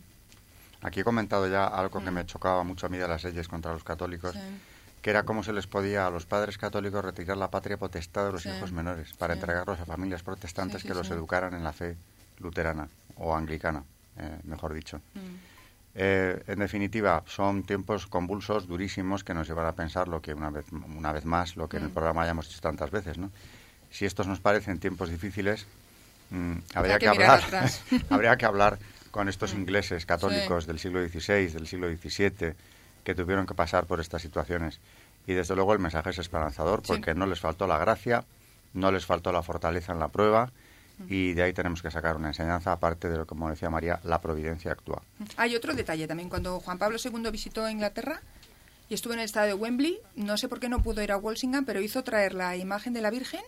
Aquí 0.82 1.00
he 1.00 1.04
comentado 1.04 1.48
ya 1.48 1.66
algo 1.66 2.04
que 2.04 2.10
me 2.10 2.26
chocaba 2.26 2.62
mucho 2.62 2.86
a 2.86 2.88
mí 2.90 2.98
de 2.98 3.08
las 3.08 3.24
leyes 3.24 3.48
contra 3.48 3.72
los 3.72 3.82
católicos, 3.82 4.34
sí. 4.34 4.40
que 5.00 5.08
era 5.10 5.22
cómo 5.24 5.42
se 5.42 5.54
les 5.54 5.66
podía 5.66 6.06
a 6.06 6.10
los 6.10 6.26
padres 6.26 6.58
católicos 6.58 7.02
retirar 7.02 7.38
la 7.38 7.50
patria 7.50 7.78
potestad 7.78 8.26
de 8.26 8.32
los 8.32 8.42
Sí. 8.42 8.50
hijos 8.50 8.70
menores 8.72 9.14
para 9.14 9.32
Sí. 9.34 9.40
entregarlos 9.40 9.80
a 9.80 9.86
familias 9.86 10.22
protestantes 10.22 10.82
Sí, 10.82 10.88
que 10.88 10.94
los 10.94 11.10
educaran 11.10 11.54
en 11.54 11.64
la 11.64 11.72
fe 11.72 11.96
luterana 12.38 12.88
o 13.16 13.34
anglicana, 13.34 13.82
eh, 14.18 14.38
mejor 14.44 14.72
dicho. 14.74 14.98
Mm. 15.14 15.18
Eh, 15.98 16.42
en 16.46 16.58
definitiva, 16.58 17.22
son 17.26 17.62
tiempos 17.62 18.06
convulsos, 18.06 18.66
durísimos, 18.66 19.24
que 19.24 19.32
nos 19.32 19.48
llevan 19.48 19.66
a 19.66 19.72
pensar 19.72 20.08
lo 20.08 20.20
que 20.20 20.34
una 20.34 20.50
vez, 20.50 20.66
una 20.72 21.10
vez 21.12 21.24
más, 21.24 21.56
lo 21.56 21.68
que 21.68 21.78
en 21.78 21.84
el 21.84 21.88
Mm. 21.90 21.94
programa 21.94 22.24
ya 22.24 22.32
hemos 22.32 22.48
dicho 22.48 22.60
tantas 22.60 22.90
veces, 22.90 23.16
¿no? 23.16 23.30
Si 23.90 24.04
estos 24.04 24.26
nos 24.26 24.40
parecen 24.40 24.78
tiempos 24.78 25.08
difíciles, 25.08 25.66
mm, 26.30 26.52
habría 26.74 26.98
que 26.98 27.08
hablar, 27.08 27.40
habría 28.10 28.36
que 28.36 28.44
hablar 28.44 28.78
con 29.10 29.28
estos 29.30 29.54
ingleses 29.54 30.04
católicos 30.04 30.64
Sí. 30.64 30.68
del 30.68 30.78
siglo 30.78 31.00
XVI, 31.08 31.46
del 31.52 31.66
siglo 31.66 31.88
XVII, 31.88 32.52
que 33.04 33.14
tuvieron 33.14 33.46
que 33.46 33.54
pasar 33.54 33.86
por 33.86 34.00
estas 34.00 34.20
situaciones. 34.20 34.80
Y 35.26 35.32
desde 35.32 35.54
luego 35.56 35.72
el 35.72 35.78
mensaje 35.78 36.10
es 36.10 36.18
esperanzador, 36.18 36.80
Sí. 36.84 36.88
porque 36.88 37.14
no 37.14 37.26
les 37.26 37.40
faltó 37.40 37.66
la 37.66 37.78
gracia, 37.78 38.24
no 38.74 38.92
les 38.92 39.06
faltó 39.06 39.32
la 39.32 39.42
fortaleza 39.42 39.92
en 39.92 39.98
la 40.00 40.08
prueba. 40.08 40.50
Y 41.08 41.34
de 41.34 41.42
ahí 41.42 41.52
tenemos 41.52 41.82
que 41.82 41.90
sacar 41.90 42.16
una 42.16 42.28
enseñanza, 42.28 42.72
aparte 42.72 43.08
de 43.08 43.16
lo 43.16 43.24
que, 43.24 43.28
como 43.28 43.50
decía 43.50 43.70
María, 43.70 44.00
la 44.04 44.20
providencia 44.20 44.72
actúa. 44.72 45.02
Hay 45.36 45.54
otro 45.54 45.74
detalle 45.74 46.06
también. 46.06 46.28
Cuando 46.28 46.60
Juan 46.60 46.78
Pablo 46.78 46.98
II 47.02 47.30
visitó 47.30 47.68
Inglaterra 47.68 48.20
y 48.88 48.94
estuvo 48.94 49.12
en 49.12 49.18
el 49.18 49.26
estadio 49.26 49.48
de 49.48 49.54
Wembley, 49.54 49.98
no 50.14 50.36
sé 50.36 50.48
por 50.48 50.60
qué 50.60 50.68
no 50.68 50.82
pudo 50.82 51.02
ir 51.02 51.12
a 51.12 51.18
Walsingham, 51.18 51.64
pero 51.64 51.80
hizo 51.80 52.02
traer 52.02 52.34
la 52.34 52.56
imagen 52.56 52.92
de 52.92 53.02
la 53.02 53.10
Virgen 53.10 53.42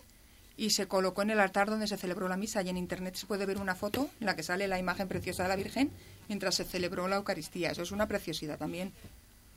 y 0.57 0.71
se 0.71 0.87
colocó 0.87 1.21
en 1.21 1.29
el 1.31 1.39
altar 1.39 1.69
donde 1.69 1.87
se 1.87 1.97
celebró 1.97 2.27
la 2.27 2.37
misa. 2.37 2.61
Y 2.61 2.69
en 2.69 2.77
internet 2.77 3.15
se 3.15 3.25
puede 3.25 3.45
ver 3.45 3.57
una 3.57 3.75
foto 3.75 4.09
en 4.19 4.25
la 4.25 4.35
que 4.35 4.43
sale 4.43 4.67
la 4.67 4.77
imagen 4.77 5.07
preciosa 5.07 5.43
de 5.43 5.49
la 5.49 5.55
Virgen 5.55 5.89
mientras 6.27 6.55
se 6.55 6.65
celebró 6.65 7.07
la 7.07 7.15
Eucaristía. 7.15 7.71
Eso 7.71 7.81
es 7.81 7.91
una 7.91 8.07
preciosidad 8.07 8.57
también. 8.57 8.91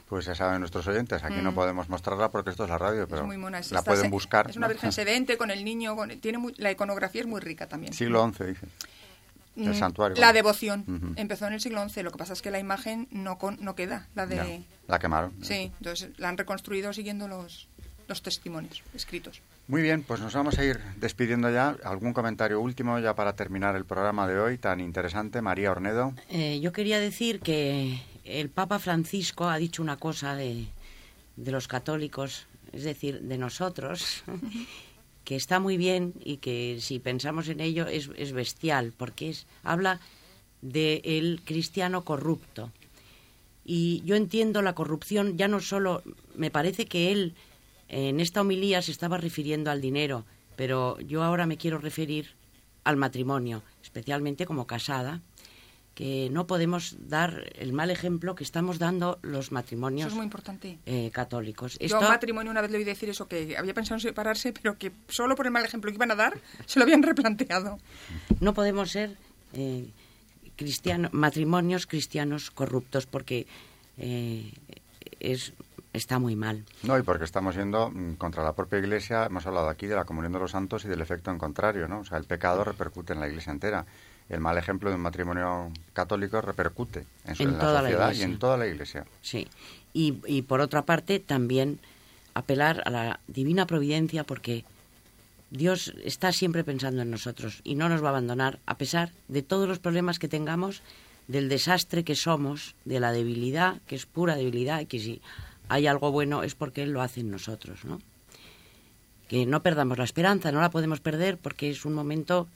Pues 0.09 0.27
ya 0.27 0.35
saben 0.35 0.61
nuestros 0.61 0.87
oyentes, 0.87 1.23
aquí 1.25 1.41
no 1.43 1.53
Mm. 1.53 1.55
podemos 1.55 1.89
mostrarla 1.89 2.31
porque 2.31 2.51
esto 2.51 2.65
es 2.65 2.71
la 2.71 2.77
radio, 2.79 3.07
pero 3.09 3.23
es 3.23 3.27
muy 3.27 3.39
mona. 3.39 3.59
Es 3.61 3.71
la 3.73 3.83
pueden 3.83 4.05
se- 4.05 4.09
buscar. 4.11 4.51
Es 4.51 4.57
una 4.57 4.67
¿no? 4.67 4.73
Virgen 4.73 4.93
sedente 4.93 5.39
con 5.39 5.51
el 5.51 5.65
niño. 5.65 5.97
Con, 5.97 6.11
tiene 6.21 6.39
muy- 6.39 6.55
la 6.59 6.71
iconografía 6.71 7.23
es 7.23 7.27
muy 7.27 7.41
rica 7.41 7.67
también. 7.67 7.93
Siglo 7.95 8.23
XI, 8.31 8.45
dice. 8.45 8.67
El 9.57 9.71
Mm, 9.71 9.75
santuario. 9.75 10.17
La 10.21 10.33
devoción. 10.33 11.15
Empezó 11.17 11.47
en 11.47 11.53
el 11.55 11.61
siglo 11.61 11.83
XI. 11.87 12.03
Lo 12.03 12.11
que 12.11 12.19
pasa 12.19 12.33
es 12.33 12.41
que 12.43 12.51
la 12.51 12.59
imagen 12.59 13.07
no, 13.11 13.37
con- 13.39 13.59
no 13.61 13.75
queda. 13.75 14.07
La 14.15 14.27
de... 14.27 14.37
Ya, 14.37 14.59
La 14.89 14.99
quemaron. 14.99 15.33
Sí, 15.43 15.71
entonces 15.79 16.11
la 16.19 16.29
han 16.31 16.39
reconstruido 16.39 16.93
siguiendo 16.95 17.29
los, 17.29 17.69
los 18.09 18.23
testimonios 18.23 18.83
escritos. 18.95 19.41
Muy 19.69 19.81
bien, 19.83 20.03
pues 20.03 20.21
nos 20.21 20.35
vamos 20.35 20.59
a 20.59 20.65
ir 20.65 20.79
despidiendo 20.97 21.51
ya. 21.51 21.77
¿Algún 21.85 22.13
comentario 22.15 22.61
último 22.61 22.99
ya 22.99 23.15
para 23.15 23.35
terminar 23.35 23.77
el 23.77 23.85
programa 23.85 24.27
de 24.27 24.39
hoy 24.39 24.59
tan 24.59 24.81
interesante? 24.81 25.41
María 25.43 25.71
Ornedo. 25.71 26.13
Eh, 26.31 26.59
yo 26.61 26.73
quería 26.73 26.99
decir 26.99 27.41
que 27.41 28.01
el 28.25 28.51
Papa 28.51 28.79
Francisco 28.79 29.49
ha 29.49 29.57
dicho 29.57 29.83
una 29.83 29.97
cosa 29.97 30.35
de, 30.35 30.67
de 31.37 31.51
los 31.53 31.69
católicos, 31.69 32.47
es 32.73 32.85
decir, 32.85 33.21
de 33.21 33.39
nosotros, 33.39 34.25
que 35.25 35.37
está 35.37 35.61
muy 35.61 35.77
bien 35.77 36.15
y 36.25 36.39
que 36.39 36.79
si 36.81 36.99
pensamos 36.99 37.49
en 37.49 37.61
ello 37.61 37.87
es, 37.87 38.11
es 38.17 38.33
bestial, 38.33 38.93
porque 38.97 39.31
es, 39.31 39.47
habla 39.63 40.01
del 40.61 41.41
cristiano 41.45 42.05
corrupto. 42.05 42.71
Y 43.65 44.03
yo 44.05 44.17
entiendo 44.17 44.63
la 44.63 44.75
corrupción, 44.75 45.37
ya 45.37 45.49
no 45.49 45.61
solo, 45.61 46.03
me 46.35 46.51
parece 46.51 46.87
que 46.87 47.13
él 47.13 47.35
en 47.89 48.21
esta 48.21 48.41
homilía 48.41 48.83
se 48.83 48.91
estaba 48.91 49.19
refiriendo 49.19 49.71
al 49.71 49.81
dinero, 49.81 50.25
pero 50.57 50.99
yo 51.01 51.23
ahora 51.23 51.47
me 51.47 51.59
quiero 51.59 51.79
referir 51.79 52.31
al 52.85 52.97
matrimonio, 52.97 53.63
especialmente 53.83 54.47
como 54.47 54.67
casada, 54.67 55.21
que 56.03 56.29
no 56.33 56.49
podemos 56.49 56.97
dar 57.09 57.45
el 57.55 57.73
mal 57.73 57.89
ejemplo 57.93 58.35
que 58.35 58.43
estamos 58.43 58.81
dando 58.81 59.21
los 59.23 59.47
Eso 59.47 59.55
matrimonios 59.55 60.09
es 60.09 60.15
muy 60.15 60.25
importante. 60.25 60.79
eh, 60.85 61.11
católicos. 61.13 61.79
Yo 61.79 61.97
a 61.97 62.01
un 62.01 62.09
matrimonio 62.09 62.51
una 62.51 62.61
vez 62.61 62.73
le 62.73 62.79
oí 62.79 62.85
decir 62.85 63.09
eso, 63.09 63.29
que 63.29 63.57
había 63.57 63.73
pensado 63.73 63.97
en 63.97 64.01
separarse, 64.01 64.53
pero 64.53 64.77
que 64.77 64.91
solo 65.09 65.37
por 65.37 65.47
el 65.47 65.53
mal 65.53 65.65
ejemplo 65.65 65.91
que 65.93 65.95
iban 65.95 66.11
a 66.11 66.17
dar, 66.17 66.37
se 66.67 66.81
lo 66.81 66.85
habían 66.85 67.05
replanteado. 67.05 67.79
no 68.41 68.53
podemos 68.53 68.91
ser 68.91 69.17
eh, 69.53 69.91
cristiano- 70.57 71.09
matrimonios 71.13 71.87
cristianos 71.87 72.51
corruptos 72.51 73.07
porque 73.07 73.47
eh, 73.99 74.53
es, 75.21 75.53
está 75.93 76.19
muy 76.19 76.35
mal. 76.35 76.65
No, 76.83 76.99
y 76.99 77.03
porque 77.03 77.25
estamos 77.25 77.55
yendo 77.55 77.91
mm, 77.91 78.15
contra 78.15 78.43
la 78.43 78.55
propia 78.55 78.81
Iglesia, 78.81 79.27
hemos 79.27 79.47
hablado 79.47 79.69
aquí 79.69 79.87
de 79.87 79.95
la 79.95 80.05
comunión 80.05 80.33
de 80.33 80.41
los 80.41 80.51
santos 80.51 80.85
y 80.85 80.89
del 80.89 81.01
efecto 81.01 81.31
en 81.31 81.39
contrario, 81.39 81.87
¿no? 81.87 82.01
O 82.01 82.05
sea, 82.05 82.19
el 82.19 82.25
pecado 82.25 82.65
repercute 82.65 83.13
en 83.13 83.21
la 83.21 83.29
Iglesia 83.29 83.53
entera. 83.53 83.87
El 84.29 84.41
mal 84.41 84.57
ejemplo 84.57 84.89
de 84.89 84.97
un 84.97 85.03
matrimonio 85.03 85.71
católico 85.93 86.41
repercute 86.41 87.05
en, 87.27 87.35
su- 87.37 87.43
En 87.43 87.49
en 87.51 87.55
la 87.55 87.61
toda 87.61 87.73
la 87.75 87.81
sociedad 87.89 88.13
y 88.15 88.23
en 88.23 88.39
toda 88.39 88.57
la 88.57 88.67
Iglesia. 88.67 89.05
Sí. 89.21 89.47
Y, 89.93 90.15
y 90.27 90.43
por 90.43 90.61
otra 90.61 90.83
parte, 90.83 91.19
también 91.21 91.79
apelar 92.35 92.83
a 92.87 92.91
la 92.91 93.21
divina 93.27 93.67
providencia 93.67 94.25
porque 94.25 94.65
Dios 95.51 95.93
está 96.03 96.33
siempre 96.33 96.65
pensando 96.65 97.03
en 97.03 97.11
nosotros 97.11 97.61
y 97.63 97.75
no 97.75 97.91
nos 97.91 98.03
va 98.03 98.07
a 98.07 98.11
abandonar 98.11 98.59
a 98.65 98.79
pesar 98.79 99.11
de 99.29 99.43
todos 99.43 99.69
los 99.69 99.79
problemas 99.81 100.19
que 100.19 100.29
tengamos, 100.29 100.81
del 101.29 101.51
desastre 101.51 102.05
que 102.05 102.17
somos, 102.17 102.75
de 102.87 103.01
la 103.01 103.13
debilidad, 103.13 103.81
que 103.87 103.95
es 103.97 104.07
pura 104.07 104.35
debilidad 104.35 104.81
y 104.81 104.87
que 104.87 104.99
si 104.99 105.21
hay 105.69 105.87
algo 105.87 106.11
bueno 106.11 106.43
es 106.43 106.55
porque 106.55 106.83
Él 106.85 106.93
lo 106.93 107.03
hace 107.03 107.21
en 107.21 107.31
nosotros, 107.31 107.85
¿no? 107.85 108.01
Que 109.29 109.45
no 109.47 109.63
perdamos 109.63 109.99
la 109.99 110.05
esperanza, 110.05 110.53
no 110.53 110.61
la 110.63 110.71
podemos 110.71 111.01
perder 111.01 111.37
porque 111.37 111.71
es 111.71 111.85
un 111.85 111.93
momento 111.93 112.49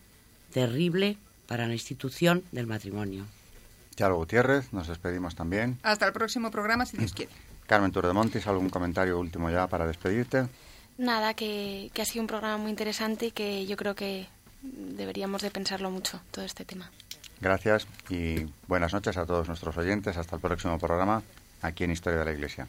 terrible 0.53 1.19
para 1.47 1.67
la 1.67 1.73
institución 1.73 2.43
del 2.53 2.67
matrimonio. 2.67 3.25
Tiago 3.95 4.17
Gutiérrez, 4.17 4.73
nos 4.73 4.89
despedimos 4.89 5.35
también. 5.35 5.79
Hasta 5.83 6.07
el 6.07 6.13
próximo 6.13 6.51
programa, 6.51 6.85
si 6.87 6.97
Dios 6.99 7.13
quiere. 7.13 7.33
Carmen 7.67 7.93
Turdemontis, 7.93 8.47
¿algún 8.47 8.69
comentario 8.69 9.19
último 9.19 9.51
ya 9.51 9.67
para 9.67 9.87
despedirte? 9.87 10.47
Nada, 10.99 11.35
que, 11.35 11.91
que 11.93 12.03
ha 12.03 12.05
sido 12.05 12.23
un 12.23 12.27
programa 12.27 12.59
muy 12.59 12.71
interesante 12.71 13.27
y 13.27 13.31
que 13.31 13.67
yo 13.67 13.77
creo 13.77 13.95
que 13.95 14.29
deberíamos 14.63 15.43
de 15.43 15.51
pensarlo 15.51 15.91
mucho, 15.91 16.21
todo 16.31 16.45
este 16.45 16.65
tema. 16.65 16.91
Gracias 17.41 17.87
y 18.09 18.47
buenas 18.67 18.93
noches 18.93 19.17
a 19.17 19.27
todos 19.27 19.49
nuestros 19.49 19.77
oyentes. 19.77 20.17
Hasta 20.17 20.37
el 20.37 20.43
próximo 20.43 20.79
programa 20.79 21.23
aquí 21.63 21.85
en 21.85 21.91
Historia 21.91 22.21
de 22.21 22.25
la 22.25 22.33
Iglesia. 22.33 22.69